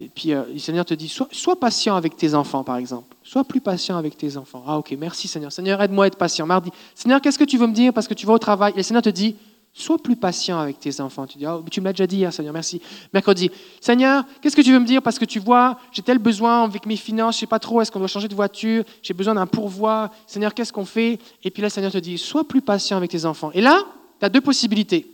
Et 0.00 0.08
puis 0.08 0.32
euh, 0.32 0.44
le 0.50 0.58
Seigneur 0.58 0.86
te 0.86 0.94
dit 0.94 1.10
sois, 1.10 1.60
patient 1.60 1.94
avec 1.94 2.16
tes 2.16 2.34
enfants 2.34 2.64
par 2.64 2.78
exemple, 2.78 3.14
sois 3.22 3.44
plus 3.44 3.60
patient 3.60 3.98
avec 3.98 4.16
tes 4.16 4.38
enfants. 4.38 4.64
Ah 4.66 4.78
ok, 4.78 4.96
merci 4.98 5.28
Seigneur, 5.28 5.52
Seigneur 5.52 5.82
aide-moi 5.82 6.06
à 6.06 6.08
être 6.08 6.16
patient. 6.16 6.46
Mardi, 6.46 6.70
Seigneur 6.94 7.20
qu'est-ce 7.20 7.38
que 7.38 7.44
tu 7.44 7.58
veux 7.58 7.66
me 7.66 7.74
dire 7.74 7.92
parce 7.92 8.08
que 8.08 8.14
tu 8.14 8.24
vas 8.24 8.32
au 8.32 8.38
travail? 8.38 8.72
Et 8.72 8.78
le 8.78 8.82
Seigneur 8.82 9.02
te 9.02 9.10
dit 9.10 9.36
Sois 9.74 9.98
plus 9.98 10.16
patient 10.16 10.58
avec 10.58 10.78
tes 10.78 11.00
enfants. 11.00 11.26
Tu 11.26 11.38
dis, 11.38 11.46
oh, 11.46 11.64
tu 11.70 11.80
me 11.80 11.86
l'as 11.86 11.94
déjà 11.94 12.06
dit 12.06 12.16
hier, 12.16 12.30
Seigneur, 12.30 12.52
merci. 12.52 12.82
Mercredi, 13.10 13.50
Seigneur, 13.80 14.24
qu'est-ce 14.42 14.54
que 14.54 14.60
tu 14.60 14.70
veux 14.70 14.78
me 14.78 14.84
dire 14.84 15.00
Parce 15.00 15.18
que 15.18 15.24
tu 15.24 15.38
vois, 15.38 15.78
j'ai 15.92 16.02
tel 16.02 16.18
besoin 16.18 16.64
avec 16.64 16.84
mes 16.84 16.96
finances, 16.96 17.36
je 17.36 17.40
sais 17.40 17.46
pas 17.46 17.58
trop, 17.58 17.80
est-ce 17.80 17.90
qu'on 17.90 17.98
doit 17.98 18.06
changer 18.06 18.28
de 18.28 18.34
voiture? 18.34 18.84
J'ai 19.02 19.14
besoin 19.14 19.34
d'un 19.34 19.46
pourvoi. 19.46 20.10
Seigneur, 20.26 20.52
qu'est-ce 20.52 20.74
qu'on 20.74 20.84
fait? 20.84 21.18
Et 21.42 21.50
puis 21.50 21.62
là, 21.62 21.68
le 21.68 21.70
Seigneur 21.70 21.90
te 21.90 21.96
dit, 21.96 22.18
sois 22.18 22.44
plus 22.44 22.60
patient 22.60 22.98
avec 22.98 23.10
tes 23.10 23.24
enfants. 23.24 23.50
Et 23.54 23.62
là, 23.62 23.82
tu 24.22 24.26
as 24.26 24.30
deux 24.30 24.40
possibilités. 24.40 25.06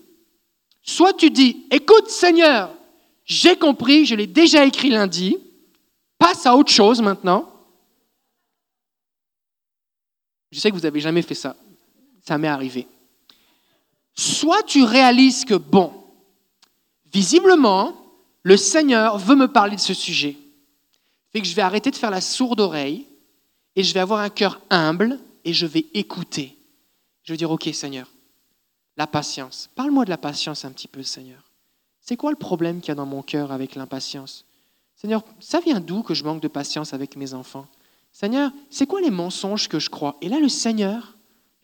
Soit 0.82 1.14
tu 1.14 1.30
dis, 1.30 1.64
écoute, 1.70 2.10
Seigneur, 2.10 2.70
j'ai 3.24 3.56
compris, 3.56 4.04
je 4.04 4.14
l'ai 4.14 4.26
déjà 4.26 4.64
écrit 4.64 4.90
lundi, 4.90 5.36
passe 6.18 6.46
à 6.46 6.54
autre 6.54 6.70
chose 6.70 7.00
maintenant. 7.00 7.50
Je 10.50 10.60
sais 10.60 10.70
que 10.70 10.76
vous 10.76 10.82
n'avez 10.82 11.00
jamais 11.00 11.22
fait 11.22 11.34
ça. 11.34 11.56
Ça 12.24 12.38
m'est 12.38 12.48
arrivé 12.48 12.86
soit 14.18 14.64
tu 14.64 14.82
réalises 14.82 15.44
que, 15.44 15.54
bon, 15.54 15.92
visiblement, 17.12 17.94
le 18.42 18.56
Seigneur 18.56 19.16
veut 19.16 19.36
me 19.36 19.46
parler 19.46 19.76
de 19.76 19.80
ce 19.80 19.94
sujet. 19.94 20.36
Fait 21.32 21.40
que 21.40 21.46
je 21.46 21.54
vais 21.54 21.62
arrêter 21.62 21.90
de 21.90 21.96
faire 21.96 22.10
la 22.10 22.20
sourde 22.20 22.60
oreille 22.60 23.06
et 23.76 23.84
je 23.84 23.94
vais 23.94 24.00
avoir 24.00 24.20
un 24.20 24.28
cœur 24.28 24.60
humble 24.70 25.20
et 25.44 25.52
je 25.52 25.66
vais 25.66 25.86
écouter. 25.94 26.56
Je 27.22 27.32
vais 27.32 27.36
dire, 27.36 27.50
OK 27.50 27.68
Seigneur, 27.72 28.08
la 28.98 29.06
patience. 29.06 29.70
Parle-moi 29.74 30.04
de 30.04 30.10
la 30.10 30.18
patience 30.18 30.64
un 30.64 30.72
petit 30.72 30.88
peu, 30.88 31.02
Seigneur. 31.02 31.42
C'est 32.00 32.16
quoi 32.16 32.30
le 32.30 32.36
problème 32.36 32.80
qu'il 32.80 32.88
y 32.88 32.92
a 32.92 32.96
dans 32.96 33.06
mon 33.06 33.22
cœur 33.22 33.52
avec 33.52 33.74
l'impatience? 33.74 34.44
Seigneur, 34.96 35.22
ça 35.40 35.60
vient 35.60 35.80
d'où 35.80 36.02
que 36.02 36.14
je 36.14 36.24
manque 36.24 36.42
de 36.42 36.48
patience 36.48 36.92
avec 36.92 37.16
mes 37.16 37.32
enfants? 37.32 37.66
Seigneur, 38.12 38.50
c'est 38.68 38.86
quoi 38.86 39.00
les 39.00 39.10
mensonges 39.10 39.68
que 39.68 39.78
je 39.78 39.88
crois? 39.88 40.16
Et 40.20 40.28
là, 40.28 40.40
le 40.40 40.48
Seigneur 40.48 41.14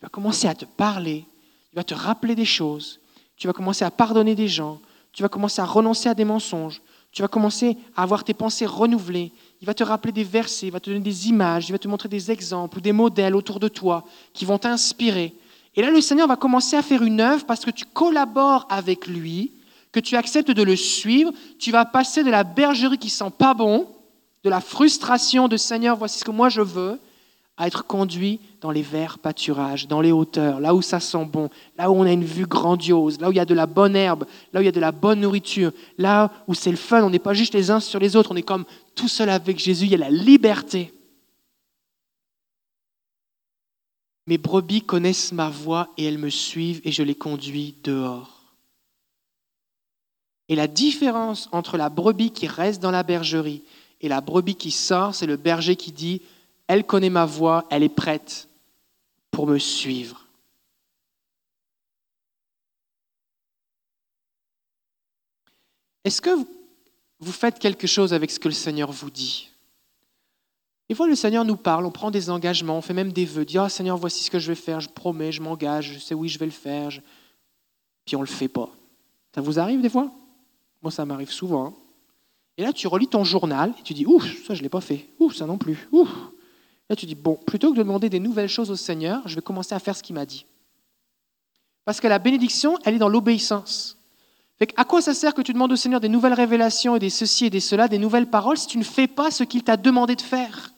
va 0.01 0.09
commencer 0.09 0.47
à 0.47 0.55
te 0.55 0.65
parler 0.65 1.27
il 1.75 1.79
va 1.79 1.83
te 1.83 1.93
rappeler 1.93 2.35
des 2.35 2.45
choses. 2.45 3.01
Tu 3.35 3.47
vas 3.47 3.53
commencer 3.53 3.83
à 3.83 3.91
pardonner 3.91 4.33
des 4.33 4.47
gens. 4.47 4.79
Tu 5.11 5.23
vas 5.23 5.27
commencer 5.27 5.61
à 5.61 5.65
renoncer 5.65 6.07
à 6.07 6.13
des 6.13 6.23
mensonges. 6.23 6.81
Tu 7.11 7.21
vas 7.21 7.27
commencer 7.27 7.75
à 7.97 8.03
avoir 8.03 8.23
tes 8.23 8.33
pensées 8.33 8.65
renouvelées. 8.65 9.33
Il 9.59 9.65
va 9.65 9.73
te 9.73 9.83
rappeler 9.83 10.13
des 10.13 10.23
versets, 10.23 10.67
il 10.67 10.71
va 10.71 10.79
te 10.79 10.89
donner 10.89 11.01
des 11.01 11.27
images, 11.27 11.67
il 11.67 11.73
va 11.73 11.77
te 11.77 11.89
montrer 11.89 12.07
des 12.07 12.31
exemples 12.31 12.77
ou 12.77 12.81
des 12.81 12.93
modèles 12.93 13.35
autour 13.35 13.59
de 13.59 13.67
toi 13.67 14.05
qui 14.31 14.45
vont 14.45 14.57
t'inspirer. 14.57 15.33
Et 15.75 15.81
là, 15.81 15.91
le 15.91 16.01
Seigneur 16.01 16.27
va 16.27 16.35
commencer 16.35 16.75
à 16.75 16.81
faire 16.81 17.03
une 17.03 17.19
œuvre 17.19 17.45
parce 17.45 17.65
que 17.65 17.71
tu 17.71 17.85
collabores 17.85 18.65
avec 18.69 19.07
lui, 19.07 19.51
que 19.91 19.99
tu 19.99 20.15
acceptes 20.15 20.51
de 20.51 20.63
le 20.63 20.75
suivre. 20.75 21.31
Tu 21.59 21.71
vas 21.71 21.85
passer 21.85 22.23
de 22.23 22.29
la 22.29 22.43
bergerie 22.43 22.97
qui 22.97 23.09
sent 23.09 23.31
pas 23.37 23.53
bon, 23.53 23.87
de 24.43 24.49
la 24.49 24.61
frustration 24.61 25.47
de 25.47 25.57
Seigneur, 25.57 25.97
voici 25.97 26.19
ce 26.19 26.23
que 26.23 26.31
moi 26.31 26.49
je 26.49 26.61
veux, 26.61 26.99
à 27.57 27.67
être 27.67 27.85
conduit 27.85 28.39
dans 28.61 28.71
les 28.71 28.81
verts 28.81 29.17
pâturages, 29.17 29.87
dans 29.87 30.01
les 30.01 30.11
hauteurs, 30.11 30.59
là 30.59 30.75
où 30.75 30.81
ça 30.81 30.99
sent 30.99 31.25
bon, 31.25 31.49
là 31.77 31.89
où 31.89 31.95
on 31.95 32.03
a 32.03 32.11
une 32.11 32.25
vue 32.25 32.45
grandiose, 32.45 33.19
là 33.19 33.29
où 33.29 33.31
il 33.31 33.37
y 33.37 33.39
a 33.39 33.45
de 33.45 33.53
la 33.53 33.65
bonne 33.65 33.95
herbe, 33.95 34.25
là 34.51 34.59
où 34.59 34.63
il 34.63 34.65
y 34.65 34.69
a 34.69 34.73
de 34.73 34.79
la 34.79 34.91
bonne 34.91 35.21
nourriture, 35.21 35.71
là 35.97 36.31
où 36.47 36.53
c'est 36.53 36.71
le 36.71 36.77
fun, 36.77 37.03
on 37.03 37.09
n'est 37.09 37.19
pas 37.19 37.33
juste 37.33 37.53
les 37.53 37.71
uns 37.71 37.79
sur 37.79 37.99
les 37.99 38.15
autres, 38.15 38.31
on 38.33 38.35
est 38.35 38.41
comme 38.41 38.65
tout 38.93 39.07
seul 39.07 39.29
avec 39.29 39.57
Jésus, 39.57 39.85
il 39.85 39.91
y 39.91 39.95
a 39.95 39.99
la 39.99 40.09
liberté. 40.09 40.91
Mes 44.27 44.37
brebis 44.37 44.81
connaissent 44.81 45.31
ma 45.31 45.49
voix 45.49 45.89
et 45.97 46.05
elles 46.05 46.17
me 46.17 46.29
suivent 46.29 46.81
et 46.83 46.91
je 46.91 47.03
les 47.03 47.15
conduis 47.15 47.75
dehors. 47.83 48.43
Et 50.49 50.55
la 50.55 50.67
différence 50.67 51.49
entre 51.51 51.77
la 51.77 51.89
brebis 51.89 52.31
qui 52.31 52.47
reste 52.47 52.81
dans 52.81 52.91
la 52.91 53.03
bergerie 53.03 53.63
et 54.01 54.07
la 54.07 54.21
brebis 54.21 54.55
qui 54.55 54.71
sort, 54.71 55.15
c'est 55.15 55.25
le 55.25 55.37
berger 55.37 55.75
qui 55.75 55.91
dit, 55.91 56.21
elle 56.67 56.85
connaît 56.85 57.09
ma 57.09 57.25
voix, 57.25 57.65
elle 57.69 57.83
est 57.83 57.89
prête 57.89 58.47
pour 59.31 59.47
me 59.47 59.59
suivre. 59.59 60.25
Est-ce 66.03 66.21
que 66.21 66.29
vous 67.19 67.31
faites 67.31 67.57
quelque 67.57 67.87
chose 67.87 68.13
avec 68.13 68.29
ce 68.29 68.39
que 68.39 68.47
le 68.47 68.53
Seigneur 68.53 68.91
vous 68.91 69.09
dit? 69.09 69.49
Des 70.87 70.95
fois, 70.95 71.07
le 71.07 71.15
Seigneur 71.15 71.45
nous 71.45 71.55
parle, 71.55 71.85
on 71.85 71.91
prend 71.91 72.11
des 72.11 72.29
engagements, 72.29 72.77
on 72.77 72.81
fait 72.81 72.93
même 72.93 73.11
des 73.11 73.25
vœux, 73.25 73.45
dit 73.45 73.57
Ah 73.57 73.69
Seigneur, 73.69 73.97
voici 73.97 74.23
ce 74.23 74.29
que 74.29 74.39
je 74.39 74.47
vais 74.47 74.55
faire, 74.55 74.79
je 74.79 74.89
promets, 74.89 75.31
je 75.31 75.41
m'engage, 75.41 75.93
je 75.93 75.99
sais 75.99 76.13
oui, 76.13 76.29
je 76.29 76.37
vais 76.37 76.45
le 76.45 76.51
faire. 76.51 76.89
Puis 78.05 78.15
on 78.15 78.19
ne 78.19 78.25
le 78.25 78.31
fait 78.31 78.47
pas. 78.47 78.69
Ça 79.33 79.41
vous 79.41 79.59
arrive 79.59 79.81
des 79.81 79.89
fois? 79.89 80.11
Moi, 80.81 80.91
ça 80.91 81.05
m'arrive 81.05 81.31
souvent. 81.31 81.67
Hein. 81.67 81.73
Et 82.57 82.63
là, 82.63 82.71
tu 82.71 82.87
relis 82.87 83.07
ton 83.07 83.23
journal 83.23 83.73
et 83.79 83.81
tu 83.81 83.93
dis 83.93 84.05
Ouf, 84.05 84.23
ça, 84.45 84.53
je 84.53 84.59
ne 84.59 84.63
l'ai 84.63 84.69
pas 84.69 84.81
fait. 84.81 85.09
Ouf, 85.19 85.35
ça 85.35 85.45
non 85.45 85.57
plus. 85.57 85.89
Ouf. 85.91 86.09
Là, 86.89 86.95
tu 86.95 87.07
dis 87.07 87.15
Bon, 87.15 87.35
plutôt 87.35 87.71
que 87.71 87.77
de 87.77 87.81
demander 87.81 88.09
des 88.09 88.19
nouvelles 88.19 88.47
choses 88.47 88.69
au 88.69 88.75
Seigneur, 88.75 89.27
je 89.27 89.35
vais 89.35 89.41
commencer 89.41 89.73
à 89.73 89.79
faire 89.79 89.95
ce 89.95 90.03
qu'il 90.03 90.15
m'a 90.15 90.25
dit. 90.25 90.45
Parce 91.83 91.99
que 91.99 92.07
la 92.07 92.19
bénédiction, 92.19 92.77
elle 92.85 92.95
est 92.95 92.99
dans 92.99 93.09
l'obéissance. 93.09 93.97
à 94.77 94.85
quoi 94.85 95.01
ça 95.01 95.13
sert 95.13 95.33
que 95.33 95.41
tu 95.41 95.53
demandes 95.53 95.71
au 95.71 95.75
Seigneur 95.75 95.99
des 95.99 96.09
nouvelles 96.09 96.33
révélations 96.33 96.95
et 96.95 96.99
des 96.99 97.09
ceci 97.09 97.45
et 97.45 97.49
des 97.49 97.59
cela, 97.59 97.87
des 97.87 97.97
nouvelles 97.97 98.29
paroles, 98.29 98.57
si 98.57 98.67
tu 98.67 98.77
ne 98.77 98.83
fais 98.83 99.07
pas 99.07 99.31
ce 99.31 99.43
qu'il 99.43 99.63
t'a 99.63 99.77
demandé 99.77 100.15
de 100.15 100.21
faire? 100.21 100.74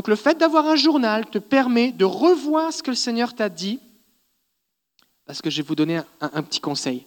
Donc 0.00 0.08
le 0.08 0.16
fait 0.16 0.38
d'avoir 0.38 0.64
un 0.64 0.76
journal 0.76 1.28
te 1.28 1.36
permet 1.36 1.92
de 1.92 2.06
revoir 2.06 2.72
ce 2.72 2.82
que 2.82 2.88
le 2.88 2.96
Seigneur 2.96 3.34
t'a 3.34 3.50
dit, 3.50 3.80
parce 5.26 5.42
que 5.42 5.50
je 5.50 5.58
vais 5.58 5.68
vous 5.68 5.74
donner 5.74 6.00
un 6.22 6.42
petit 6.42 6.58
conseil 6.58 7.06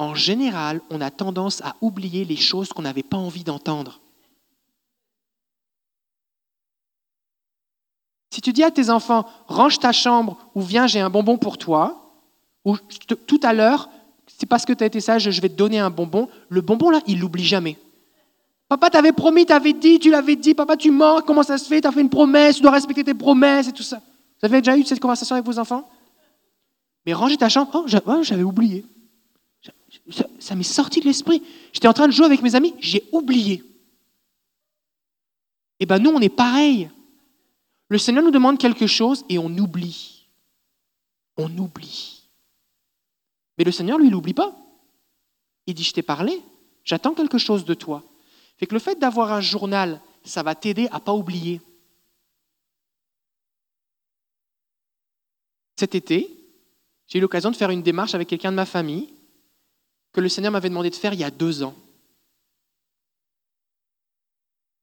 en 0.00 0.16
général, 0.16 0.80
on 0.90 1.00
a 1.00 1.12
tendance 1.12 1.60
à 1.60 1.76
oublier 1.80 2.24
les 2.24 2.34
choses 2.34 2.70
qu'on 2.70 2.82
n'avait 2.82 3.04
pas 3.04 3.18
envie 3.18 3.44
d'entendre. 3.44 4.00
Si 8.32 8.40
tu 8.40 8.52
dis 8.52 8.64
à 8.64 8.72
tes 8.72 8.90
enfants, 8.90 9.28
range 9.46 9.78
ta 9.78 9.92
chambre 9.92 10.36
ou 10.56 10.62
viens, 10.62 10.88
j'ai 10.88 10.98
un 10.98 11.10
bonbon 11.10 11.38
pour 11.38 11.56
toi, 11.56 12.16
ou 12.64 12.76
tout 13.28 13.40
à 13.44 13.52
l'heure, 13.52 13.88
c'est 14.26 14.46
parce 14.46 14.64
que 14.64 14.72
tu 14.72 14.82
as 14.82 14.88
été 14.88 15.00
sage, 15.00 15.30
je 15.30 15.40
vais 15.40 15.50
te 15.50 15.54
donner 15.54 15.78
un 15.78 15.90
bonbon, 15.90 16.28
le 16.48 16.62
bonbon 16.62 16.90
là, 16.90 17.00
il 17.06 17.20
l'oublie 17.20 17.44
jamais. 17.44 17.78
Papa 18.74 18.90
t'avait 18.90 19.12
promis, 19.12 19.46
t'avais 19.46 19.72
dit, 19.72 20.00
tu 20.00 20.10
l'avais 20.10 20.34
dit, 20.34 20.52
papa 20.52 20.76
tu 20.76 20.90
mens, 20.90 21.22
comment 21.22 21.44
ça 21.44 21.58
se 21.58 21.68
fait, 21.68 21.80
tu 21.80 21.86
as 21.86 21.92
fait 21.92 22.00
une 22.00 22.10
promesse, 22.10 22.56
tu 22.56 22.62
dois 22.62 22.72
respecter 22.72 23.04
tes 23.04 23.14
promesses 23.14 23.68
et 23.68 23.72
tout 23.72 23.84
ça. 23.84 23.98
Vous 23.98 24.46
avez 24.46 24.60
déjà 24.60 24.76
eu 24.76 24.84
cette 24.84 24.98
conversation 24.98 25.36
avec 25.36 25.46
vos 25.46 25.60
enfants? 25.60 25.88
Mais 27.06 27.14
ranger 27.14 27.36
ta 27.36 27.48
chambre, 27.48 27.70
oh, 27.72 27.84
j'avais 27.86 28.42
oublié 28.42 28.84
ça, 30.40 30.56
m'est 30.56 30.64
sorti 30.64 30.98
de 30.98 31.04
l'esprit. 31.04 31.40
J'étais 31.72 31.86
en 31.86 31.92
train 31.92 32.08
de 32.08 32.12
jouer 32.12 32.26
avec 32.26 32.42
mes 32.42 32.56
amis, 32.56 32.74
j'ai 32.80 33.04
oublié. 33.12 33.62
Eh 35.78 35.86
bien, 35.86 36.00
nous, 36.00 36.10
on 36.10 36.20
est 36.20 36.28
pareil. 36.28 36.90
Le 37.88 37.98
Seigneur 37.98 38.24
nous 38.24 38.32
demande 38.32 38.58
quelque 38.58 38.88
chose 38.88 39.24
et 39.28 39.38
on 39.38 39.56
oublie. 39.56 40.26
On 41.36 41.56
oublie. 41.58 42.24
Mais 43.56 43.62
le 43.62 43.70
Seigneur, 43.70 43.98
lui, 43.98 44.08
il 44.08 44.10
n'oublie 44.10 44.34
pas. 44.34 44.52
Il 45.68 45.74
dit, 45.74 45.84
je 45.84 45.92
t'ai 45.92 46.02
parlé, 46.02 46.42
j'attends 46.82 47.14
quelque 47.14 47.38
chose 47.38 47.64
de 47.64 47.74
toi. 47.74 48.02
Fait 48.56 48.66
que 48.66 48.74
le 48.74 48.80
fait 48.80 48.98
d'avoir 48.98 49.32
un 49.32 49.40
journal, 49.40 50.00
ça 50.24 50.42
va 50.42 50.54
t'aider 50.54 50.88
à 50.90 50.94
ne 50.94 51.04
pas 51.04 51.12
oublier. 51.12 51.60
Cet 55.76 55.94
été, 55.94 56.30
j'ai 57.06 57.18
eu 57.18 57.20
l'occasion 57.20 57.50
de 57.50 57.56
faire 57.56 57.70
une 57.70 57.82
démarche 57.82 58.14
avec 58.14 58.28
quelqu'un 58.28 58.50
de 58.50 58.56
ma 58.56 58.66
famille 58.66 59.12
que 60.12 60.20
le 60.20 60.28
Seigneur 60.28 60.52
m'avait 60.52 60.68
demandé 60.68 60.90
de 60.90 60.94
faire 60.94 61.12
il 61.12 61.20
y 61.20 61.24
a 61.24 61.30
deux 61.30 61.62
ans. 61.62 61.74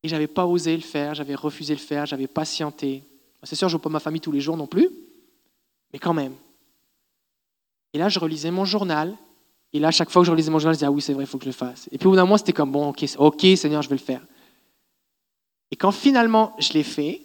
Et 0.04 0.10
je 0.10 0.14
n'avais 0.14 0.28
pas 0.28 0.46
osé 0.46 0.76
le 0.76 0.82
faire, 0.82 1.16
j'avais 1.16 1.36
refusé 1.36 1.74
le 1.74 1.80
faire, 1.80 2.06
j'avais 2.06 2.28
patienté. 2.28 3.04
C'est 3.44 3.56
sûr, 3.56 3.70
je 3.70 3.76
ne 3.76 3.78
vois 3.78 3.84
pas 3.84 3.90
ma 3.90 4.00
famille 4.00 4.22
tous 4.22 4.32
les 4.32 4.42
jours 4.42 4.58
non 4.58 4.68
plus, 4.68 4.90
mais 5.94 6.00
quand 6.00 6.14
même. 6.14 6.36
Et 7.94 7.98
là, 7.98 8.10
je 8.10 8.20
relisais 8.20 8.52
mon 8.52 8.66
journal, 8.66 9.16
et 9.74 9.80
là, 9.80 9.92
chaque 9.92 10.10
fois 10.10 10.22
que 10.22 10.26
je 10.26 10.32
relisais 10.32 10.52
mon 10.52 10.60
journal, 10.60 10.74
je 10.74 10.80
disais, 10.80 10.88
ah 10.88 10.92
oui, 10.92 11.02
c'est 11.02 11.14
vrai, 11.14 11.24
il 11.24 11.28
faut 11.28 11.38
que 11.38 11.46
je 11.46 11.50
le 11.50 11.54
fasse. 11.54 11.88
Et 11.92 11.98
puis 11.98 12.08
au 12.08 12.12
bout 12.12 12.18
d'un 12.18 12.26
mois, 12.26 12.38
c'était 12.38 12.54
comme, 12.54 12.72
bon, 12.72 12.90
ok, 12.90 13.06
ok, 13.18 13.46
Seigneur, 13.56 13.82
je 13.82 13.90
vais 13.90 13.96
le 13.96 14.02
faire. 14.02 14.22
Et 15.72 15.76
quand 15.78 15.92
finalement 15.92 16.54
je 16.60 16.74
l'ai 16.74 16.84
fait, 16.84 17.22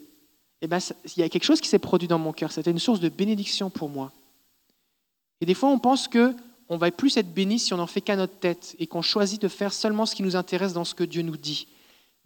eh 0.63 0.69
ben, 0.69 0.79
il 1.17 1.21
y 1.21 1.23
a 1.23 1.29
quelque 1.29 1.45
chose 1.45 1.61
qui 1.61 1.69
s'est 1.69 1.79
produit 1.79 2.09
dans 2.09 2.19
mon 2.19 2.33
cœur. 2.33 2.53
C'était 2.53 2.71
une 2.71 2.79
source 2.79 3.01
de 3.01 3.09
bénédiction 3.09 3.69
pour 3.69 3.89
moi. 3.89 4.13
Et 5.41 5.47
des 5.47 5.55
fois, 5.55 5.69
on 5.69 5.79
pense 5.79 6.09
que 6.09 6.35
on 6.69 6.77
va 6.77 6.91
plus 6.91 7.17
être 7.17 7.33
béni 7.33 7.59
si 7.59 7.75
on 7.75 7.77
n'en 7.77 7.87
fait 7.87 8.01
qu'à 8.01 8.17
notre 8.17 8.39
tête 8.39 8.75
et 8.79 8.87
qu'on 8.87 9.03
choisit 9.03 9.41
de 9.41 9.49
faire 9.49 9.73
seulement 9.73 10.07
ce 10.07 10.17
qui 10.17 10.23
nous 10.23 10.35
intéresse 10.35 10.73
dans 10.73 10.85
ce 10.85 10.95
que 10.95 11.05
Dieu 11.05 11.23
nous 11.23 11.37
dit. 11.37 11.69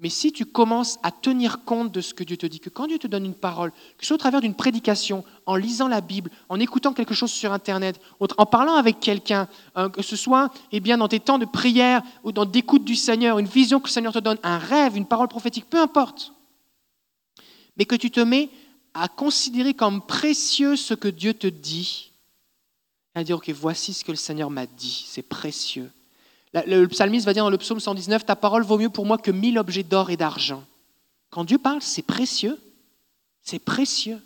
Mais 0.01 0.09
si 0.09 0.33
tu 0.33 0.47
commences 0.47 0.99
à 1.03 1.11
tenir 1.11 1.63
compte 1.65 1.93
de 1.93 2.01
ce 2.01 2.15
que 2.15 2.25
Dieu 2.25 2.39
te 2.39 2.47
dit, 2.47 2.59
que 2.59 2.71
quand 2.71 2.87
Dieu 2.87 2.99
te 2.99 3.07
donne 3.07 3.27
une 3.27 3.35
parole, 3.35 3.71
que 3.71 4.01
ce 4.01 4.07
soit 4.07 4.15
au 4.15 4.19
travers 4.19 4.41
d'une 4.41 4.55
prédication, 4.55 5.25
en 5.45 5.57
lisant 5.57 5.89
la 5.89 6.01
Bible, 6.01 6.31
en 6.49 6.59
écoutant 6.59 6.95
quelque 6.95 7.13
chose 7.13 7.31
sur 7.31 7.53
Internet, 7.53 8.01
en 8.19 8.47
parlant 8.47 8.77
avec 8.77 8.99
quelqu'un, 8.99 9.47
euh, 9.77 9.91
que 9.91 10.01
ce 10.01 10.17
soit 10.17 10.51
eh 10.73 10.81
bien, 10.81 10.97
dans 10.97 11.09
tes 11.09 11.21
temps 11.21 11.39
de 11.39 11.45
prière 11.45 12.03
ou 12.25 12.33
dans 12.33 12.47
d'écoute 12.47 12.83
du 12.83 12.97
Seigneur, 12.97 13.39
une 13.39 13.47
vision 13.47 13.79
que 13.79 13.89
le 13.89 13.93
Seigneur 13.93 14.15
te 14.15 14.19
donne, 14.19 14.39
un 14.43 14.57
rêve, 14.57 14.97
une 14.97 15.07
parole 15.07 15.29
prophétique, 15.29 15.67
peu 15.69 15.79
importe, 15.79 16.33
mais 17.77 17.85
que 17.85 17.95
tu 17.95 18.11
te 18.11 18.21
mets 18.21 18.49
à 18.95 19.07
considérer 19.07 19.75
comme 19.75 20.01
précieux 20.01 20.77
ce 20.77 20.95
que 20.95 21.09
Dieu 21.09 21.35
te 21.35 21.47
dit, 21.47 22.13
à 23.15 23.23
dire, 23.23 23.37
OK, 23.37 23.51
voici 23.51 23.93
ce 23.93 24.03
que 24.03 24.13
le 24.13 24.17
Seigneur 24.17 24.49
m'a 24.49 24.65
dit, 24.65 25.05
c'est 25.07 25.23
précieux. 25.23 25.91
Le 26.53 26.87
psalmiste 26.87 27.27
va 27.27 27.33
dire 27.33 27.45
dans 27.45 27.51
le 27.51 27.59
psaume 27.59 27.81
119, 27.81 28.27
Ta 28.27 28.37
parole 28.37 28.65
vaut 28.65 28.79
mieux 28.79 28.91
pour 28.91 29.07
moi 29.07 29.19
que 29.19 29.31
mille 29.31 29.59
objets 29.59 29.85
d'or 29.85 30.11
et 30.11 30.17
d'argent. 30.17 30.65
Quand 31.31 31.45
Dieu 31.45 31.59
parle, 31.59 31.81
c'est 31.81 32.03
précieux. 32.03 32.59
C'est 33.43 33.61
précieux. 33.61 34.21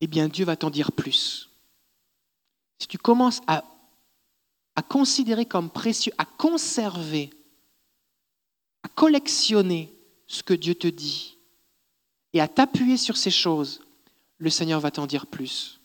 Eh 0.00 0.06
bien, 0.06 0.28
Dieu 0.28 0.44
va 0.44 0.56
t'en 0.56 0.70
dire 0.70 0.92
plus. 0.92 1.50
Si 2.78 2.86
tu 2.86 2.98
commences 2.98 3.40
à, 3.46 3.64
à 4.76 4.82
considérer 4.82 5.46
comme 5.46 5.70
précieux, 5.70 6.12
à 6.18 6.24
conserver, 6.24 7.30
à 8.82 8.88
collectionner 8.88 9.92
ce 10.26 10.42
que 10.42 10.54
Dieu 10.54 10.74
te 10.74 10.86
dit 10.86 11.38
et 12.32 12.40
à 12.40 12.48
t'appuyer 12.48 12.96
sur 12.96 13.16
ces 13.16 13.30
choses, 13.30 13.80
le 14.38 14.50
Seigneur 14.50 14.80
va 14.80 14.90
t'en 14.90 15.06
dire 15.06 15.26
plus. 15.26 15.80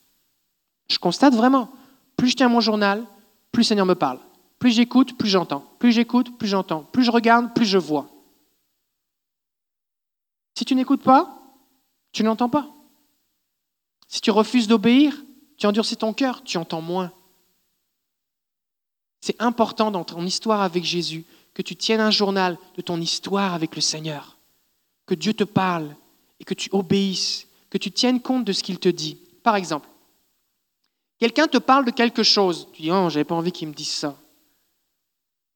Je 0.91 0.99
constate 0.99 1.33
vraiment, 1.33 1.69
plus 2.17 2.29
je 2.29 2.35
tiens 2.35 2.49
mon 2.49 2.59
journal, 2.59 3.05
plus 3.51 3.61
le 3.61 3.65
Seigneur 3.65 3.85
me 3.85 3.95
parle. 3.95 4.19
Plus 4.59 4.71
j'écoute, 4.71 5.17
plus 5.17 5.29
j'entends. 5.29 5.65
Plus 5.79 5.91
j'écoute, 5.91 6.37
plus 6.37 6.47
j'entends. 6.47 6.83
Plus 6.83 7.03
je 7.03 7.11
regarde, 7.11 7.53
plus 7.53 7.65
je 7.65 7.77
vois. 7.77 8.09
Si 10.57 10.65
tu 10.65 10.75
n'écoutes 10.75 11.01
pas, 11.01 11.41
tu 12.11 12.23
n'entends 12.23 12.49
pas. 12.49 12.69
Si 14.07 14.19
tu 14.19 14.31
refuses 14.31 14.67
d'obéir, 14.67 15.15
tu 15.57 15.65
endurcis 15.65 15.95
ton 15.95 16.13
cœur, 16.13 16.43
tu 16.43 16.57
entends 16.57 16.81
moins. 16.81 17.11
C'est 19.21 19.41
important 19.41 19.91
dans 19.91 20.03
ton 20.03 20.25
histoire 20.25 20.61
avec 20.61 20.83
Jésus 20.83 21.23
que 21.53 21.61
tu 21.61 21.75
tiennes 21.75 22.01
un 22.01 22.11
journal 22.11 22.57
de 22.75 22.81
ton 22.81 22.99
histoire 22.99 23.53
avec 23.53 23.75
le 23.75 23.81
Seigneur, 23.81 24.37
que 25.05 25.15
Dieu 25.15 25.33
te 25.33 25.43
parle 25.43 25.95
et 26.39 26.43
que 26.43 26.53
tu 26.53 26.69
obéisses 26.73 27.47
que 27.69 27.77
tu 27.77 27.89
tiennes 27.89 28.21
compte 28.21 28.43
de 28.43 28.53
ce 28.53 28.61
qu'il 28.61 28.79
te 28.79 28.89
dit. 28.89 29.17
Par 29.41 29.55
exemple, 29.55 29.87
quelqu'un 31.21 31.47
te 31.47 31.57
parle 31.57 31.85
de 31.85 31.91
quelque 31.91 32.23
chose. 32.23 32.67
Tu 32.73 32.81
dis, 32.81 32.91
oh, 32.91 33.09
j'avais 33.09 33.23
pas 33.23 33.35
envie 33.35 33.53
qu'il 33.53 33.69
me 33.69 33.73
dise 33.73 33.89
ça. 33.89 34.17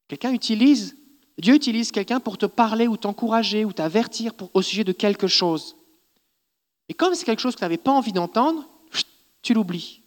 Quelqu'un 0.07 0.31
utilise, 0.31 0.95
Dieu 1.37 1.55
utilise 1.55 1.91
quelqu'un 1.91 2.21
pour 2.21 2.37
te 2.37 2.45
parler 2.45 2.87
ou 2.87 2.95
t'encourager 2.95 3.65
ou 3.65 3.73
t'avertir 3.73 4.31
au 4.53 4.61
sujet 4.61 4.83
de 4.83 4.93
quelque 4.93 5.27
chose. 5.27 5.75
Et 6.87 6.93
comme 6.93 7.13
c'est 7.15 7.25
quelque 7.25 7.41
chose 7.41 7.55
que 7.55 7.59
tu 7.59 7.65
n'avais 7.65 7.77
pas 7.77 7.91
envie 7.91 8.13
d'entendre, 8.13 8.69
tu 9.41 9.53
l'oublies. 9.53 10.01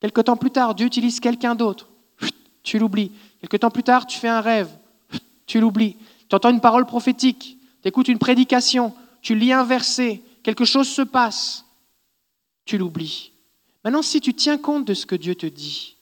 Quelque 0.00 0.20
temps 0.20 0.36
plus 0.36 0.50
tard, 0.50 0.76
Dieu 0.76 0.86
utilise 0.86 1.18
quelqu'un 1.18 1.54
d'autre. 1.54 1.88
Tu 2.62 2.78
l'oublies. 2.78 3.10
Quelque 3.40 3.56
temps 3.56 3.70
plus 3.70 3.82
tard, 3.82 4.06
tu 4.06 4.18
fais 4.18 4.28
un 4.28 4.42
rêve. 4.42 4.68
Tu 5.46 5.60
l'oublies. 5.60 5.96
Tu 6.28 6.36
entends 6.36 6.50
une 6.50 6.60
parole 6.60 6.86
prophétique. 6.86 7.58
Tu 7.82 7.88
écoutes 7.88 8.08
une 8.08 8.18
prédication. 8.18 8.94
Tu 9.22 9.34
lis 9.34 9.52
un 9.52 9.64
verset 9.64 10.22
quelque 10.42 10.64
chose 10.64 10.88
se 10.88 11.02
passe, 11.02 11.64
tu 12.64 12.78
l'oublies. 12.78 13.32
Maintenant, 13.84 14.02
si 14.02 14.20
tu 14.20 14.34
tiens 14.34 14.58
compte 14.58 14.86
de 14.86 14.94
ce 14.94 15.06
que 15.06 15.14
Dieu 15.14 15.34
te 15.34 15.46
dit, 15.46 15.96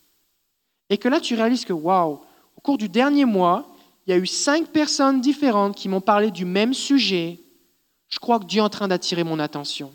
et 0.90 0.98
que 0.98 1.08
là 1.08 1.20
tu 1.20 1.34
réalises 1.34 1.64
que, 1.64 1.72
waouh, 1.72 2.20
au 2.56 2.60
cours 2.60 2.78
du 2.78 2.88
dernier 2.88 3.24
mois, 3.24 3.74
il 4.06 4.10
y 4.10 4.12
a 4.14 4.18
eu 4.18 4.26
cinq 4.26 4.68
personnes 4.68 5.20
différentes 5.20 5.76
qui 5.76 5.88
m'ont 5.88 6.00
parlé 6.00 6.30
du 6.30 6.44
même 6.44 6.74
sujet, 6.74 7.40
je 8.08 8.18
crois 8.18 8.40
que 8.40 8.46
Dieu 8.46 8.60
est 8.60 8.64
en 8.64 8.70
train 8.70 8.88
d'attirer 8.88 9.22
mon 9.22 9.38
attention. 9.38 9.92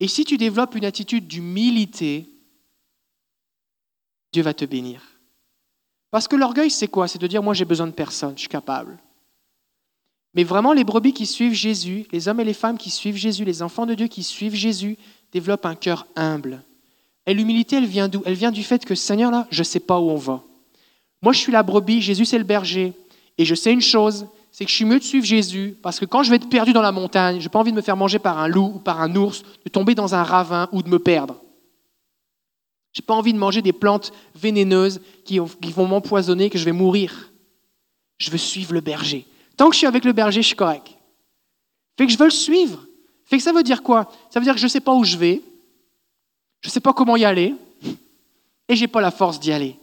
Et 0.00 0.08
si 0.08 0.24
tu 0.24 0.36
développes 0.36 0.74
une 0.76 0.84
attitude 0.84 1.26
d'humilité, 1.26 2.28
Dieu 4.32 4.42
va 4.42 4.54
te 4.54 4.64
bénir. 4.64 5.02
Parce 6.10 6.28
que 6.28 6.36
l'orgueil, 6.36 6.70
c'est 6.70 6.88
quoi? 6.88 7.08
C'est 7.08 7.18
de 7.18 7.26
dire, 7.26 7.42
moi 7.42 7.54
j'ai 7.54 7.64
besoin 7.64 7.86
de 7.86 7.92
personne, 7.92 8.34
je 8.36 8.40
suis 8.40 8.48
capable. 8.48 8.98
Mais 10.34 10.44
vraiment, 10.44 10.72
les 10.72 10.84
brebis 10.84 11.12
qui 11.12 11.26
suivent 11.26 11.54
Jésus, 11.54 12.06
les 12.12 12.28
hommes 12.28 12.40
et 12.40 12.44
les 12.44 12.54
femmes 12.54 12.78
qui 12.78 12.90
suivent 12.90 13.16
Jésus, 13.16 13.44
les 13.44 13.62
enfants 13.62 13.86
de 13.86 13.94
Dieu 13.94 14.08
qui 14.08 14.22
suivent 14.22 14.54
Jésus, 14.54 14.96
développent 15.34 15.66
un 15.66 15.74
cœur 15.74 16.06
humble. 16.16 16.62
Et 17.26 17.34
l'humilité, 17.34 17.76
elle 17.76 17.86
vient 17.86 18.08
d'où? 18.08 18.22
Elle 18.24 18.34
vient 18.34 18.52
du 18.52 18.62
fait 18.62 18.84
que, 18.84 18.94
Seigneur, 18.94 19.30
là, 19.30 19.46
je 19.50 19.60
ne 19.60 19.64
sais 19.64 19.80
pas 19.80 19.98
où 19.98 20.08
on 20.08 20.16
va. 20.16 20.42
Moi, 21.20 21.32
je 21.32 21.40
suis 21.40 21.52
la 21.52 21.62
brebis, 21.62 22.00
Jésus, 22.00 22.24
c'est 22.24 22.38
le 22.38 22.44
berger. 22.44 22.92
Et 23.36 23.44
je 23.44 23.54
sais 23.54 23.72
une 23.72 23.80
chose, 23.80 24.26
c'est 24.52 24.64
que 24.64 24.70
je 24.70 24.76
suis 24.76 24.84
mieux 24.84 25.00
de 25.00 25.04
suivre 25.04 25.26
Jésus, 25.26 25.76
parce 25.82 25.98
que 25.98 26.04
quand 26.04 26.22
je 26.22 26.30
vais 26.30 26.36
être 26.36 26.48
perdu 26.48 26.72
dans 26.72 26.82
la 26.82 26.92
montagne, 26.92 27.40
je 27.40 27.44
n'ai 27.44 27.48
pas 27.48 27.58
envie 27.58 27.72
de 27.72 27.76
me 27.76 27.82
faire 27.82 27.96
manger 27.96 28.20
par 28.20 28.38
un 28.38 28.46
loup 28.46 28.72
ou 28.76 28.78
par 28.78 29.00
un 29.00 29.14
ours, 29.16 29.42
de 29.64 29.70
tomber 29.70 29.96
dans 29.96 30.14
un 30.14 30.22
ravin 30.22 30.68
ou 30.70 30.82
de 30.82 30.88
me 30.88 30.98
perdre. 30.98 31.40
Je 32.92 33.00
n'ai 33.00 33.06
pas 33.06 33.14
envie 33.14 33.32
de 33.32 33.38
manger 33.38 33.60
des 33.60 33.72
plantes 33.72 34.12
vénéneuses 34.36 35.00
qui, 35.24 35.38
vont 35.38 35.88
m'empoisonner, 35.88 36.50
que 36.50 36.58
je 36.58 36.64
vais 36.64 36.72
mourir. 36.72 37.32
Je 38.18 38.30
veux 38.30 38.38
suivre 38.38 38.72
le 38.72 38.80
berger. 38.80 39.26
Tant 39.56 39.68
que 39.68 39.74
je 39.74 39.78
suis 39.78 39.86
avec 39.88 40.04
le 40.04 40.12
berger, 40.12 40.42
je 40.42 40.46
suis 40.46 40.56
correct. 40.56 40.86
Fait 41.98 42.06
que 42.06 42.12
je 42.12 42.18
veux 42.18 42.26
le 42.26 42.30
suivre. 42.30 42.86
Fait 43.26 43.36
que 43.38 43.42
ça 43.42 43.52
veut 43.52 43.62
dire 43.62 43.82
quoi? 43.82 44.10
Ça 44.30 44.38
veut 44.38 44.44
dire 44.44 44.54
que 44.54 44.60
je 44.60 44.66
ne 44.66 44.70
sais 44.70 44.80
pas 44.80 44.94
où 44.94 45.04
je 45.04 45.16
vais, 45.16 45.42
je 46.60 46.68
ne 46.68 46.72
sais 46.72 46.80
pas 46.80 46.92
comment 46.92 47.16
y 47.16 47.24
aller, 47.24 47.54
et 48.68 48.76
je 48.76 48.80
n'ai 48.80 48.88
pas 48.88 49.00
la 49.00 49.10
force 49.10 49.40
d'y 49.40 49.52
aller. 49.52 49.76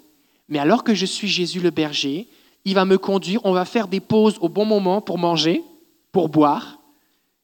Mais 0.49 0.59
alors 0.59 0.83
que 0.83 0.93
je 0.93 1.05
suis 1.05 1.27
Jésus 1.27 1.59
le 1.59 1.69
berger, 1.69 2.27
il 2.65 2.75
va 2.75 2.85
me 2.85 2.97
conduire, 2.97 3.41
on 3.45 3.53
va 3.53 3.65
faire 3.65 3.87
des 3.87 3.99
pauses 3.99 4.37
au 4.41 4.49
bon 4.49 4.65
moment 4.65 5.01
pour 5.01 5.17
manger, 5.17 5.63
pour 6.11 6.29
boire. 6.29 6.79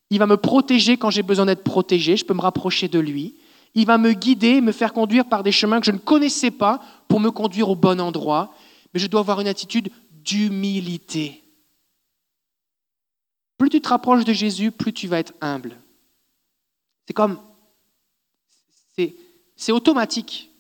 Il 0.10 0.20
va 0.20 0.26
me 0.26 0.38
protéger 0.38 0.98
quand 0.98 1.10
j'ai 1.10 1.24
besoin 1.24 1.46
d'être 1.46 1.64
protégé, 1.64 2.18
je 2.18 2.26
peux 2.26 2.34
me 2.34 2.42
rapprocher 2.42 2.88
de 2.88 3.00
lui. 3.00 3.36
Il 3.76 3.86
va 3.86 3.98
me 3.98 4.14
guider, 4.14 4.62
me 4.62 4.72
faire 4.72 4.94
conduire 4.94 5.26
par 5.26 5.44
des 5.44 5.52
chemins 5.52 5.80
que 5.80 5.86
je 5.86 5.92
ne 5.92 5.98
connaissais 5.98 6.52
pas 6.52 6.82
pour 7.08 7.20
me 7.20 7.30
conduire 7.30 7.70
au 7.70 7.76
bon 7.76 8.00
endroit. 8.00 8.54
Mais 8.94 9.00
je 9.00 9.08
dois 9.08 9.20
avoir 9.20 9.40
une 9.40 9.48
attitude 9.48 9.90
d'humilité. 10.12 11.44
Plus 13.58 13.70
tu 13.70 13.82
te 13.82 13.90
rapproches 13.90 14.26
de 14.26 14.34
Jésus, 14.34 14.72
plus 14.72 14.94
tu 14.94 15.08
vas 15.08 15.20
être 15.20 15.34
humble. 15.42 15.78
C'est 17.08 17.14
comme, 17.14 17.40
c'est 19.56 19.72
automatique. 19.72 20.52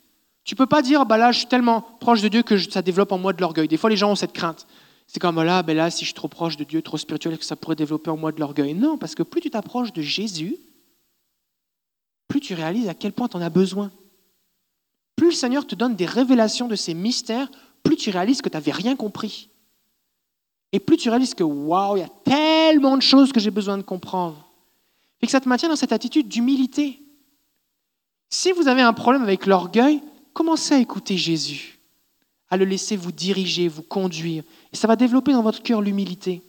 Tu 0.44 0.56
peux 0.56 0.66
pas 0.66 0.82
dire, 0.82 1.06
bah 1.06 1.18
là, 1.18 1.34
je 1.34 1.40
suis 1.40 1.48
tellement 1.48 1.82
proche 1.82 2.22
de 2.22 2.30
Dieu 2.30 2.42
que 2.42 2.58
ça 2.58 2.82
développe 2.82 3.12
en 3.12 3.18
moi 3.18 3.34
de 3.34 3.42
l'orgueil. 3.42 3.68
Des 3.68 3.76
fois, 3.76 3.90
les 3.90 3.98
gens 3.98 4.12
ont 4.12 4.16
cette 4.16 4.32
crainte. 4.32 4.66
C'est 5.06 5.20
comme, 5.20 5.42
là, 5.44 5.62
ben 5.62 5.76
là, 5.76 5.92
si 5.92 6.06
je 6.06 6.08
suis 6.08 6.14
trop 6.14 6.30
proche 6.30 6.56
de 6.56 6.64
Dieu, 6.64 6.82
trop 6.82 6.98
spirituel, 6.98 7.38
que 7.38 7.46
ça 7.46 7.58
pourrait 7.58 7.76
développer 7.76 8.10
en 8.10 8.18
moi 8.18 8.32
de 8.32 8.40
l'orgueil? 8.40 8.74
Non, 8.74 8.98
parce 8.98 9.14
que 9.14 9.24
plus 9.24 9.42
tu 9.42 9.50
t'approches 9.50 9.92
de 9.92 10.02
Jésus, 10.02 10.58
plus 12.30 12.40
tu 12.40 12.54
réalises 12.54 12.88
à 12.88 12.94
quel 12.94 13.12
point 13.12 13.28
tu 13.28 13.36
en 13.36 13.42
as 13.42 13.50
besoin. 13.50 13.92
Plus 15.18 15.28
le 15.28 15.34
Seigneur 15.34 15.68
te 15.68 15.76
donne 15.76 15.96
des 15.96 16.06
révélations 16.06 16.68
de 16.68 16.76
ces 16.76 16.94
mystères, 16.94 17.50
plus 17.84 17.98
tu 17.98 18.10
réalises 18.10 18.42
que 18.42 18.50
tu 18.50 18.56
n'avais 18.56 18.72
rien 18.72 18.96
compris. 18.96 19.50
Et 20.72 20.80
plus 20.80 20.98
tu 20.98 21.10
réalises 21.10 21.34
que, 21.34 21.44
waouh, 21.44 21.98
il 21.98 22.02
y 22.02 22.04
a 22.04 22.10
tellement 22.24 22.96
de 22.96 23.02
choses 23.02 23.34
que 23.34 23.40
j'ai 23.40 23.52
besoin 23.52 23.78
de 23.78 23.84
comprendre. 23.84 24.47
Et 25.22 25.26
que 25.26 25.32
ça 25.32 25.40
te 25.40 25.50
maintient 25.50 25.70
dans 25.70 25.76
cette 25.76 25.92
attitude 25.92 26.28
d'humilité. 26.28 27.02
Si 28.30 28.52
vous 28.52 28.68
avez 28.68 28.82
un 28.82 28.94
problème 28.94 29.24
avec 29.24 29.46
l'orgueil, 29.46 30.02
Commencez 30.38 30.76
à 30.76 30.78
écouter 30.78 31.18
Jésus, 31.18 31.80
à 32.48 32.58
le 32.58 32.66
laisser 32.66 32.96
vous 32.96 33.12
diriger, 33.12 33.68
vous 33.68 33.82
conduire. 33.82 34.44
Et 34.72 34.76
ça 34.76 34.88
va 34.88 34.96
développer 34.96 35.32
dans 35.32 35.42
votre 35.42 35.64
cœur 35.64 35.82
l'humilité. 35.82 36.44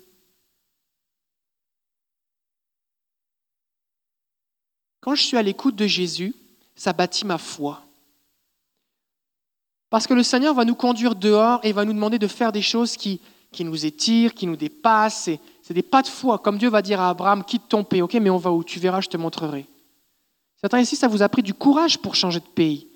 Quand 5.00 5.14
je 5.14 5.22
suis 5.22 5.38
à 5.38 5.42
l'écoute 5.42 5.74
de 5.74 5.86
Jésus, 5.86 6.34
ça 6.76 6.92
bâtit 6.92 7.24
ma 7.24 7.38
foi. 7.38 7.82
Parce 9.88 10.06
que 10.06 10.12
le 10.12 10.22
Seigneur 10.22 10.52
va 10.52 10.66
nous 10.66 10.74
conduire 10.74 11.14
dehors 11.14 11.60
et 11.62 11.72
va 11.72 11.86
nous 11.86 11.94
demander 11.94 12.18
de 12.18 12.28
faire 12.28 12.52
des 12.52 12.60
choses 12.60 12.94
qui, 12.94 13.22
qui 13.52 13.64
nous 13.64 13.86
étirent, 13.86 14.34
qui 14.34 14.46
nous 14.46 14.56
dépassent. 14.56 15.30
C'est 15.68 15.74
des 15.74 15.82
pas 15.82 16.00
de 16.00 16.08
foi. 16.08 16.38
Comme 16.38 16.56
Dieu 16.56 16.70
va 16.70 16.80
dire 16.80 16.98
à 16.98 17.10
Abraham, 17.10 17.44
quitte 17.44 17.68
ton 17.68 17.84
pays. 17.84 18.00
Ok, 18.00 18.14
mais 18.14 18.30
on 18.30 18.38
va 18.38 18.50
où? 18.50 18.64
Tu 18.64 18.78
verras, 18.78 19.02
je 19.02 19.08
te 19.10 19.18
montrerai. 19.18 19.66
Certains 20.58 20.80
ici, 20.80 20.96
ça 20.96 21.08
vous 21.08 21.20
a 21.20 21.28
pris 21.28 21.42
du 21.42 21.52
courage 21.52 21.98
pour 21.98 22.14
changer 22.14 22.40
de 22.40 22.46
pays. 22.46 22.86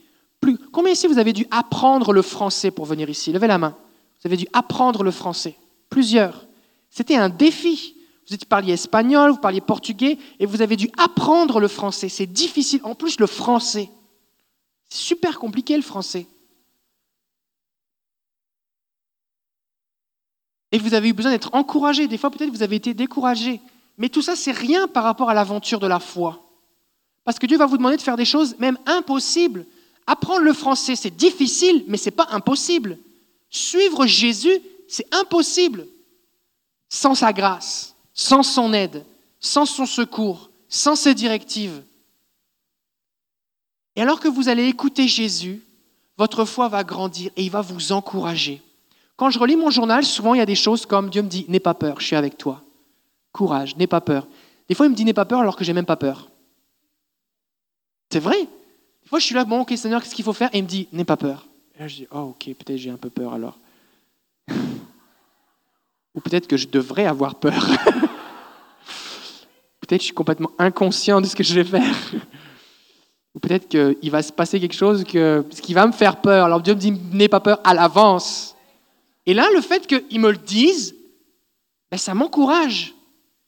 Combien 0.72 0.94
ici 0.94 1.06
vous 1.06 1.18
avez 1.18 1.34
dû 1.34 1.46
apprendre 1.50 2.14
le 2.14 2.22
français 2.22 2.70
pour 2.70 2.86
venir 2.86 3.10
ici? 3.10 3.30
Levez 3.30 3.46
la 3.46 3.58
main. 3.58 3.76
Vous 4.22 4.26
avez 4.26 4.38
dû 4.38 4.46
apprendre 4.54 5.02
le 5.02 5.10
français. 5.10 5.54
Plusieurs. 5.90 6.46
C'était 6.88 7.16
un 7.16 7.28
défi. 7.28 7.94
Vous 8.30 8.38
parliez 8.48 8.72
espagnol, 8.72 9.32
vous 9.32 9.36
parliez 9.36 9.60
portugais, 9.60 10.16
et 10.40 10.46
vous 10.46 10.62
avez 10.62 10.76
dû 10.76 10.90
apprendre 10.96 11.60
le 11.60 11.68
français. 11.68 12.08
C'est 12.08 12.24
difficile. 12.24 12.80
En 12.84 12.94
plus, 12.94 13.20
le 13.20 13.26
français. 13.26 13.90
C'est 14.88 15.02
super 15.02 15.38
compliqué 15.38 15.76
le 15.76 15.82
français. 15.82 16.26
Et 20.72 20.78
vous 20.78 20.94
avez 20.94 21.10
eu 21.10 21.12
besoin 21.12 21.32
d'être 21.32 21.54
encouragé. 21.54 22.08
Des 22.08 22.18
fois, 22.18 22.30
peut-être 22.30 22.50
vous 22.50 22.62
avez 22.62 22.76
été 22.76 22.94
découragé. 22.94 23.60
Mais 23.98 24.08
tout 24.08 24.22
ça, 24.22 24.34
c'est 24.34 24.52
rien 24.52 24.88
par 24.88 25.04
rapport 25.04 25.30
à 25.30 25.34
l'aventure 25.34 25.78
de 25.78 25.86
la 25.86 26.00
foi. 26.00 26.42
Parce 27.24 27.38
que 27.38 27.46
Dieu 27.46 27.58
va 27.58 27.66
vous 27.66 27.76
demander 27.76 27.98
de 27.98 28.02
faire 28.02 28.16
des 28.16 28.24
choses 28.24 28.56
même 28.58 28.78
impossibles. 28.86 29.66
Apprendre 30.06 30.40
le 30.40 30.52
français, 30.52 30.96
c'est 30.96 31.14
difficile, 31.14 31.84
mais 31.86 31.98
ce 31.98 32.06
n'est 32.06 32.16
pas 32.16 32.28
impossible. 32.30 32.98
Suivre 33.50 34.06
Jésus, 34.06 34.58
c'est 34.88 35.06
impossible. 35.14 35.86
Sans 36.88 37.14
sa 37.14 37.32
grâce, 37.32 37.94
sans 38.14 38.42
son 38.42 38.72
aide, 38.72 39.04
sans 39.40 39.66
son 39.66 39.86
secours, 39.86 40.50
sans 40.68 40.96
ses 40.96 41.14
directives. 41.14 41.82
Et 43.94 44.02
alors 44.02 44.20
que 44.20 44.28
vous 44.28 44.48
allez 44.48 44.66
écouter 44.66 45.06
Jésus, 45.06 45.62
votre 46.16 46.44
foi 46.44 46.68
va 46.68 46.82
grandir 46.82 47.30
et 47.36 47.44
il 47.44 47.50
va 47.50 47.60
vous 47.60 47.92
encourager. 47.92 48.62
Quand 49.16 49.30
je 49.30 49.38
relis 49.38 49.56
mon 49.56 49.70
journal, 49.70 50.04
souvent 50.04 50.34
il 50.34 50.38
y 50.38 50.42
a 50.42 50.46
des 50.46 50.54
choses 50.54 50.86
comme 50.86 51.10
Dieu 51.10 51.22
me 51.22 51.28
dit 51.28 51.44
N'aie 51.48 51.60
pas 51.60 51.74
peur, 51.74 52.00
je 52.00 52.06
suis 52.06 52.16
avec 52.16 52.36
toi. 52.38 52.62
Courage, 53.32 53.76
n'aie 53.76 53.86
pas 53.86 54.00
peur. 54.00 54.26
Des 54.68 54.74
fois, 54.74 54.86
il 54.86 54.90
me 54.90 54.94
dit 54.94 55.04
N'aie 55.04 55.12
pas 55.12 55.24
peur 55.24 55.40
alors 55.40 55.56
que 55.56 55.64
j'ai 55.64 55.72
même 55.72 55.86
pas 55.86 55.96
peur. 55.96 56.28
C'est 58.12 58.20
vrai. 58.20 58.46
Moi, 59.10 59.18
je 59.18 59.24
suis 59.24 59.34
là, 59.34 59.44
bon, 59.44 59.60
ok, 59.60 59.72
Seigneur, 59.76 60.02
qu'est-ce 60.02 60.14
qu'il 60.14 60.24
faut 60.24 60.34
faire? 60.34 60.50
Et 60.52 60.58
il 60.58 60.64
me 60.64 60.68
dit, 60.68 60.86
n'aie 60.92 61.04
pas 61.04 61.16
peur. 61.16 61.46
Et 61.74 61.80
là, 61.80 61.88
je 61.88 61.96
dis, 61.96 62.06
oh, 62.12 62.34
ok, 62.34 62.44
peut-être 62.56 62.76
j'ai 62.76 62.90
un 62.90 62.98
peu 62.98 63.08
peur 63.08 63.32
alors. 63.32 63.58
Ou 66.14 66.20
peut-être 66.20 66.46
que 66.46 66.58
je 66.58 66.68
devrais 66.68 67.06
avoir 67.06 67.34
peur. 67.36 67.54
peut-être 69.80 70.00
je 70.00 70.06
suis 70.06 70.14
complètement 70.14 70.50
inconscient 70.58 71.22
de 71.22 71.26
ce 71.26 71.34
que 71.34 71.42
je 71.42 71.54
vais 71.54 71.64
faire. 71.64 71.94
Ou 73.34 73.38
peut-être 73.38 73.66
qu'il 73.66 74.10
va 74.10 74.22
se 74.22 74.32
passer 74.32 74.60
quelque 74.60 74.76
chose 74.76 75.04
que, 75.04 75.42
qui 75.62 75.72
va 75.72 75.86
me 75.86 75.92
faire 75.92 76.20
peur. 76.20 76.44
Alors 76.44 76.60
Dieu 76.60 76.74
me 76.74 76.80
dit, 76.80 76.92
n'aie 76.92 77.28
pas 77.28 77.40
peur 77.40 77.60
à 77.64 77.72
l'avance. 77.72 78.51
Et 79.26 79.34
là, 79.34 79.48
le 79.54 79.60
fait 79.60 79.86
qu'il 79.86 80.20
me 80.20 80.30
le 80.30 80.38
dise, 80.38 80.94
ben, 81.90 81.96
ça 81.96 82.14
m'encourage. 82.14 82.94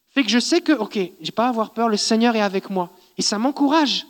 Fait 0.09 0.23
que 0.23 0.29
je 0.29 0.39
sais 0.39 0.61
que, 0.61 0.71
ok, 0.71 0.97
j'ai 1.19 1.31
pas 1.31 1.45
à 1.45 1.49
avoir 1.49 1.71
peur, 1.71 1.89
le 1.89 1.97
Seigneur 1.97 2.35
est 2.35 2.41
avec 2.41 2.69
moi. 2.69 2.89
Et 3.17 3.21
ça 3.21 3.37
m'encourage. 3.37 4.05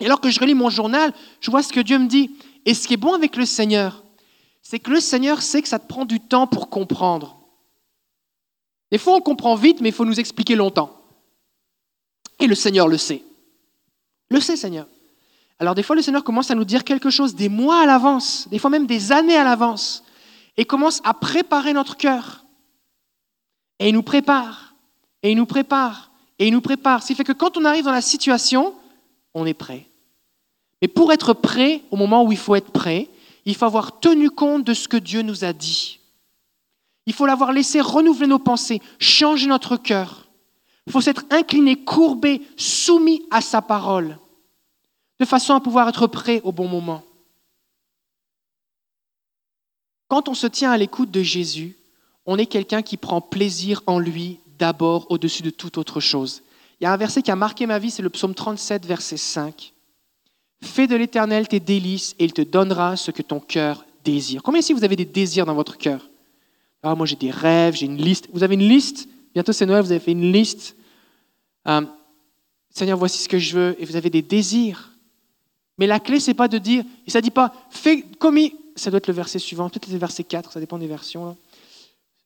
Et 0.00 0.06
alors 0.06 0.20
que 0.20 0.30
je 0.30 0.40
relis 0.40 0.54
mon 0.54 0.70
journal, 0.70 1.12
je 1.40 1.50
vois 1.50 1.62
ce 1.62 1.72
que 1.72 1.80
Dieu 1.80 1.98
me 1.98 2.08
dit. 2.08 2.32
Et 2.64 2.74
ce 2.74 2.88
qui 2.88 2.94
est 2.94 2.98
bon 2.98 3.14
avec 3.14 3.36
le 3.36 3.46
Seigneur, 3.46 4.02
c'est 4.62 4.80
que 4.80 4.90
le 4.90 5.00
Seigneur 5.00 5.42
sait 5.42 5.62
que 5.62 5.68
ça 5.68 5.78
te 5.78 5.86
prend 5.86 6.04
du 6.04 6.18
temps 6.18 6.46
pour 6.46 6.70
comprendre. 6.70 7.38
Des 8.90 8.98
fois, 8.98 9.14
on 9.14 9.20
comprend 9.20 9.54
vite, 9.54 9.80
mais 9.80 9.90
il 9.90 9.94
faut 9.94 10.04
nous 10.04 10.18
expliquer 10.20 10.56
longtemps. 10.56 11.00
Et 12.40 12.46
le 12.46 12.54
Seigneur 12.54 12.88
le 12.88 12.98
sait. 12.98 13.22
Le 14.28 14.40
sait, 14.40 14.56
Seigneur. 14.56 14.86
Alors 15.58 15.76
des 15.76 15.84
fois, 15.84 15.94
le 15.94 16.02
Seigneur 16.02 16.24
commence 16.24 16.50
à 16.50 16.56
nous 16.56 16.64
dire 16.64 16.82
quelque 16.82 17.10
chose 17.10 17.36
des 17.36 17.48
mois 17.48 17.82
à 17.82 17.86
l'avance, 17.86 18.48
des 18.50 18.58
fois 18.58 18.70
même 18.70 18.86
des 18.86 19.12
années 19.12 19.36
à 19.36 19.44
l'avance, 19.44 20.02
et 20.56 20.64
commence 20.64 21.00
à 21.04 21.14
préparer 21.14 21.72
notre 21.72 21.96
cœur. 21.96 22.44
Et 23.78 23.88
il 23.88 23.94
nous 23.94 24.02
prépare, 24.02 24.74
et 25.22 25.30
il 25.30 25.36
nous 25.36 25.46
prépare, 25.46 26.10
et 26.38 26.46
il 26.46 26.52
nous 26.52 26.60
prépare. 26.60 27.02
Ce 27.02 27.08
qui 27.08 27.14
fait 27.14 27.24
que 27.24 27.32
quand 27.32 27.56
on 27.56 27.64
arrive 27.64 27.84
dans 27.84 27.92
la 27.92 28.00
situation, 28.00 28.74
on 29.34 29.46
est 29.46 29.54
prêt. 29.54 29.88
Mais 30.80 30.88
pour 30.88 31.12
être 31.12 31.32
prêt 31.32 31.82
au 31.90 31.96
moment 31.96 32.24
où 32.24 32.32
il 32.32 32.38
faut 32.38 32.54
être 32.54 32.70
prêt, 32.70 33.08
il 33.44 33.54
faut 33.54 33.64
avoir 33.64 34.00
tenu 34.00 34.30
compte 34.30 34.64
de 34.64 34.74
ce 34.74 34.88
que 34.88 34.96
Dieu 34.96 35.22
nous 35.22 35.44
a 35.44 35.52
dit. 35.52 36.00
Il 37.06 37.12
faut 37.12 37.26
l'avoir 37.26 37.52
laissé 37.52 37.80
renouveler 37.80 38.28
nos 38.28 38.38
pensées, 38.38 38.80
changer 38.98 39.46
notre 39.46 39.76
cœur. 39.76 40.28
Il 40.86 40.92
faut 40.92 41.00
s'être 41.00 41.24
incliné, 41.30 41.76
courbé, 41.76 42.42
soumis 42.56 43.22
à 43.30 43.40
sa 43.40 43.62
parole, 43.62 44.18
de 45.18 45.24
façon 45.24 45.54
à 45.54 45.60
pouvoir 45.60 45.88
être 45.88 46.06
prêt 46.06 46.40
au 46.44 46.52
bon 46.52 46.68
moment. 46.68 47.02
Quand 50.12 50.28
on 50.28 50.34
se 50.34 50.46
tient 50.46 50.70
à 50.70 50.76
l'écoute 50.76 51.10
de 51.10 51.22
Jésus, 51.22 51.74
on 52.26 52.36
est 52.36 52.44
quelqu'un 52.44 52.82
qui 52.82 52.98
prend 52.98 53.22
plaisir 53.22 53.80
en 53.86 53.98
lui 53.98 54.40
d'abord 54.58 55.06
au-dessus 55.08 55.42
de 55.42 55.48
toute 55.48 55.78
autre 55.78 56.00
chose. 56.00 56.42
Il 56.78 56.84
y 56.84 56.86
a 56.86 56.92
un 56.92 56.98
verset 56.98 57.22
qui 57.22 57.30
a 57.30 57.34
marqué 57.34 57.64
ma 57.64 57.78
vie, 57.78 57.90
c'est 57.90 58.02
le 58.02 58.10
psaume 58.10 58.34
37, 58.34 58.84
verset 58.84 59.16
5. 59.16 59.72
Fais 60.62 60.86
de 60.86 60.96
l'Éternel 60.96 61.48
tes 61.48 61.60
délices 61.60 62.14
et 62.18 62.26
il 62.26 62.34
te 62.34 62.42
donnera 62.42 62.98
ce 62.98 63.10
que 63.10 63.22
ton 63.22 63.40
cœur 63.40 63.86
désire. 64.04 64.42
Combien 64.42 64.60
ici 64.60 64.74
vous 64.74 64.84
avez 64.84 64.96
des 64.96 65.06
désirs 65.06 65.46
dans 65.46 65.54
votre 65.54 65.78
cœur? 65.78 66.10
Ah, 66.82 66.94
moi 66.94 67.06
j'ai 67.06 67.16
des 67.16 67.30
rêves, 67.30 67.76
j'ai 67.76 67.86
une 67.86 67.96
liste. 67.96 68.28
Vous 68.34 68.42
avez 68.42 68.52
une 68.52 68.68
liste? 68.68 69.08
Bientôt 69.32 69.54
c'est 69.54 69.64
Noël, 69.64 69.82
vous 69.82 69.92
avez 69.92 70.00
fait 70.00 70.12
une 70.12 70.30
liste. 70.30 70.76
Euh, 71.66 71.86
Seigneur, 72.68 72.98
voici 72.98 73.16
ce 73.16 73.30
que 73.30 73.38
je 73.38 73.56
veux. 73.56 73.76
Et 73.78 73.86
vous 73.86 73.96
avez 73.96 74.10
des 74.10 74.20
désirs. 74.20 74.92
Mais 75.78 75.86
la 75.86 76.00
clé, 76.00 76.20
c'est 76.20 76.34
pas 76.34 76.48
de 76.48 76.58
dire, 76.58 76.84
et 77.06 77.10
ça 77.10 77.22
dit 77.22 77.30
pas, 77.30 77.54
fais 77.70 78.02
comme 78.18 78.36
il... 78.36 78.52
Ça 78.76 78.90
doit 78.90 78.98
être 78.98 79.08
le 79.08 79.14
verset 79.14 79.38
suivant, 79.38 79.68
peut-être 79.68 79.90
le 79.90 79.98
verset 79.98 80.24
4, 80.24 80.52
ça 80.52 80.60
dépend 80.60 80.78
des 80.78 80.86
versions. 80.86 81.36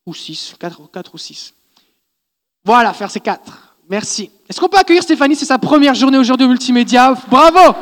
Ou 0.07 0.15
6, 0.15 0.55
4, 0.59 0.91
4 0.91 1.15
ou 1.15 1.19
6. 1.19 1.55
Voilà, 2.65 2.93
verset 2.93 3.21
4. 3.21 3.77
Merci. 3.89 4.31
Est-ce 4.49 4.61
qu'on 4.61 4.69
peut 4.69 4.79
accueillir 4.79 5.03
Stéphanie? 5.03 5.37
C'est 5.37 5.45
sa 5.45 5.59
première 5.59 5.95
journée 5.95 6.19
aujourd'hui 6.19 6.47
au 6.47 6.49
multimédia. 6.49 7.15
Bravo 7.29 7.77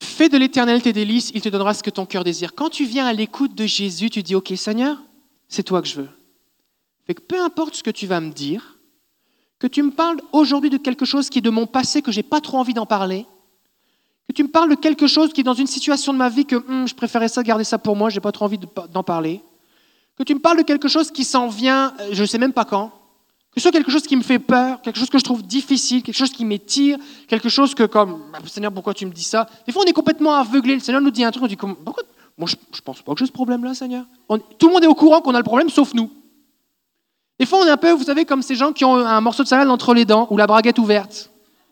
Fais 0.00 0.28
de 0.28 0.36
l'éternel 0.36 0.82
tes 0.82 0.92
délices, 0.92 1.30
il 1.34 1.40
te 1.40 1.48
donnera 1.48 1.72
ce 1.72 1.82
que 1.82 1.90
ton 1.90 2.04
cœur 2.04 2.24
désire. 2.24 2.54
Quand 2.54 2.68
tu 2.68 2.84
viens 2.84 3.06
à 3.06 3.12
l'écoute 3.12 3.54
de 3.54 3.64
Jésus, 3.64 4.10
tu 4.10 4.22
dis, 4.22 4.34
OK 4.34 4.52
Seigneur, 4.54 4.98
c'est 5.48 5.62
toi 5.62 5.80
que 5.80 5.88
je 5.88 5.96
veux. 5.96 6.08
Peu 7.26 7.40
importe 7.40 7.74
ce 7.74 7.82
que 7.82 7.90
tu 7.90 8.06
vas 8.06 8.20
me 8.20 8.30
dire, 8.30 8.78
que 9.58 9.66
tu 9.66 9.82
me 9.82 9.90
parles 9.90 10.20
aujourd'hui 10.32 10.70
de 10.70 10.76
quelque 10.76 11.04
chose 11.04 11.30
qui 11.30 11.38
est 11.38 11.42
de 11.42 11.50
mon 11.50 11.66
passé, 11.66 12.02
que 12.02 12.12
j'ai 12.12 12.22
pas 12.22 12.40
trop 12.40 12.58
envie 12.58 12.74
d'en 12.74 12.86
parler, 12.86 13.26
que 14.30 14.36
tu 14.36 14.44
me 14.44 14.48
parles 14.48 14.70
de 14.70 14.76
quelque 14.76 15.08
chose 15.08 15.32
qui 15.32 15.40
est 15.40 15.44
dans 15.44 15.54
une 15.54 15.66
situation 15.66 16.12
de 16.12 16.18
ma 16.18 16.28
vie 16.28 16.44
que 16.44 16.54
hum, 16.54 16.86
je 16.86 16.94
préférais 16.94 17.26
garder 17.42 17.64
ça 17.64 17.78
pour 17.78 17.96
moi, 17.96 18.10
j'ai 18.10 18.20
pas 18.20 18.30
trop 18.30 18.44
envie 18.44 18.60
d'en 18.92 19.02
parler, 19.02 19.42
que 20.16 20.22
tu 20.22 20.34
me 20.34 20.38
parles 20.38 20.58
de 20.58 20.62
quelque 20.62 20.86
chose 20.86 21.10
qui 21.10 21.24
s'en 21.24 21.48
vient, 21.48 21.92
euh, 22.00 22.10
je 22.12 22.22
ne 22.22 22.26
sais 22.26 22.38
même 22.38 22.52
pas 22.52 22.64
quand, 22.64 22.92
que 23.50 23.56
ce 23.56 23.62
soit 23.62 23.72
quelque 23.72 23.90
chose 23.90 24.02
qui 24.02 24.14
me 24.14 24.22
fait 24.22 24.38
peur, 24.38 24.80
quelque 24.82 25.00
chose 25.00 25.10
que 25.10 25.18
je 25.18 25.24
trouve 25.24 25.42
difficile, 25.42 26.04
quelque 26.04 26.16
chose 26.16 26.30
qui 26.30 26.44
m'étire, 26.44 26.96
quelque 27.26 27.48
chose 27.48 27.74
que 27.74 27.82
comme, 27.82 28.20
bah, 28.32 28.38
Seigneur, 28.46 28.70
pourquoi 28.70 28.94
tu 28.94 29.04
me 29.04 29.10
dis 29.10 29.24
ça? 29.24 29.48
Des 29.66 29.72
fois, 29.72 29.82
on 29.84 29.86
est 29.86 29.92
complètement 29.92 30.34
aveuglé. 30.34 30.74
Le 30.74 30.80
Seigneur 30.80 31.02
nous 31.02 31.10
dit 31.10 31.24
un 31.24 31.32
truc, 31.32 31.42
on 31.42 31.48
dit, 31.48 31.56
pourquoi 31.56 32.04
Moi, 32.38 32.48
je 32.48 32.54
ne 32.54 32.80
pense 32.84 33.02
pas 33.02 33.12
que 33.12 33.18
j'ai 33.18 33.26
ce 33.26 33.32
problème-là, 33.32 33.74
Seigneur. 33.74 34.04
tout 34.58 34.68
le 34.68 34.72
monde 34.72 34.84
est 34.84 34.86
au 34.86 34.94
courant 34.94 35.20
qu'on 35.20 35.34
a 35.34 35.38
le 35.38 35.44
problème, 35.44 35.68
sauf 35.70 35.92
nous. 35.94 36.08
Des 37.40 37.46
fois, 37.46 37.58
on 37.58 37.66
est 37.66 37.70
un 37.70 37.76
peu, 37.76 37.90
vous 37.90 38.04
savez, 38.04 38.24
comme 38.24 38.42
ces 38.42 38.54
gens 38.54 38.72
qui 38.72 38.84
ont 38.84 38.94
un 38.94 39.20
morceau 39.20 39.42
de 39.42 39.48
salade 39.48 39.68
entre 39.68 39.92
les 39.94 40.04
dents 40.04 40.28
ou 40.30 40.36
la 40.36 40.46
braguette 40.46 40.78
ouverte. 40.78 41.30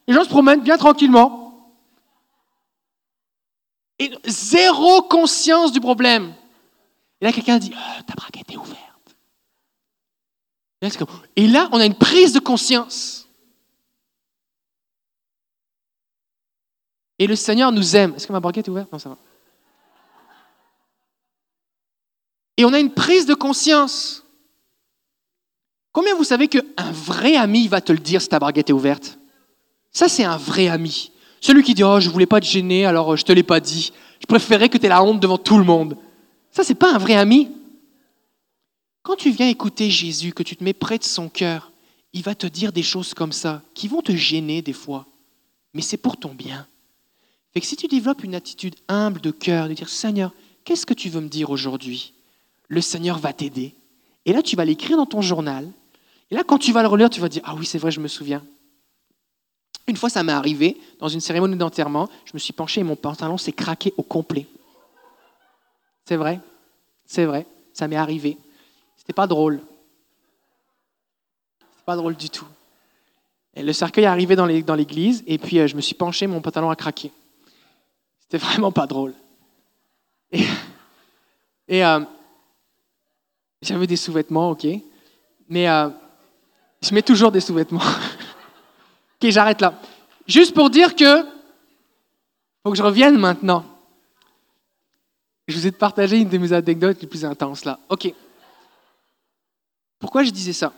Les 0.09 0.15
gens 0.15 0.25
se 0.25 0.29
promènent 0.29 0.63
bien 0.63 0.79
tranquillement. 0.79 1.48
Et 3.99 4.13
zéro 4.25 5.03
conscience 5.03 5.73
du 5.73 5.81
problème. 5.81 6.35
Et 7.21 7.25
là, 7.25 7.33
quelqu'un 7.33 7.59
dit, 7.59 7.73
ah, 7.77 8.03
ta 8.07 8.15
braguette 8.15 8.51
est 8.51 8.57
ouverte. 8.57 8.79
Et 11.37 11.49
là, 11.49 11.69
on 11.73 11.81
a 11.81 11.87
une 11.87 11.97
prise 11.97 12.33
de 12.33 12.39
conscience. 12.39 13.29
Et 17.19 17.27
le 17.27 17.35
Seigneur 17.35 17.73
nous 17.73 17.97
aime. 17.97 18.15
Est-ce 18.15 18.29
que 18.29 18.33
ma 18.33 18.39
braquette 18.39 18.69
est 18.69 18.71
ouverte? 18.71 18.93
Non, 18.93 18.99
ça 18.99 19.09
va. 19.09 19.19
Et 22.57 22.65
on 22.65 22.73
a 22.73 22.79
une 22.79 22.93
prise 22.93 23.27
de 23.27 23.35
conscience. 23.35 24.25
Combien 25.93 26.15
vous 26.15 26.25
savez 26.25 26.47
qu'un 26.47 26.93
vrai 26.93 27.37
ami 27.37 27.67
va 27.67 27.81
te 27.81 27.93
le 27.93 27.99
dire 27.99 28.23
si 28.23 28.29
ta 28.29 28.39
braguette 28.39 28.71
est 28.71 28.73
ouverte? 28.73 29.19
Ça, 29.91 30.09
c'est 30.09 30.25
un 30.25 30.37
vrai 30.37 30.69
ami. 30.69 31.11
Celui 31.41 31.63
qui 31.63 31.75
dit 31.75 31.85
Oh, 31.85 32.01
je 32.01 32.11
voulais 32.11 32.27
pas 32.27 32.41
te 32.41 32.47
gêner, 32.47 32.87
alors 32.87 33.17
je 33.17 33.25
te 33.25 33.33
l'ai 33.33 33.43
pas 33.43 33.61
dit. 33.61 33.93
Je 34.21 34.27
préférais 34.27 34.69
que 34.69 34.79
tu 34.79 34.87
aies 34.87 34.91
la 34.91 35.03
honte 35.03 35.21
devant 35.21 35.39
tout 35.39 35.59
le 35.59 35.65
monde. 35.65 35.97
Ça, 36.51 36.65
c'est 36.65 36.75
pas 36.75 36.93
un 36.93 36.99
vrai 36.99 37.15
ami. 37.15 37.49
Quand 39.03 39.17
tu 39.17 39.31
viens 39.31 39.49
écouter 39.49 39.91
Jésus, 39.91 40.33
que 40.33 40.43
tu 40.43 40.57
te 40.57 40.65
mets 40.65 40.73
près 40.73 40.99
de 40.99 41.05
son 41.05 41.29
cœur, 41.29 41.73
il 42.13 42.23
va 42.23 42.35
te 42.35 42.47
dire 42.47 42.73
des 42.73 42.83
choses 42.83 43.15
comme 43.15 43.33
ça, 43.33 43.63
qui 43.75 43.89
vont 43.89 44.03
te 44.03 44.13
gêner 44.13 44.63
des 44.63 44.73
fois, 44.73 45.07
mais 45.75 45.83
c'est 45.83 45.97
pour 45.97 46.17
ton 46.17 46.35
bien. 46.35 46.67
Fait 47.53 47.61
que 47.61 47.67
si 47.67 47.77
tu 47.77 47.87
développes 47.87 48.25
une 48.25 48.35
attitude 48.35 48.75
humble 48.89 49.21
de 49.21 49.31
cœur, 49.31 49.69
de 49.69 49.75
dire 49.75 49.89
Seigneur, 49.89 50.33
qu'est-ce 50.65 50.87
que 50.87 50.95
tu 50.95 51.09
veux 51.09 51.21
me 51.21 51.29
dire 51.29 51.51
aujourd'hui? 51.51 52.13
Le 52.69 52.81
Seigneur 52.81 53.19
va 53.19 53.33
t'aider. 53.33 53.75
Et 54.27 54.33
là, 54.33 54.43
tu 54.43 54.57
vas 54.57 54.65
l'écrire 54.65 54.97
dans 54.97 55.07
ton 55.07 55.23
journal. 55.23 55.71
Et 56.31 56.35
là, 56.35 56.45
quand 56.45 56.59
tu 56.59 56.73
vas 56.73 56.83
le 56.83 56.89
relire, 56.89 57.09
tu 57.09 57.21
vas 57.21 57.31
dire 57.31 57.43
Ah 57.45 57.55
oui, 57.55 57.65
c'est 57.65 57.79
vrai, 57.79 57.91
je 57.91 58.01
me 58.01 58.09
souviens. 58.09 58.45
Une 59.89 59.97
fois, 59.97 60.11
ça 60.11 60.23
m'est 60.23 60.33
arrivé, 60.33 60.77
dans 61.01 61.09
une 61.09 61.21
cérémonie 61.21 61.57
d'enterrement, 61.57 62.11
je 62.27 62.33
me 62.35 62.39
suis 62.39 62.53
penché 62.53 62.83
et 62.83 62.85
mon 62.85 62.95
pantalon 62.95 63.39
s'est 63.39 63.53
craqué 63.53 63.95
au 63.97 64.03
complet. 64.03 64.47
C'est 66.05 66.17
vrai, 66.17 66.41
c'est 67.07 67.25
vrai, 67.25 67.47
ça 67.73 67.89
m'est 67.89 67.97
arrivé. 67.97 68.37
C'était 68.97 69.15
pas 69.15 69.27
drôle. 69.27 69.61
C'était 71.59 71.85
pas 71.87 71.97
drôle 71.97 72.17
du 72.17 72.29
tout. 72.29 72.47
Et 73.55 73.63
le 73.63 73.73
cercueil 73.73 74.05
est 74.05 74.09
arrivé 74.09 74.37
dans 74.37 74.45
l'église 74.47 75.25
et 75.27 75.39
puis 75.39 75.59
euh, 75.59 75.67
je 75.67 75.75
me 75.75 75.81
suis 75.81 75.95
penché, 75.95 76.27
mon 76.27 76.43
pantalon 76.43 76.69
a 76.69 76.77
craqué. 76.77 77.11
C'était 78.21 78.39
vraiment 78.39 78.71
pas 78.71 78.87
drôle. 78.87 79.15
Et, 80.31 81.85
euh, 81.85 82.01
j'avais 83.63 83.87
des 83.87 83.97
sous-vêtements, 83.97 84.51
ok. 84.51 84.67
Mais 85.49 85.67
euh, 85.67 85.89
je 86.83 86.95
mets 86.95 87.03
toujours 87.03 87.33
des 87.33 87.41
sous-vêtements. 87.41 87.81
ok, 89.23 89.31
j'arrête 89.31 89.61
là. 89.61 89.81
Juste 90.27 90.55
pour 90.55 90.71
dire 90.71 90.95
que 90.95 91.25
faut 92.63 92.71
que 92.71 92.77
je 92.77 92.83
revienne 92.83 93.17
maintenant. 93.17 93.65
Je 95.47 95.57
vous 95.57 95.67
ai 95.67 95.73
partagé 95.73 96.19
une 96.19 96.29
de 96.29 96.39
mes 96.39 96.53
anecdotes 96.53 97.01
les 97.01 97.09
plus 97.09 97.25
intenses 97.25 97.65
là. 97.65 97.81
Ok. 97.89 98.13
Pourquoi 99.99 100.23
je 100.23 100.31
disais 100.31 100.53
ça? 100.53 100.73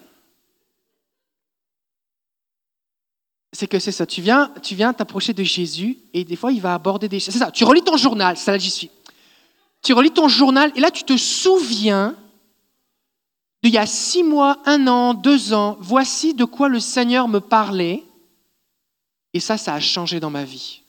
C'est 3.52 3.66
que 3.66 3.80
c'est 3.80 3.92
ça, 3.92 4.06
tu 4.06 4.22
viens 4.22 4.52
tu 4.62 4.76
viens 4.76 4.92
t'approcher 4.92 5.34
de 5.34 5.42
Jésus 5.42 5.98
et 6.14 6.24
des 6.24 6.36
fois 6.36 6.52
il 6.52 6.60
va 6.60 6.74
aborder 6.74 7.08
des 7.08 7.18
choses. 7.18 7.34
C'est 7.34 7.40
ça, 7.40 7.50
tu 7.50 7.64
relis 7.64 7.82
ton 7.82 7.96
journal, 7.96 8.36
c'est 8.36 8.52
là 8.52 8.58
j'y 8.58 8.70
suis. 8.70 8.90
Tu 9.82 9.92
relis 9.92 10.12
ton 10.12 10.28
journal 10.28 10.70
et 10.76 10.80
là 10.80 10.90
tu 10.90 11.02
te 11.02 11.16
souviens 11.16 12.14
d'il 13.62 13.72
y 13.72 13.78
a 13.78 13.86
six 13.86 14.22
mois, 14.22 14.58
un 14.66 14.86
an, 14.86 15.14
deux 15.14 15.52
ans, 15.52 15.76
voici 15.80 16.32
de 16.32 16.44
quoi 16.44 16.68
le 16.68 16.78
Seigneur 16.78 17.26
me 17.26 17.40
parlait 17.40 18.04
et 19.32 19.40
ça, 19.40 19.56
ça 19.56 19.74
a 19.74 19.80
changé 19.80 20.20
dans 20.20 20.30
ma 20.30 20.44
vie. 20.44 20.82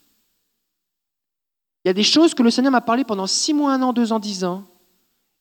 Il 1.84 1.88
y 1.88 1.90
a 1.90 1.94
des 1.94 2.02
choses 2.02 2.34
que 2.34 2.42
le 2.42 2.50
Seigneur 2.50 2.72
m'a 2.72 2.80
parlé 2.80 3.04
pendant 3.04 3.26
six 3.26 3.52
mois, 3.52 3.72
un 3.72 3.82
an, 3.82 3.92
deux 3.92 4.12
ans, 4.12 4.20
dix 4.20 4.44
ans 4.44 4.64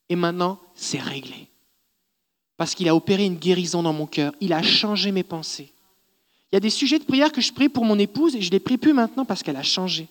et 0.10 0.16
maintenant 0.16 0.60
c'est 0.76 0.99
réglé 0.99 1.47
parce 2.58 2.76
qu'il 2.76 2.89
a 2.89 2.95
opéré 2.95 3.26
une 3.26 3.38
guérison 3.38 3.82
dans 3.82 3.93
mon 3.93 4.06
cœur. 4.06 4.34
Il 4.39 4.54
a 4.54 4.62
changé 4.62 5.12
mes 5.12 5.24
pensées. 5.24 5.72
Il 6.52 6.56
y 6.56 6.58
a 6.58 6.60
des 6.60 6.70
sujets 6.70 6.99
de 6.99 7.06
prière 7.06 7.32
que 7.32 7.41
je 7.41 7.52
prie 7.52 7.70
pour 7.70 7.86
mon 7.86 7.97
épouse 7.97 8.36
et 8.36 8.41
je 8.41 8.49
ne 8.49 8.52
les 8.52 8.60
prie 8.60 8.78
plus 8.78 8.93
maintenant 8.93 9.26
parce 9.26 9.41
qu'elle 9.41 9.56
a 9.56 9.64
changé. 9.64 10.08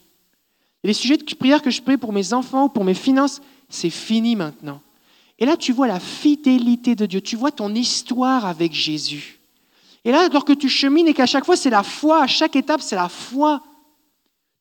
Il 0.83 0.87
y 0.87 0.91
a 0.91 0.93
des 0.93 0.99
sujets 0.99 1.17
de 1.17 1.23
prière 1.23 1.63
que 1.63 1.71
je 1.71 1.83
prie 1.83 1.97
pour 1.97 2.13
mes 2.13 2.33
enfants 2.33 2.65
ou 2.65 2.69
pour 2.69 2.83
mes 2.83 2.95
finances. 2.95 3.41
C'est 3.69 3.91
fini 3.91 4.35
maintenant. 4.35 4.81
Et 5.39 5.45
là, 5.45 5.57
tu 5.57 5.73
vois 5.73 5.87
la 5.87 6.01
fidélité 6.01 6.95
de 6.95 7.07
Dieu. 7.07 7.21
Tu 7.21 7.37
vois 7.37 7.53
ton 7.53 7.75
histoire 7.75 8.47
avec 8.47 8.73
Jésus. 8.73 9.40
Et 10.05 10.13
là, 10.13 10.27
alors 10.27 10.45
que 10.45 10.53
tu 10.53 10.69
chemines 10.69 11.09
et 11.09 11.15
qu'à 11.15 11.27
chaque 11.27 11.45
fois, 11.45 11.57
c'est 11.57 11.71
la 11.71 11.83
foi, 11.83 12.23
à 12.23 12.27
chaque 12.27 12.57
étape, 12.57 12.81
c'est 12.81 12.97
la 12.97 13.09
foi. 13.09 13.63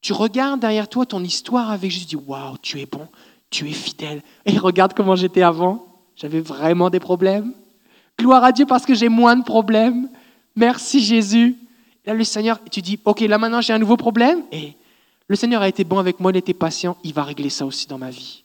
Tu 0.01 0.13
regardes 0.13 0.59
derrière 0.59 0.87
toi 0.87 1.05
ton 1.05 1.23
histoire 1.23 1.71
avec 1.71 1.91
Jésus. 1.91 2.05
Tu 2.05 2.15
dis, 2.17 2.23
waouh, 2.27 2.57
tu 2.61 2.79
es 2.79 2.85
bon, 2.85 3.07
tu 3.49 3.69
es 3.69 3.73
fidèle. 3.73 4.21
Et 4.45 4.57
regarde 4.57 4.93
comment 4.93 5.15
j'étais 5.15 5.41
avant. 5.41 5.85
J'avais 6.15 6.41
vraiment 6.41 6.89
des 6.89 6.99
problèmes. 6.99 7.53
Gloire 8.17 8.43
à 8.43 8.51
Dieu 8.51 8.65
parce 8.65 8.85
que 8.85 8.93
j'ai 8.93 9.07
moins 9.07 9.37
de 9.37 9.43
problèmes. 9.43 10.09
Merci 10.55 10.99
Jésus. 10.99 11.55
là, 12.05 12.13
le 12.13 12.23
Seigneur, 12.25 12.59
tu 12.69 12.81
dis, 12.81 12.99
OK, 13.05 13.21
là 13.21 13.37
maintenant 13.37 13.61
j'ai 13.61 13.71
un 13.71 13.79
nouveau 13.79 13.95
problème. 13.95 14.43
Et 14.51 14.73
le 15.29 15.35
Seigneur 15.37 15.61
a 15.61 15.69
été 15.69 15.85
bon 15.85 15.99
avec 15.99 16.19
moi, 16.19 16.31
il 16.31 16.37
était 16.37 16.53
patient, 16.53 16.97
il 17.03 17.13
va 17.13 17.23
régler 17.23 17.49
ça 17.49 17.65
aussi 17.65 17.87
dans 17.87 17.97
ma 17.97 18.09
vie. 18.09 18.43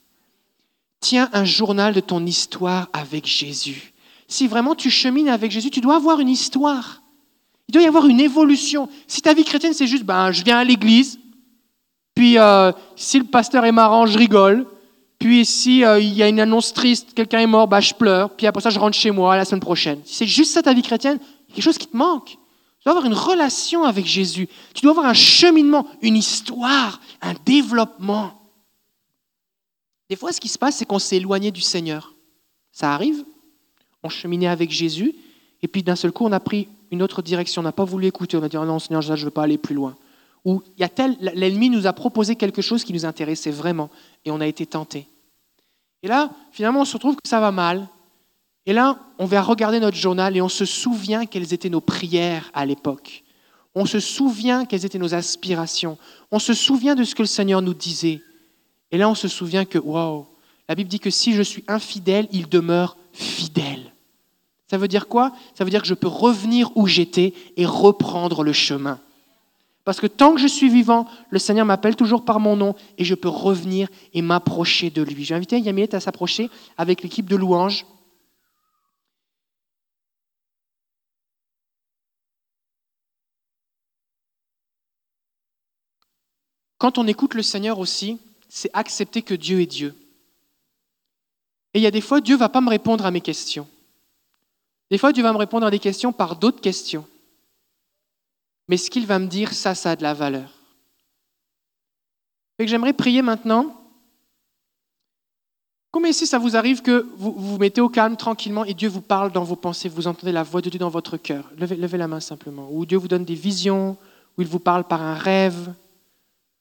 Tiens 1.01 1.29
un 1.33 1.45
journal 1.45 1.93
de 1.95 2.01
ton 2.01 2.25
histoire 2.25 2.89
avec 2.93 3.27
Jésus. 3.27 3.94
Si 4.29 4.47
vraiment 4.47 4.75
tu 4.75 4.91
chemines 4.91 5.29
avec 5.29 5.51
Jésus, 5.51 5.71
tu 5.71 5.81
dois 5.81 5.97
avoir 5.97 6.21
une 6.21 6.29
histoire. 6.29 7.03
Il 7.69 7.73
doit 7.73 7.83
y 7.83 7.87
avoir 7.87 8.07
une 8.07 8.21
évolution. 8.21 8.89
Si 9.07 9.23
ta 9.23 9.35
vie 9.35 9.45
chrétienne, 9.45 9.75
c'est 9.75 9.87
juste, 9.87 10.05
ben, 10.05 10.33
je 10.33 10.45
viens 10.45 10.59
à 10.59 10.65
l'église, 10.65 11.19
puis 12.15 12.39
euh, 12.39 12.73
si 12.97 13.19
le 13.19 13.25
pasteur 13.25 13.65
est 13.65 13.73
marrant, 13.73 14.07
je 14.07 14.17
rigole, 14.17 14.67
puis 15.19 15.45
si 15.45 15.85
euh, 15.85 15.99
il 15.99 16.15
y 16.15 16.23
a 16.23 16.29
une 16.29 16.41
annonce 16.41 16.73
triste, 16.73 17.15
quelqu'un 17.15 17.41
est 17.41 17.47
mort, 17.47 17.67
bah, 17.67 17.81
je 17.81 17.95
pleure. 17.95 18.31
Puis 18.31 18.47
après 18.47 18.63
ça, 18.63 18.71
je 18.71 18.79
rentre 18.79 18.97
chez 18.97 19.11
moi 19.11 19.37
la 19.37 19.45
semaine 19.45 19.61
prochaine. 19.61 20.01
Si 20.05 20.15
c'est 20.15 20.27
juste 20.27 20.53
ça 20.53 20.63
ta 20.63 20.75
vie 20.75 20.83
chrétienne, 20.83 21.19
il 21.21 21.51
y 21.51 21.53
a 21.53 21.55
quelque 21.57 21.65
chose 21.65 21.79
qui 21.79 21.87
te 21.87 21.97
manque. 21.97 22.31
Tu 22.31 22.91
dois 22.91 22.93
avoir 22.93 23.07
une 23.07 23.19
relation 23.19 23.85
avec 23.85 24.05
Jésus. 24.05 24.49
Tu 24.75 24.83
dois 24.83 24.91
avoir 24.91 25.07
un 25.07 25.15
cheminement, 25.15 25.87
une 26.03 26.17
histoire, 26.17 27.01
un 27.23 27.35
développement. 27.47 28.43
Des 30.11 30.17
fois, 30.17 30.33
ce 30.33 30.41
qui 30.41 30.49
se 30.49 30.59
passe, 30.59 30.77
c'est 30.77 30.85
qu'on 30.85 30.99
s'est 30.99 31.17
éloigné 31.17 31.51
du 31.51 31.63
Seigneur. 31.63 32.15
Ça 32.71 32.93
arrive. 32.93 33.25
On 34.05 34.09
cheminait 34.09 34.47
avec 34.47 34.71
Jésus, 34.71 35.15
et 35.63 35.67
puis 35.67 35.83
d'un 35.83 35.97
seul 35.97 36.13
coup, 36.13 36.25
on 36.25 36.33
a 36.33 36.41
pris 36.41 36.69
une 36.93 37.03
autre 37.03 37.23
direction. 37.23 37.61
On 37.61 37.65
n'a 37.65 37.73
pas 37.73 37.85
voulu 37.85 38.07
écouter. 38.07 38.37
On 38.37 38.43
a 38.43 38.49
dit 38.49 38.57
oh 38.57 38.65
non, 38.65 38.79
Seigneur, 38.79 39.03
je 39.03 39.13
ne 39.13 39.17
veux 39.17 39.31
pas 39.31 39.43
aller 39.43 39.59
plus 39.59 39.75
loin. 39.75 39.97
Ou 40.45 40.63
l'ennemi 41.35 41.71
nous 41.71 41.87
a 41.87 41.93
proposé 41.93 42.37
quelque 42.37 42.63
chose 42.63 42.85
qui 42.85 42.93
nous 42.93 43.07
intéressait 43.07 43.51
vraiment, 43.51 43.91
et 44.25 44.31
on 44.31 44.41
a 44.41 44.47
été 44.47 44.67
tenté. 44.67 45.09
Et 46.03 46.09
là, 46.09 46.31
finalement, 46.53 46.83
on 46.83 46.85
se 46.85 46.93
retrouve 46.93 47.17
que 47.17 47.27
ça 47.29 47.41
va 47.41 47.51
mal. 47.51 47.89
Et 48.67 48.75
là, 48.75 48.99
on 49.19 49.25
va 49.25 49.41
regarder 49.43 49.81
notre 49.81 49.97
journal 49.97 50.37
et 50.37 50.43
on 50.43 50.49
se 50.51 50.67
souvient 50.67 51.25
quelles 51.27 51.53
étaient 51.55 51.71
nos 51.71 51.81
prières 51.81 52.51
à 52.53 52.67
l'époque. 52.67 53.25
On 53.75 53.87
se 53.87 54.01
souvient 54.01 54.67
quelles 54.67 54.85
étaient 54.85 54.99
nos 54.99 55.15
aspirations. 55.15 55.99
On 56.31 56.39
se 56.39 56.55
souvient 56.55 56.95
de 56.95 57.05
ce 57.05 57.15
que 57.15 57.23
le 57.23 57.27
Seigneur 57.27 57.63
nous 57.63 57.75
disait. 57.75 58.21
Et 58.91 58.99
là, 58.99 59.09
on 59.09 59.15
se 59.15 59.29
souvient 59.29 59.65
que, 59.65 59.79
waouh, 59.79 60.27
la 60.69 60.75
Bible 60.75 60.89
dit 60.89 61.01
que 61.01 61.11
si 61.11 61.33
je 61.33 61.43
suis 61.43 61.65
infidèle, 61.69 62.29
il 62.33 62.49
demeure 62.49 62.97
fidèle. 63.13 63.74
Ça 64.75 64.79
veut 64.79 64.89
dire 64.89 65.07
quoi? 65.07 65.31
Ça 65.55 65.63
veut 65.63 65.71
dire 65.71 65.83
que 65.83 65.87
je 65.87 65.95
peux 65.95 66.09
revenir 66.09 66.77
où 66.77 66.89
j'étais 66.89 67.33
et 67.57 67.65
reprendre 67.65 68.43
le 68.43 68.53
chemin. 68.53 68.99
Parce 69.85 70.01
que 70.01 70.09
tant 70.09 70.35
que 70.35 70.41
je 70.41 70.49
suis 70.49 70.69
vivant, 70.69 71.07
le 71.31 71.39
Seigneur 71.39 71.65
m'appelle 71.65 71.95
toujours 71.95 72.25
par 72.25 72.41
mon 72.41 72.57
nom 72.57 72.75
et 72.99 73.05
je 73.05 73.15
peux 73.15 73.29
revenir 73.29 73.87
et 74.15 74.21
m'approcher 74.21 74.91
de 74.91 75.01
lui. 75.01 75.25
J'ai 75.25 75.37
invité 75.37 75.61
Yamilet 75.61 75.95
à 75.95 76.01
s'approcher 76.01 76.51
avec 76.77 77.05
l'équipe 77.05 77.31
de 77.31 77.37
louanges. 77.37 77.87
Quand 86.79 86.99
on 86.99 87.07
écoute 87.07 87.35
le 87.35 87.43
Seigneur 87.43 87.79
aussi, 87.79 88.19
c'est 88.49 88.71
accepter 88.73 89.23
que 89.23 89.35
Dieu 89.35 89.61
est 89.61 89.67
Dieu. 89.67 89.95
Et 91.75 91.79
il 91.79 91.83
y 91.83 91.87
a 91.87 91.93
des 91.93 92.01
fois, 92.01 92.21
Dieu 92.21 92.35
ne 92.35 92.41
va 92.41 92.49
pas 92.49 92.61
me 92.61 92.71
répondre 92.71 93.07
à 93.07 93.13
mes 93.13 93.21
questions. 93.21 93.69
Des 94.91 94.99
fois, 94.99 95.13
Dieu 95.13 95.23
va 95.23 95.33
me 95.33 95.39
répondre 95.39 95.67
à 95.67 95.71
des 95.71 95.79
questions 95.79 96.13
par 96.13 96.37
d'autres 96.37 96.61
questions. 96.61 97.07
Mais 98.69 98.77
ce 98.77 98.91
qu'il 98.91 99.07
va 99.07 99.19
me 99.19 99.27
dire, 99.27 99.53
ça, 99.53 99.75
ça 99.75 99.93
a 99.93 99.97
de 99.97 100.03
la 100.03 100.15
valeur. 100.15 100.51
Et 102.59 102.65
que 102.65 102.71
j'aimerais 102.71 102.93
prier 102.93 103.23
maintenant. 103.23 103.81
Combien 105.91 106.11
ici 106.11 106.27
ça 106.27 106.39
vous 106.39 106.57
arrive 106.57 106.83
que 106.83 107.07
vous 107.17 107.33
vous 107.33 107.59
mettez 107.59 107.81
au 107.81 107.89
calme 107.89 108.17
tranquillement 108.17 108.65
et 108.65 108.75
Dieu 108.75 108.89
vous 108.89 109.01
parle 109.01 109.31
dans 109.31 109.45
vos 109.45 109.57
pensées, 109.57 109.89
vous 109.89 110.09
entendez 110.09 110.33
la 110.33 110.43
voix 110.43 110.61
de 110.61 110.69
Dieu 110.69 110.79
dans 110.79 110.89
votre 110.89 111.17
cœur 111.17 111.49
levez, 111.57 111.77
levez 111.77 111.99
la 111.99 112.09
main 112.09 112.19
simplement. 112.19 112.69
Ou 112.73 112.85
Dieu 112.85 112.99
vous 112.99 113.07
donne 113.07 113.25
des 113.25 113.37
visions, 113.37 113.97
ou 114.37 114.43
il 114.43 114.49
vous 114.49 114.59
parle 114.59 114.85
par 114.85 115.01
un 115.01 115.15
rêve, 115.15 115.73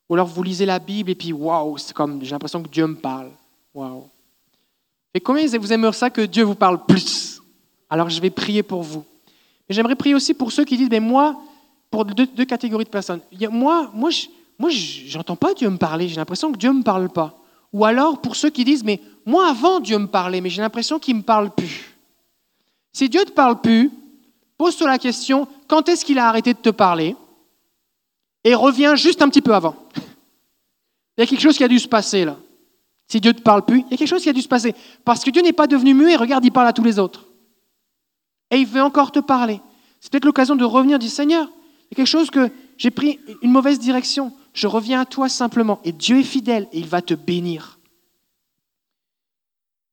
ou 0.07 0.13
alors 0.13 0.27
vous 0.27 0.43
lisez 0.43 0.67
la 0.67 0.77
Bible 0.77 1.09
et 1.09 1.15
puis 1.15 1.33
waouh, 1.33 1.77
c'est 1.79 1.93
comme 1.93 2.23
j'ai 2.23 2.31
l'impression 2.31 2.61
que 2.61 2.69
Dieu 2.69 2.85
me 2.85 2.95
parle. 2.95 3.31
Waouh. 3.73 4.07
Et 5.15 5.19
combien 5.19 5.45
vous 5.47 5.73
aimeriez 5.73 5.93
ça 5.93 6.09
que 6.09 6.21
Dieu 6.21 6.43
vous 6.43 6.55
parle 6.55 6.85
plus? 6.85 7.41
Alors 7.93 8.09
je 8.09 8.19
vais 8.19 8.31
prier 8.31 8.63
pour 8.63 8.81
vous. 8.81 9.05
Mais 9.69 9.75
j'aimerais 9.75 9.93
prier 9.93 10.15
aussi 10.15 10.33
pour 10.33 10.51
ceux 10.51 10.65
qui 10.65 10.77
disent, 10.77 10.89
mais 10.89 10.99
moi, 10.99 11.39
pour 11.91 12.05
deux, 12.05 12.25
catégories 12.43 12.85
de 12.85 12.89
personnes. 12.89 13.19
Moi, 13.51 13.91
moi, 13.93 14.09
je, 14.09 14.25
moi, 14.57 14.71
j'entends 14.71 15.35
pas 15.35 15.53
Dieu 15.53 15.69
me 15.69 15.77
parler. 15.77 16.07
J'ai 16.07 16.15
l'impression 16.15 16.51
que 16.51 16.57
Dieu 16.57 16.73
me 16.73 16.81
parle 16.81 17.07
pas. 17.07 17.37
Ou 17.71 17.85
alors 17.85 18.19
pour 18.19 18.35
ceux 18.35 18.49
qui 18.49 18.65
disent, 18.65 18.83
mais 18.83 18.99
moi 19.27 19.47
avant 19.47 19.79
Dieu 19.79 19.99
me 19.99 20.07
parlait, 20.07 20.41
mais 20.41 20.49
j'ai 20.49 20.63
l'impression 20.63 20.97
qu'il 20.97 21.17
me 21.17 21.21
parle 21.21 21.51
plus. 21.51 21.95
Si 22.93 23.09
Dieu 23.09 23.23
te 23.25 23.31
parle 23.31 23.61
plus, 23.61 23.91
pose-toi 24.57 24.87
la 24.87 24.97
question, 24.97 25.47
quand 25.67 25.87
est-ce 25.87 26.03
qu'il 26.03 26.17
a 26.17 26.27
arrêté 26.27 26.55
de 26.55 26.59
te 26.59 26.69
parler? 26.69 27.15
Et 28.43 28.55
reviens 28.55 28.95
juste 28.95 29.21
un 29.21 29.29
petit 29.29 29.41
peu 29.43 29.53
avant. 29.53 29.75
Il 31.15 31.21
y 31.21 31.23
a 31.23 31.27
quelque 31.27 31.41
chose 31.41 31.57
qui 31.57 31.63
a 31.63 31.67
dû 31.67 31.77
se 31.77 31.87
passer 31.87 32.25
là. 32.25 32.37
Si 33.07 33.21
Dieu 33.21 33.33
ne 33.33 33.37
te 33.37 33.43
parle 33.43 33.63
plus, 33.65 33.81
il 33.81 33.91
y 33.91 33.93
a 33.93 33.97
quelque 33.97 34.07
chose 34.07 34.23
qui 34.23 34.29
a 34.29 34.33
dû 34.33 34.41
se 34.41 34.47
passer. 34.47 34.73
Parce 35.05 35.23
que 35.23 35.29
Dieu 35.29 35.43
n'est 35.43 35.53
pas 35.53 35.67
devenu 35.67 35.93
muet, 35.93 36.15
regarde, 36.15 36.43
il 36.43 36.51
parle 36.51 36.65
à 36.65 36.73
tous 36.73 36.83
les 36.83 36.97
autres. 36.97 37.27
Et 38.53 38.57
il 38.57 38.67
veut 38.67 38.83
encore 38.83 39.11
te 39.11 39.19
parler. 39.19 39.59
C'est 39.99 40.11
peut-être 40.11 40.25
l'occasion 40.25 40.55
de 40.55 40.63
revenir, 40.63 40.99
dire 40.99 41.09
Seigneur, 41.09 41.47
il 41.47 41.85
y 41.91 41.93
a 41.93 41.95
quelque 41.95 42.05
chose 42.05 42.29
que 42.29 42.51
j'ai 42.77 42.91
pris 42.91 43.19
une 43.41 43.51
mauvaise 43.51 43.79
direction. 43.79 44.31
Je 44.53 44.67
reviens 44.67 45.01
à 45.01 45.05
toi 45.05 45.27
simplement. 45.27 45.79
Et 45.83 45.91
Dieu 45.91 46.19
est 46.19 46.23
fidèle 46.23 46.67
et 46.71 46.77
il 46.77 46.87
va 46.87 47.01
te 47.01 47.15
bénir. 47.15 47.79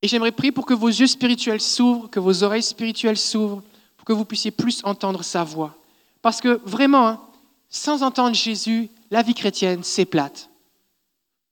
Et 0.03 0.07
j'aimerais 0.07 0.31
prier 0.31 0.51
pour 0.51 0.67
que 0.67 0.75
vos 0.75 0.89
yeux 0.89 1.07
spirituels 1.07 1.59
s'ouvrent, 1.59 2.07
que 2.07 2.19
vos 2.19 2.43
oreilles 2.43 2.61
spirituelles 2.61 3.17
s'ouvrent, 3.17 3.63
pour 3.97 4.05
que 4.05 4.13
vous 4.13 4.25
puissiez 4.25 4.51
plus 4.51 4.81
entendre 4.83 5.23
sa 5.23 5.43
voix. 5.43 5.75
Parce 6.21 6.39
que 6.39 6.61
vraiment, 6.63 7.07
hein, 7.07 7.21
sans 7.67 8.03
entendre 8.03 8.35
Jésus, 8.35 8.89
la 9.09 9.23
vie 9.23 9.33
chrétienne, 9.33 9.83
c'est 9.83 10.05
plate. 10.05 10.51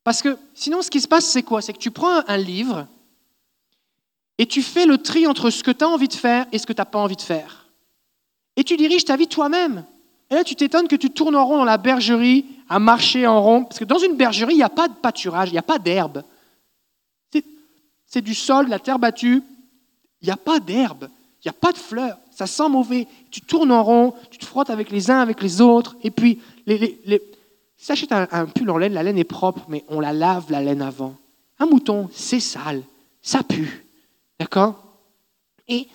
Parce 0.03 0.21
que 0.21 0.37
sinon, 0.53 0.83
ce 0.83 0.91
qui 0.91 1.01
se 1.01 1.07
passe, 1.07 1.25
c'est 1.25 1.43
quoi? 1.43 1.63
C'est 1.63 1.73
que 1.73 1.79
tu 1.79 1.91
prends 1.91 2.21
un 2.27 2.37
livre 2.37 2.87
et 4.39 4.45
tu 4.45 4.63
fais 4.63 4.85
le 4.85 4.97
tri 4.97 5.27
entre 5.27 5.49
ce 5.49 5.61
que 5.61 5.69
tu 5.69 5.83
as 5.83 5.89
envie 5.89 6.07
de 6.07 6.13
faire 6.13 6.47
et 6.53 6.57
ce 6.57 6.65
que 6.65 6.71
tu 6.71 6.79
n'as 6.79 6.85
pas 6.85 6.97
envie 6.97 7.17
de 7.17 7.21
faire. 7.21 7.65
Et 8.55 8.63
tu 8.63 8.77
diriges 8.77 9.03
ta 9.03 9.17
vie 9.17 9.27
toi-même. 9.27 9.83
Et 10.31 10.35
là, 10.35 10.45
tu 10.45 10.55
t'étonnes 10.55 10.87
que 10.87 10.95
tu 10.95 11.09
tournes 11.09 11.35
en 11.35 11.45
rond 11.45 11.57
dans 11.57 11.65
la 11.65 11.77
bergerie, 11.77 12.45
à 12.69 12.79
marcher 12.79 13.27
en 13.27 13.43
rond. 13.43 13.65
Parce 13.65 13.79
que 13.79 13.85
dans 13.85 13.97
une 13.97 14.15
bergerie, 14.15 14.53
il 14.53 14.57
n'y 14.57 14.63
a 14.63 14.69
pas 14.69 14.87
de 14.87 14.93
pâturage, 14.93 15.49
il 15.49 15.53
n'y 15.53 15.59
a 15.59 15.63
pas 15.63 15.77
d'herbe. 15.77 16.23
C'est 18.05 18.21
du 18.21 18.33
sol, 18.33 18.65
de 18.65 18.69
la 18.71 18.79
terre 18.79 18.97
battue. 18.97 19.43
Il 20.21 20.25
n'y 20.25 20.31
a 20.31 20.37
pas 20.37 20.59
d'herbe, 20.59 21.09
il 21.43 21.47
n'y 21.47 21.49
a 21.49 21.53
pas 21.53 21.71
de 21.71 21.77
fleurs. 21.77 22.17
Ça 22.31 22.47
sent 22.47 22.69
mauvais. 22.69 23.07
Tu 23.29 23.41
tournes 23.41 23.71
en 23.71 23.83
rond, 23.83 24.13
tu 24.31 24.39
te 24.39 24.45
frottes 24.45 24.69
avec 24.69 24.89
les 24.89 25.11
uns, 25.11 25.19
avec 25.19 25.41
les 25.41 25.59
autres. 25.61 25.97
Et 26.01 26.11
puis, 26.11 26.39
les, 26.65 26.99
les 27.05 27.21
achètes 27.89 28.11
un, 28.13 28.45
pull 28.45 28.69
en 28.69 28.77
laine, 28.77 28.93
la 28.93 29.03
laine 29.03 29.17
est 29.17 29.25
propre, 29.25 29.65
mais 29.67 29.83
on 29.89 29.99
la 29.99 30.13
lave 30.13 30.49
la 30.49 30.61
laine 30.61 30.81
avant. 30.81 31.15
Un 31.59 31.65
mouton, 31.65 32.09
c'est 32.13 32.39
sale, 32.39 32.83
ça 33.21 33.43
pue. 33.43 33.88
D'accord? 34.39 34.83
Et, 35.67 35.87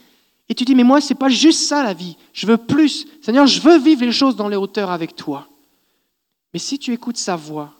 et 0.49 0.55
tu 0.55 0.65
dis, 0.65 0.75
mais 0.75 0.85
moi, 0.85 1.01
ce 1.01 1.13
n'est 1.13 1.19
pas 1.19 1.29
juste 1.29 1.67
ça 1.67 1.83
la 1.83 1.95
vie. 1.95 2.17
Je 2.33 2.47
veux 2.47 2.59
plus. 2.59 3.07
Seigneur, 3.23 3.47
je 3.47 3.61
veux 3.61 3.79
vivre 3.79 4.05
les 4.05 4.13
choses 4.13 4.37
dans 4.37 4.49
les 4.49 4.57
hauteurs 4.57 4.91
avec 4.91 5.17
toi. 5.17 5.49
Mais 6.53 6.59
si 6.59 6.79
tu 6.79 6.93
écoutes 6.93 7.17
sa 7.17 7.37
voix, 7.37 7.73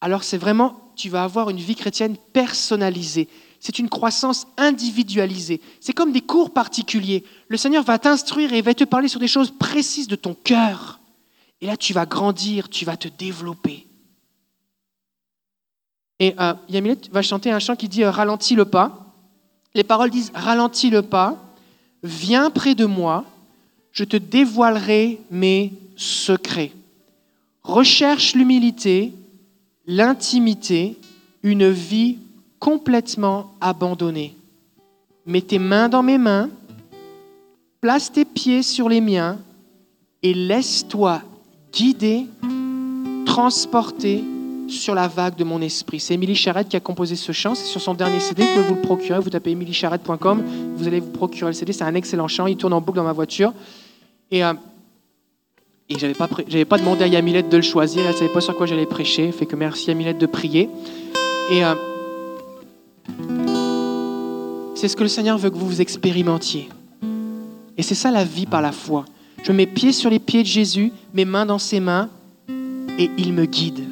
alors 0.00 0.22
c'est 0.22 0.38
vraiment, 0.38 0.92
tu 0.96 1.08
vas 1.08 1.24
avoir 1.24 1.50
une 1.50 1.58
vie 1.58 1.74
chrétienne 1.74 2.16
personnalisée. 2.32 3.28
C'est 3.58 3.78
une 3.78 3.88
croissance 3.88 4.46
individualisée. 4.56 5.60
C'est 5.80 5.92
comme 5.92 6.12
des 6.12 6.20
cours 6.20 6.52
particuliers. 6.52 7.24
Le 7.48 7.56
Seigneur 7.56 7.84
va 7.84 7.98
t'instruire 7.98 8.52
et 8.52 8.60
va 8.60 8.74
te 8.74 8.84
parler 8.84 9.08
sur 9.08 9.20
des 9.20 9.28
choses 9.28 9.52
précises 9.56 10.08
de 10.08 10.16
ton 10.16 10.34
cœur. 10.34 11.00
Et 11.60 11.66
là, 11.66 11.76
tu 11.76 11.92
vas 11.92 12.06
grandir, 12.06 12.68
tu 12.68 12.84
vas 12.84 12.96
te 12.96 13.06
développer. 13.06 13.86
Et 16.18 16.34
euh, 16.38 16.54
va 17.12 17.22
chanter 17.22 17.50
un 17.50 17.60
chant 17.60 17.76
qui 17.76 17.88
dit 17.88 18.02
euh, 18.02 18.10
Ralentis 18.10 18.56
le 18.56 18.64
pas. 18.64 19.01
Les 19.74 19.84
paroles 19.84 20.10
disent 20.10 20.32
Ralentis 20.34 20.90
le 20.90 21.02
pas, 21.02 21.36
viens 22.02 22.50
près 22.50 22.74
de 22.74 22.84
moi, 22.84 23.24
je 23.92 24.04
te 24.04 24.16
dévoilerai 24.16 25.20
mes 25.30 25.72
secrets. 25.96 26.72
Recherche 27.62 28.34
l'humilité, 28.34 29.12
l'intimité, 29.86 30.96
une 31.42 31.68
vie 31.70 32.18
complètement 32.58 33.52
abandonnée. 33.60 34.36
Mets 35.26 35.42
tes 35.42 35.58
mains 35.58 35.88
dans 35.88 36.02
mes 36.02 36.18
mains, 36.18 36.50
place 37.80 38.10
tes 38.10 38.24
pieds 38.24 38.62
sur 38.62 38.88
les 38.88 39.00
miens 39.00 39.38
et 40.22 40.34
laisse-toi 40.34 41.22
guidé, 41.72 42.26
transporté 43.24 44.22
sur 44.72 44.94
la 44.94 45.08
vague 45.08 45.36
de 45.36 45.44
mon 45.44 45.60
esprit. 45.60 46.00
C'est 46.00 46.14
Émilie 46.14 46.34
Charrette 46.34 46.68
qui 46.68 46.76
a 46.76 46.80
composé 46.80 47.16
ce 47.16 47.32
chant. 47.32 47.54
C'est 47.54 47.66
sur 47.66 47.80
son 47.80 47.94
dernier 47.94 48.20
CD. 48.20 48.42
Vous 48.42 48.52
pouvez 48.52 48.66
vous 48.68 48.74
le 48.74 48.80
procurer. 48.80 49.20
Vous 49.20 49.30
tapez 49.30 49.50
emilycharrette.com. 49.50 50.42
Vous 50.76 50.86
allez 50.86 51.00
vous 51.00 51.10
procurer 51.10 51.50
le 51.50 51.54
CD. 51.54 51.72
C'est 51.72 51.84
un 51.84 51.94
excellent 51.94 52.28
chant. 52.28 52.46
Il 52.46 52.56
tourne 52.56 52.72
en 52.72 52.80
boucle 52.80 52.96
dans 52.96 53.04
ma 53.04 53.12
voiture. 53.12 53.52
Et, 54.30 54.44
euh, 54.44 54.54
et 55.88 55.98
je 55.98 56.06
n'avais 56.06 56.14
pas, 56.14 56.26
pas 56.26 56.78
demandé 56.78 57.04
à 57.04 57.06
Yamilette 57.06 57.48
de 57.48 57.56
le 57.56 57.62
choisir. 57.62 58.04
Elle 58.06 58.14
savait 58.14 58.32
pas 58.32 58.40
sur 58.40 58.56
quoi 58.56 58.66
j'allais 58.66 58.86
prêcher. 58.86 59.30
Fait 59.32 59.46
que 59.46 59.56
merci 59.56 59.88
Yamilette 59.88 60.18
de 60.18 60.26
prier. 60.26 60.68
Et 61.50 61.64
euh, 61.64 61.74
c'est 64.74 64.88
ce 64.88 64.96
que 64.96 65.02
le 65.02 65.08
Seigneur 65.08 65.38
veut 65.38 65.50
que 65.50 65.56
vous 65.56 65.66
vous 65.66 65.80
expérimentiez. 65.80 66.68
Et 67.76 67.82
c'est 67.82 67.94
ça 67.94 68.10
la 68.10 68.24
vie 68.24 68.46
par 68.46 68.62
la 68.62 68.72
foi. 68.72 69.04
Je 69.42 69.52
mets 69.52 69.66
pieds 69.66 69.92
sur 69.92 70.08
les 70.10 70.18
pieds 70.18 70.42
de 70.42 70.48
Jésus, 70.48 70.92
mes 71.14 71.24
mains 71.24 71.46
dans 71.46 71.58
ses 71.58 71.80
mains, 71.80 72.08
et 72.98 73.10
il 73.18 73.32
me 73.32 73.44
guide. 73.44 73.91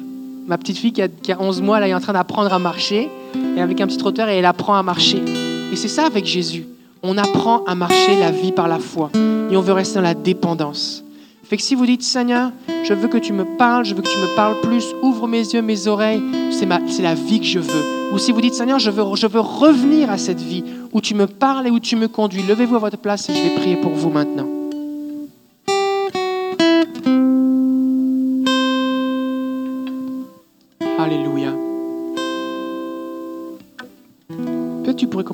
Ma 0.51 0.57
petite 0.57 0.79
fille 0.79 0.91
qui 0.91 1.01
a, 1.01 1.39
11 1.39 1.61
mois, 1.61 1.79
elle 1.79 1.91
est 1.91 1.93
en 1.93 2.01
train 2.01 2.11
d'apprendre 2.11 2.51
à 2.51 2.59
marcher, 2.59 3.09
et 3.55 3.61
avec 3.61 3.79
un 3.79 3.87
petit 3.87 3.95
trotteur, 3.95 4.27
et 4.27 4.35
elle 4.35 4.45
apprend 4.45 4.75
à 4.75 4.83
marcher. 4.83 5.23
Et 5.71 5.77
c'est 5.77 5.87
ça 5.87 6.05
avec 6.05 6.25
Jésus. 6.25 6.65
On 7.03 7.17
apprend 7.17 7.63
à 7.63 7.73
marcher 7.73 8.19
la 8.19 8.31
vie 8.31 8.51
par 8.51 8.67
la 8.67 8.77
foi, 8.77 9.11
et 9.15 9.55
on 9.55 9.61
veut 9.61 9.71
rester 9.71 9.95
dans 9.95 10.01
la 10.01 10.13
dépendance. 10.13 11.05
Fait 11.45 11.55
que 11.55 11.63
si 11.63 11.73
vous 11.73 11.85
dites, 11.85 12.03
Seigneur, 12.03 12.51
je 12.83 12.93
veux 12.93 13.07
que 13.07 13.17
tu 13.17 13.31
me 13.31 13.45
parles, 13.57 13.85
je 13.85 13.95
veux 13.95 14.01
que 14.01 14.11
tu 14.11 14.17
me 14.17 14.35
parles 14.35 14.59
plus, 14.59 14.83
ouvre 15.01 15.25
mes 15.25 15.39
yeux, 15.39 15.61
mes 15.61 15.87
oreilles, 15.87 16.21
c'est, 16.51 16.65
la 17.01 17.15
vie 17.15 17.39
que 17.39 17.45
je 17.45 17.59
veux. 17.59 18.11
Ou 18.11 18.17
si 18.17 18.33
vous 18.33 18.41
dites, 18.41 18.53
Seigneur, 18.53 18.77
je 18.77 18.91
veux, 18.91 19.05
je 19.15 19.27
veux 19.27 19.39
revenir 19.39 20.11
à 20.11 20.17
cette 20.17 20.41
vie 20.41 20.65
où 20.91 20.99
tu 20.99 21.15
me 21.15 21.27
parles 21.27 21.67
et 21.67 21.71
où 21.71 21.79
tu 21.79 21.95
me 21.95 22.09
conduis, 22.09 22.43
levez-vous 22.43 22.75
à 22.75 22.79
votre 22.79 22.97
place 22.97 23.29
et 23.29 23.33
je 23.33 23.41
vais 23.41 23.55
prier 23.55 23.77
pour 23.77 23.93
vous 23.93 24.09
maintenant. 24.09 24.50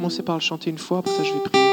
Commencer 0.08 0.24
par 0.24 0.36
le 0.36 0.41
chanter 0.41 0.70
une 0.70 0.78
fois, 0.78 1.01
pour 1.01 1.12
ça 1.12 1.22
je 1.22 1.34
vais 1.34 1.39
prier. 1.39 1.66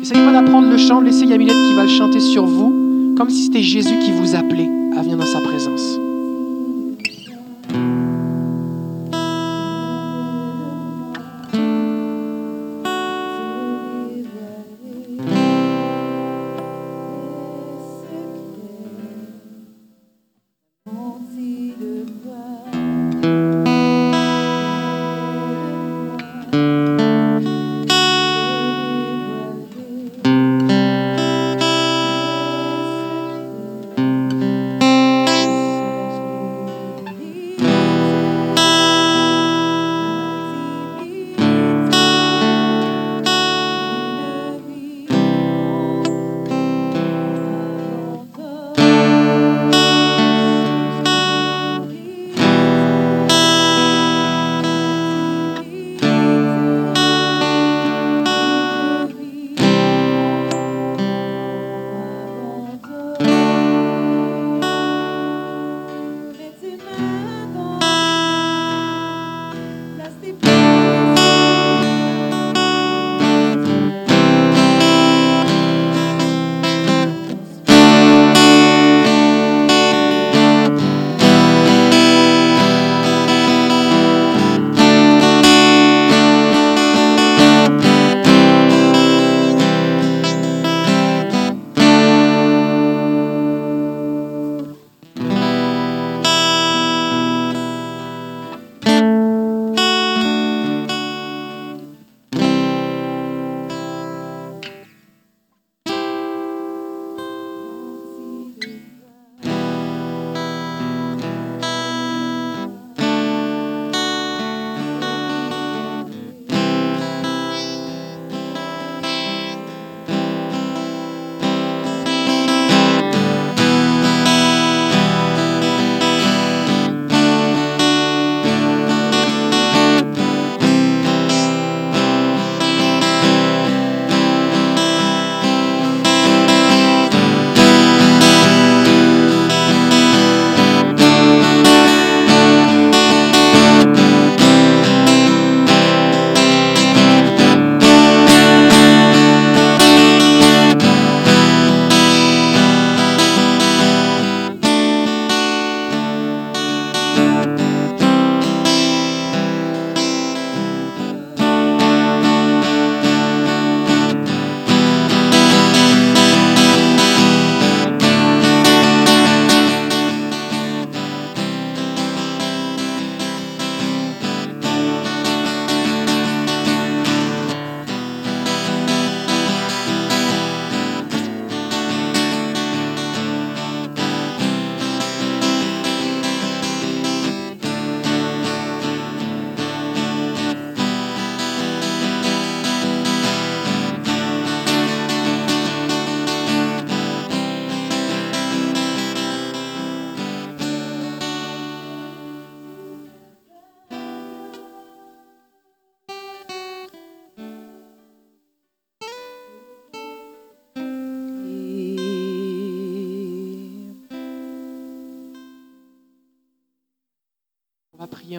Essayez 0.00 0.24
pas 0.24 0.32
d'apprendre 0.32 0.70
le 0.70 0.78
chant, 0.78 1.00
laissez 1.00 1.24
Yamilette 1.24 1.56
qui 1.56 1.74
va 1.74 1.82
le 1.82 1.88
chanter 1.88 2.20
sur 2.20 2.46
vous, 2.46 3.16
comme 3.18 3.28
si 3.28 3.46
c'était 3.46 3.62
Jésus 3.62 3.98
qui 4.04 4.12
vous 4.12 4.36
appelait 4.36 4.70
à 4.96 5.02
venir 5.02 5.16
dans 5.16 5.26
sa 5.26 5.40
présence. 5.40 5.98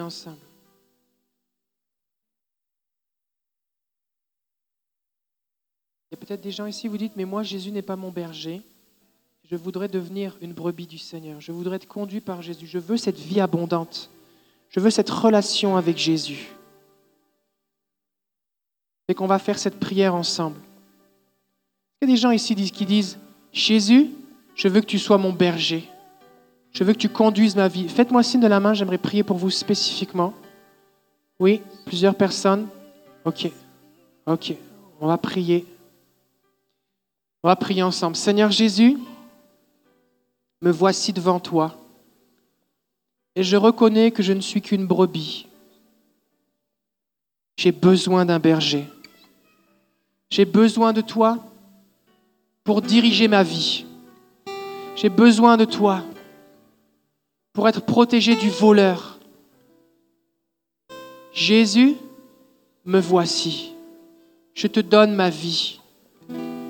Ensemble. 0.00 0.38
Il 6.10 6.16
y 6.16 6.22
a 6.22 6.26
peut-être 6.26 6.42
des 6.42 6.50
gens 6.50 6.66
ici, 6.66 6.88
vous 6.88 6.98
dites, 6.98 7.16
mais 7.16 7.24
moi, 7.24 7.42
Jésus 7.42 7.70
n'est 7.70 7.80
pas 7.80 7.96
mon 7.96 8.10
berger. 8.10 8.60
Je 9.50 9.56
voudrais 9.56 9.88
devenir 9.88 10.36
une 10.40 10.52
brebis 10.52 10.86
du 10.86 10.98
Seigneur. 10.98 11.40
Je 11.40 11.52
voudrais 11.52 11.76
être 11.76 11.88
conduit 11.88 12.20
par 12.20 12.42
Jésus. 12.42 12.66
Je 12.66 12.78
veux 12.78 12.96
cette 12.96 13.18
vie 13.18 13.40
abondante. 13.40 14.10
Je 14.68 14.80
veux 14.80 14.90
cette 14.90 15.10
relation 15.10 15.76
avec 15.76 15.96
Jésus. 15.96 16.48
Et 19.08 19.14
qu'on 19.14 19.26
va 19.26 19.38
faire 19.38 19.58
cette 19.58 19.80
prière 19.80 20.14
ensemble. 20.14 20.58
Il 22.00 22.08
y 22.08 22.12
a 22.12 22.14
des 22.14 22.20
gens 22.20 22.30
ici 22.30 22.54
qui 22.54 22.86
disent, 22.86 23.18
Jésus, 23.52 24.10
je 24.54 24.68
veux 24.68 24.80
que 24.80 24.86
tu 24.86 24.98
sois 24.98 25.18
mon 25.18 25.32
berger. 25.32 25.88
Je 26.72 26.84
veux 26.84 26.94
que 26.94 26.98
tu 26.98 27.08
conduises 27.08 27.54
ma 27.54 27.68
vie. 27.68 27.88
Faites-moi 27.88 28.22
signe 28.22 28.40
de 28.40 28.46
la 28.46 28.60
main, 28.60 28.72
j'aimerais 28.72 28.98
prier 28.98 29.22
pour 29.22 29.36
vous 29.36 29.50
spécifiquement. 29.50 30.32
Oui, 31.38 31.60
plusieurs 31.84 32.14
personnes. 32.14 32.66
Ok, 33.24 33.50
ok, 34.26 34.54
on 35.00 35.06
va 35.06 35.18
prier. 35.18 35.66
On 37.42 37.48
va 37.48 37.56
prier 37.56 37.82
ensemble. 37.82 38.16
Seigneur 38.16 38.50
Jésus, 38.50 38.96
me 40.62 40.70
voici 40.70 41.12
devant 41.12 41.40
toi. 41.40 41.76
Et 43.34 43.42
je 43.42 43.56
reconnais 43.56 44.10
que 44.10 44.22
je 44.22 44.32
ne 44.32 44.40
suis 44.40 44.62
qu'une 44.62 44.86
brebis. 44.86 45.46
J'ai 47.56 47.72
besoin 47.72 48.24
d'un 48.24 48.38
berger. 48.38 48.86
J'ai 50.30 50.44
besoin 50.44 50.92
de 50.92 51.02
toi 51.02 51.38
pour 52.64 52.80
diriger 52.80 53.28
ma 53.28 53.42
vie. 53.42 53.84
J'ai 54.96 55.08
besoin 55.08 55.56
de 55.56 55.64
toi 55.64 56.02
pour 57.52 57.68
être 57.68 57.84
protégé 57.84 58.36
du 58.36 58.50
voleur. 58.50 59.18
Jésus, 61.32 61.96
me 62.84 63.00
voici. 63.00 63.72
Je 64.54 64.66
te 64.66 64.80
donne 64.80 65.14
ma 65.14 65.30
vie. 65.30 65.80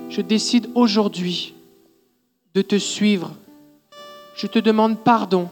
Je 0.09 0.21
décide 0.21 0.69
aujourd'hui 0.75 1.53
de 2.53 2.61
te 2.61 2.77
suivre. 2.77 3.33
Je 4.35 4.47
te 4.47 4.59
demande 4.59 4.99
pardon 4.99 5.49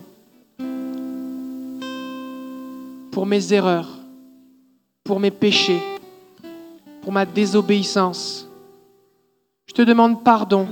pour 3.12 3.26
mes 3.26 3.54
erreurs, 3.54 3.90
pour 5.04 5.20
mes 5.20 5.32
péchés, 5.32 5.82
pour 7.02 7.12
ma 7.12 7.26
désobéissance. 7.26 8.48
Je 9.66 9.74
te 9.74 9.82
demande 9.82 10.24
pardon 10.24 10.68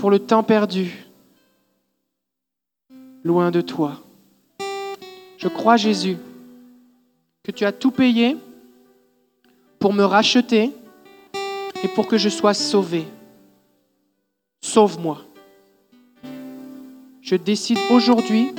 pour 0.00 0.10
le 0.10 0.18
temps 0.18 0.42
perdu 0.42 1.04
loin 3.22 3.50
de 3.50 3.60
toi. 3.60 4.00
Je 5.36 5.46
crois, 5.46 5.76
Jésus, 5.76 6.16
que 7.42 7.50
tu 7.50 7.66
as 7.66 7.72
tout 7.72 7.90
payé 7.90 8.38
pour 9.78 9.92
me 9.92 10.02
racheter 10.02 10.72
et 11.84 11.88
pour 11.88 12.08
que 12.08 12.16
je 12.16 12.30
sois 12.30 12.54
sauvé. 12.54 13.04
Sauve-moi. 14.62 15.22
Je 17.20 17.36
décide 17.36 17.78
aujourd'hui 17.90 18.52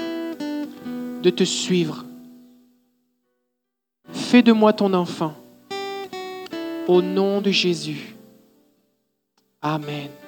de 1.23 1.29
te 1.31 1.43
suivre. 1.43 2.05
Fais 4.11 4.43
de 4.43 4.51
moi 4.51 4.73
ton 4.73 4.93
enfant. 4.93 5.33
Au 6.87 7.01
nom 7.01 7.41
de 7.41 7.49
Jésus. 7.49 8.15
Amen. 9.59 10.20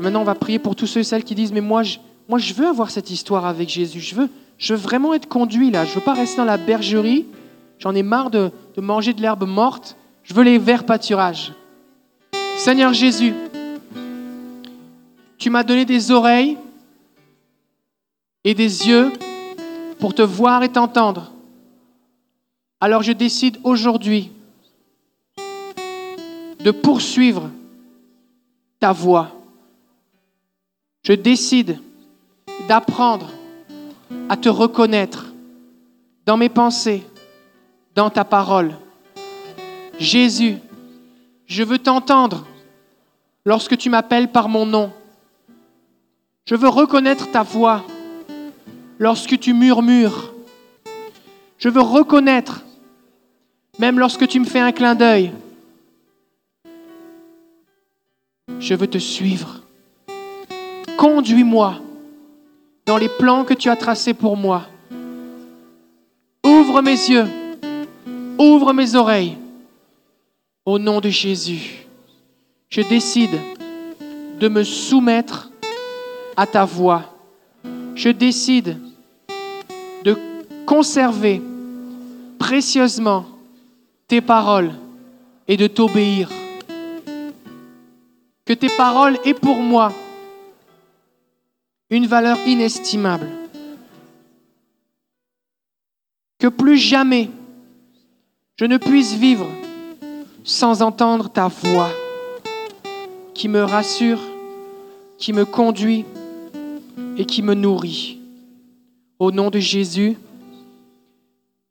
Maintenant, 0.00 0.20
on 0.20 0.24
va 0.24 0.34
prier 0.34 0.58
pour 0.58 0.76
tous 0.76 0.86
ceux 0.86 1.00
et 1.00 1.04
celles 1.04 1.24
qui 1.24 1.34
disent, 1.34 1.52
mais 1.52 1.60
moi, 1.60 1.82
je, 1.82 1.98
moi, 2.28 2.38
je 2.38 2.54
veux 2.54 2.66
avoir 2.66 2.90
cette 2.90 3.10
histoire 3.10 3.46
avec 3.46 3.68
Jésus. 3.68 4.00
Je 4.00 4.14
veux, 4.14 4.28
je 4.58 4.74
veux 4.74 4.80
vraiment 4.80 5.14
être 5.14 5.28
conduit 5.28 5.70
là. 5.70 5.84
Je 5.84 5.94
veux 5.94 6.00
pas 6.00 6.14
rester 6.14 6.36
dans 6.36 6.44
la 6.44 6.58
bergerie. 6.58 7.26
J'en 7.78 7.94
ai 7.94 8.02
marre 8.02 8.30
de, 8.30 8.50
de 8.76 8.80
manger 8.80 9.12
de 9.12 9.22
l'herbe 9.22 9.46
morte. 9.46 9.96
Je 10.22 10.34
veux 10.34 10.42
les 10.42 10.58
verts 10.58 10.84
pâturages. 10.84 11.52
Seigneur 12.56 12.92
Jésus, 12.92 13.34
tu 15.38 15.50
m'as 15.50 15.62
donné 15.62 15.84
des 15.84 16.10
oreilles 16.10 16.56
et 18.44 18.54
des 18.54 18.88
yeux 18.88 19.12
pour 19.98 20.14
te 20.14 20.22
voir 20.22 20.62
et 20.62 20.68
t'entendre. 20.68 21.32
Alors 22.80 23.02
je 23.02 23.12
décide 23.12 23.58
aujourd'hui 23.62 24.30
de 26.60 26.70
poursuivre 26.70 27.50
ta 28.80 28.92
voix. 28.92 29.35
Je 31.06 31.12
décide 31.12 31.78
d'apprendre 32.66 33.30
à 34.28 34.36
te 34.36 34.48
reconnaître 34.48 35.32
dans 36.24 36.36
mes 36.36 36.48
pensées, 36.48 37.04
dans 37.94 38.10
ta 38.10 38.24
parole. 38.24 38.74
Jésus, 40.00 40.56
je 41.46 41.62
veux 41.62 41.78
t'entendre 41.78 42.44
lorsque 43.44 43.76
tu 43.76 43.88
m'appelles 43.88 44.32
par 44.32 44.48
mon 44.48 44.66
nom. 44.66 44.92
Je 46.44 46.56
veux 46.56 46.68
reconnaître 46.68 47.30
ta 47.30 47.44
voix 47.44 47.84
lorsque 48.98 49.38
tu 49.38 49.54
murmures. 49.54 50.34
Je 51.58 51.68
veux 51.68 51.82
reconnaître, 51.82 52.64
même 53.78 54.00
lorsque 54.00 54.26
tu 54.26 54.40
me 54.40 54.44
fais 54.44 54.58
un 54.58 54.72
clin 54.72 54.96
d'œil. 54.96 55.30
Je 58.58 58.74
veux 58.74 58.88
te 58.88 58.98
suivre. 58.98 59.65
Conduis-moi 60.96 61.74
dans 62.86 62.96
les 62.96 63.08
plans 63.08 63.44
que 63.44 63.52
tu 63.52 63.68
as 63.68 63.76
tracés 63.76 64.14
pour 64.14 64.36
moi. 64.36 64.66
Ouvre 66.44 66.80
mes 66.80 66.92
yeux, 66.92 67.26
ouvre 68.38 68.72
mes 68.72 68.94
oreilles. 68.94 69.36
Au 70.64 70.78
nom 70.78 71.00
de 71.00 71.08
Jésus, 71.08 71.86
je 72.70 72.80
décide 72.80 73.38
de 74.40 74.48
me 74.48 74.64
soumettre 74.64 75.50
à 76.36 76.46
ta 76.46 76.64
voix. 76.64 77.04
Je 77.94 78.08
décide 78.08 78.78
de 80.04 80.16
conserver 80.64 81.42
précieusement 82.38 83.26
tes 84.08 84.20
paroles 84.20 84.72
et 85.46 85.56
de 85.56 85.66
t'obéir. 85.66 86.30
Que 88.44 88.52
tes 88.52 88.70
paroles 88.76 89.18
aient 89.24 89.34
pour 89.34 89.56
moi 89.56 89.92
une 91.90 92.06
valeur 92.06 92.38
inestimable. 92.46 93.28
Que 96.38 96.48
plus 96.48 96.76
jamais 96.76 97.30
je 98.58 98.64
ne 98.64 98.78
puisse 98.78 99.14
vivre 99.14 99.46
sans 100.44 100.82
entendre 100.82 101.28
ta 101.28 101.48
voix 101.48 101.90
qui 103.34 103.48
me 103.48 103.62
rassure, 103.62 104.20
qui 105.18 105.32
me 105.32 105.44
conduit 105.44 106.04
et 107.16 107.24
qui 107.24 107.42
me 107.42 107.54
nourrit. 107.54 108.18
Au 109.18 109.30
nom 109.30 109.50
de 109.50 109.58
Jésus, 109.58 110.16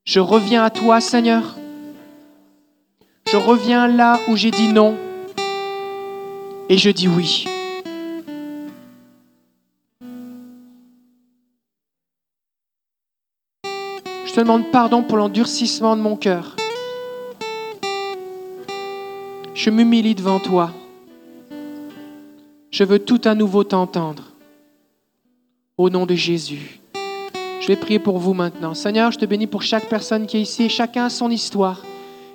je 0.03 0.19
reviens 0.19 0.63
à 0.63 0.69
toi, 0.69 1.01
Seigneur. 1.01 1.55
Je 3.27 3.37
reviens 3.37 3.87
là 3.87 4.19
où 4.27 4.35
j'ai 4.35 4.51
dit 4.51 4.67
non 4.67 4.95
et 6.69 6.77
je 6.77 6.89
dis 6.89 7.07
oui. 7.07 7.45
Te 14.35 14.41
demande 14.41 14.69
pardon 14.69 15.01
pour 15.01 15.15
l'endurcissement 15.15 15.95
de 15.95 16.01
mon 16.01 16.17
cœur. 16.17 16.57
Je 19.53 19.69
m'humilie 19.69 20.13
devant 20.13 20.41
toi. 20.41 20.71
Je 22.69 22.83
veux 22.83 22.99
tout 22.99 23.21
à 23.23 23.33
nouveau 23.33 23.63
t'entendre. 23.63 24.23
Au 25.77 25.89
nom 25.89 26.05
de 26.05 26.15
Jésus. 26.15 26.81
Je 27.61 27.67
vais 27.67 27.77
prier 27.77 27.97
pour 27.97 28.17
vous 28.19 28.33
maintenant. 28.33 28.73
Seigneur, 28.73 29.13
je 29.13 29.19
te 29.19 29.25
bénis 29.25 29.47
pour 29.47 29.61
chaque 29.61 29.87
personne 29.87 30.27
qui 30.27 30.35
est 30.35 30.41
ici. 30.41 30.67
Chacun 30.67 31.05
a 31.05 31.09
son 31.09 31.31
histoire. 31.31 31.81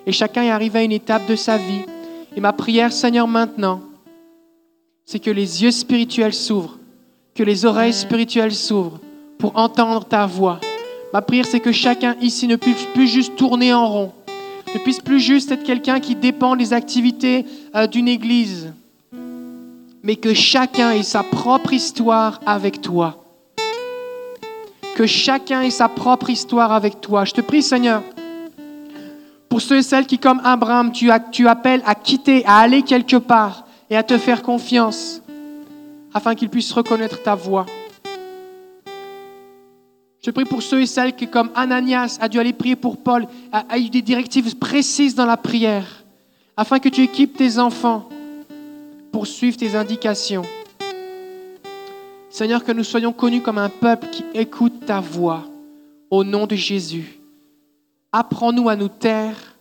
Et 0.07 0.11
chacun 0.11 0.41
est 0.41 0.49
arrivé 0.49 0.79
à 0.79 0.83
une 0.83 0.91
étape 0.91 1.27
de 1.27 1.35
sa 1.35 1.57
vie. 1.57 1.83
Et 2.35 2.41
ma 2.41 2.51
prière, 2.51 2.91
Seigneur, 2.91 3.27
maintenant, 3.27 3.79
c'est 5.05 5.19
que 5.19 5.29
les 5.29 5.61
yeux 5.61 5.71
spirituels 5.71 6.33
s'ouvrent, 6.33 6.79
que 7.35 7.43
les 7.43 7.63
oreilles 7.63 7.93
spirituelles 7.93 8.55
s'ouvrent 8.55 8.99
pour 9.37 9.55
entendre 9.55 10.03
ta 10.03 10.25
voix 10.25 10.59
Ma 11.13 11.21
prière, 11.21 11.45
c'est 11.45 11.59
que 11.59 11.71
chacun 11.71 12.15
ici 12.21 12.47
ne 12.47 12.55
puisse 12.55 12.85
plus 12.93 13.07
juste 13.07 13.35
tourner 13.35 13.73
en 13.73 13.87
rond, 13.87 14.13
ne 14.73 14.79
puisse 14.79 14.99
plus 14.99 15.19
juste 15.19 15.51
être 15.51 15.63
quelqu'un 15.63 15.99
qui 15.99 16.15
dépend 16.15 16.55
des 16.55 16.71
activités 16.71 17.45
euh, 17.75 17.85
d'une 17.87 18.07
église, 18.07 18.73
mais 20.03 20.15
que 20.15 20.33
chacun 20.33 20.91
ait 20.91 21.03
sa 21.03 21.23
propre 21.23 21.73
histoire 21.73 22.39
avec 22.45 22.81
toi. 22.81 23.23
Que 24.95 25.05
chacun 25.05 25.61
ait 25.61 25.69
sa 25.69 25.89
propre 25.89 26.29
histoire 26.29 26.71
avec 26.71 27.01
toi. 27.01 27.25
Je 27.25 27.33
te 27.33 27.41
prie, 27.41 27.61
Seigneur, 27.61 28.03
pour 29.49 29.61
ceux 29.61 29.77
et 29.77 29.83
celles 29.83 30.05
qui, 30.05 30.17
comme 30.17 30.41
Abraham, 30.45 30.91
tu, 30.91 31.09
tu 31.31 31.47
appelles 31.47 31.83
à 31.85 31.95
quitter, 31.95 32.45
à 32.45 32.59
aller 32.59 32.83
quelque 32.83 33.17
part 33.17 33.65
et 33.89 33.97
à 33.97 34.03
te 34.03 34.17
faire 34.17 34.41
confiance. 34.41 35.21
afin 36.13 36.35
qu'ils 36.35 36.49
puissent 36.49 36.73
reconnaître 36.73 37.21
ta 37.23 37.35
voix. 37.35 37.65
Je 40.23 40.29
prie 40.29 40.45
pour 40.45 40.61
ceux 40.61 40.81
et 40.81 40.85
celles 40.85 41.15
qui, 41.15 41.27
comme 41.27 41.49
Ananias, 41.55 42.19
a 42.21 42.29
dû 42.29 42.39
aller 42.39 42.53
prier 42.53 42.75
pour 42.75 42.97
Paul, 42.97 43.25
a, 43.51 43.65
a 43.67 43.79
eu 43.79 43.89
des 43.89 44.03
directives 44.03 44.55
précises 44.55 45.15
dans 45.15 45.25
la 45.25 45.37
prière, 45.37 46.03
afin 46.55 46.77
que 46.77 46.89
tu 46.89 47.01
équipes 47.01 47.35
tes 47.35 47.57
enfants 47.57 48.07
pour 49.11 49.25
suivre 49.25 49.57
tes 49.57 49.75
indications. 49.75 50.43
Seigneur, 52.29 52.63
que 52.63 52.71
nous 52.71 52.83
soyons 52.83 53.13
connus 53.13 53.41
comme 53.41 53.57
un 53.57 53.69
peuple 53.69 54.07
qui 54.11 54.23
écoute 54.35 54.85
ta 54.85 54.99
voix. 54.99 55.43
Au 56.11 56.23
nom 56.23 56.45
de 56.45 56.55
Jésus, 56.55 57.19
apprends-nous 58.11 58.69
à 58.69 58.75
nous 58.75 58.89
taire, 58.89 59.55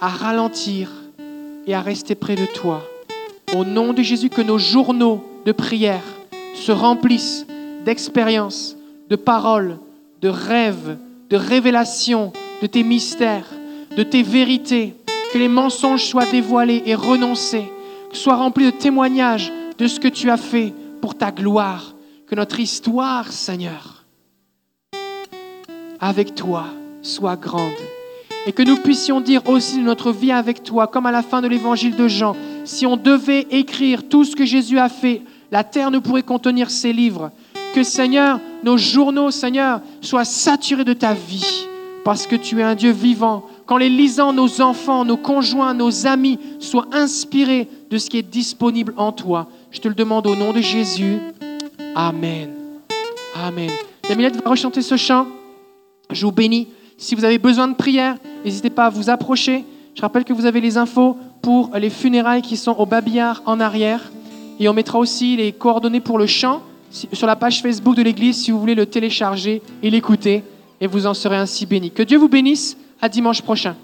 à 0.00 0.08
ralentir 0.08 0.92
et 1.66 1.74
à 1.74 1.80
rester 1.80 2.14
près 2.14 2.36
de 2.36 2.46
toi. 2.46 2.84
Au 3.56 3.64
nom 3.64 3.92
de 3.92 4.02
Jésus, 4.02 4.30
que 4.30 4.42
nos 4.42 4.58
journaux 4.58 5.24
de 5.44 5.52
prière 5.52 6.04
se 6.54 6.70
remplissent 6.70 7.46
d'expériences, 7.84 8.76
de 9.08 9.16
paroles, 9.16 9.78
de 10.20 10.28
rêves, 10.28 10.96
de 11.30 11.36
révélations 11.36 12.32
de 12.60 12.66
tes 12.66 12.82
mystères, 12.82 13.48
de 13.96 14.02
tes 14.02 14.22
vérités, 14.22 14.94
que 15.32 15.38
les 15.38 15.48
mensonges 15.48 16.04
soient 16.04 16.26
dévoilés 16.26 16.82
et 16.86 16.94
renoncés, 16.94 17.70
que 18.10 18.16
soient 18.16 18.36
remplis 18.36 18.66
de 18.66 18.70
témoignages 18.70 19.52
de 19.78 19.86
ce 19.86 20.00
que 20.00 20.08
tu 20.08 20.30
as 20.30 20.36
fait 20.36 20.72
pour 21.00 21.14
ta 21.16 21.30
gloire, 21.30 21.94
que 22.26 22.34
notre 22.34 22.60
histoire, 22.60 23.30
Seigneur, 23.32 24.04
avec 26.00 26.34
toi, 26.34 26.66
soit 27.02 27.36
grande. 27.36 27.72
Et 28.46 28.52
que 28.52 28.62
nous 28.62 28.76
puissions 28.76 29.20
dire 29.20 29.46
aussi 29.48 29.78
de 29.78 29.82
notre 29.82 30.10
vie 30.10 30.32
avec 30.32 30.62
toi, 30.62 30.86
comme 30.86 31.06
à 31.06 31.12
la 31.12 31.22
fin 31.22 31.42
de 31.42 31.48
l'évangile 31.48 31.96
de 31.96 32.08
Jean, 32.08 32.34
si 32.64 32.86
on 32.86 32.96
devait 32.96 33.46
écrire 33.50 34.08
tout 34.08 34.24
ce 34.24 34.34
que 34.34 34.46
Jésus 34.46 34.78
a 34.78 34.88
fait, 34.88 35.22
la 35.50 35.64
terre 35.64 35.90
ne 35.90 35.98
pourrait 35.98 36.22
contenir 36.22 36.70
ses 36.70 36.92
livres. 36.92 37.30
Seigneur, 37.84 38.40
nos 38.62 38.76
journaux, 38.76 39.30
Seigneur, 39.30 39.80
soient 40.00 40.24
saturés 40.24 40.84
de 40.84 40.92
ta 40.92 41.14
vie, 41.14 41.66
parce 42.04 42.26
que 42.26 42.36
tu 42.36 42.60
es 42.60 42.62
un 42.62 42.74
Dieu 42.74 42.90
vivant. 42.90 43.44
Quand 43.66 43.76
les 43.76 43.88
lisant, 43.88 44.32
nos 44.32 44.60
enfants, 44.60 45.04
nos 45.04 45.16
conjoints, 45.16 45.74
nos 45.74 46.06
amis 46.06 46.38
soient 46.58 46.86
inspirés 46.92 47.68
de 47.90 47.98
ce 47.98 48.08
qui 48.08 48.18
est 48.18 48.22
disponible 48.22 48.94
en 48.96 49.12
toi. 49.12 49.48
Je 49.70 49.80
te 49.80 49.88
le 49.88 49.94
demande 49.94 50.26
au 50.26 50.34
nom 50.34 50.52
de 50.52 50.60
Jésus. 50.60 51.18
Amen. 51.94 52.50
Amen. 53.34 53.70
Jamilette 54.08 54.42
va 54.42 54.50
rechanter 54.50 54.82
ce 54.82 54.96
chant. 54.96 55.26
Je 56.10 56.24
vous 56.24 56.32
bénis. 56.32 56.68
Si 56.96 57.14
vous 57.14 57.24
avez 57.24 57.38
besoin 57.38 57.68
de 57.68 57.74
prière, 57.74 58.16
n'hésitez 58.44 58.70
pas 58.70 58.86
à 58.86 58.90
vous 58.90 59.10
approcher. 59.10 59.64
Je 59.94 60.00
rappelle 60.00 60.24
que 60.24 60.32
vous 60.32 60.46
avez 60.46 60.60
les 60.60 60.78
infos 60.78 61.16
pour 61.42 61.70
les 61.76 61.90
funérailles 61.90 62.42
qui 62.42 62.56
sont 62.56 62.74
au 62.78 62.86
babillard 62.86 63.42
en 63.46 63.60
arrière. 63.60 64.10
Et 64.58 64.68
on 64.68 64.72
mettra 64.72 64.98
aussi 64.98 65.36
les 65.36 65.52
coordonnées 65.52 66.00
pour 66.00 66.18
le 66.18 66.26
chant 66.26 66.62
sur 66.90 67.26
la 67.26 67.36
page 67.36 67.62
Facebook 67.62 67.96
de 67.96 68.02
l'Église 68.02 68.36
si 68.36 68.50
vous 68.50 68.60
voulez 68.60 68.74
le 68.74 68.86
télécharger 68.86 69.62
et 69.82 69.90
l'écouter. 69.90 70.42
Et 70.80 70.86
vous 70.86 71.06
en 71.06 71.14
serez 71.14 71.36
ainsi 71.36 71.66
bénis. 71.66 71.90
Que 71.90 72.02
Dieu 72.02 72.18
vous 72.18 72.28
bénisse. 72.28 72.76
À 73.00 73.08
dimanche 73.08 73.42
prochain. 73.42 73.76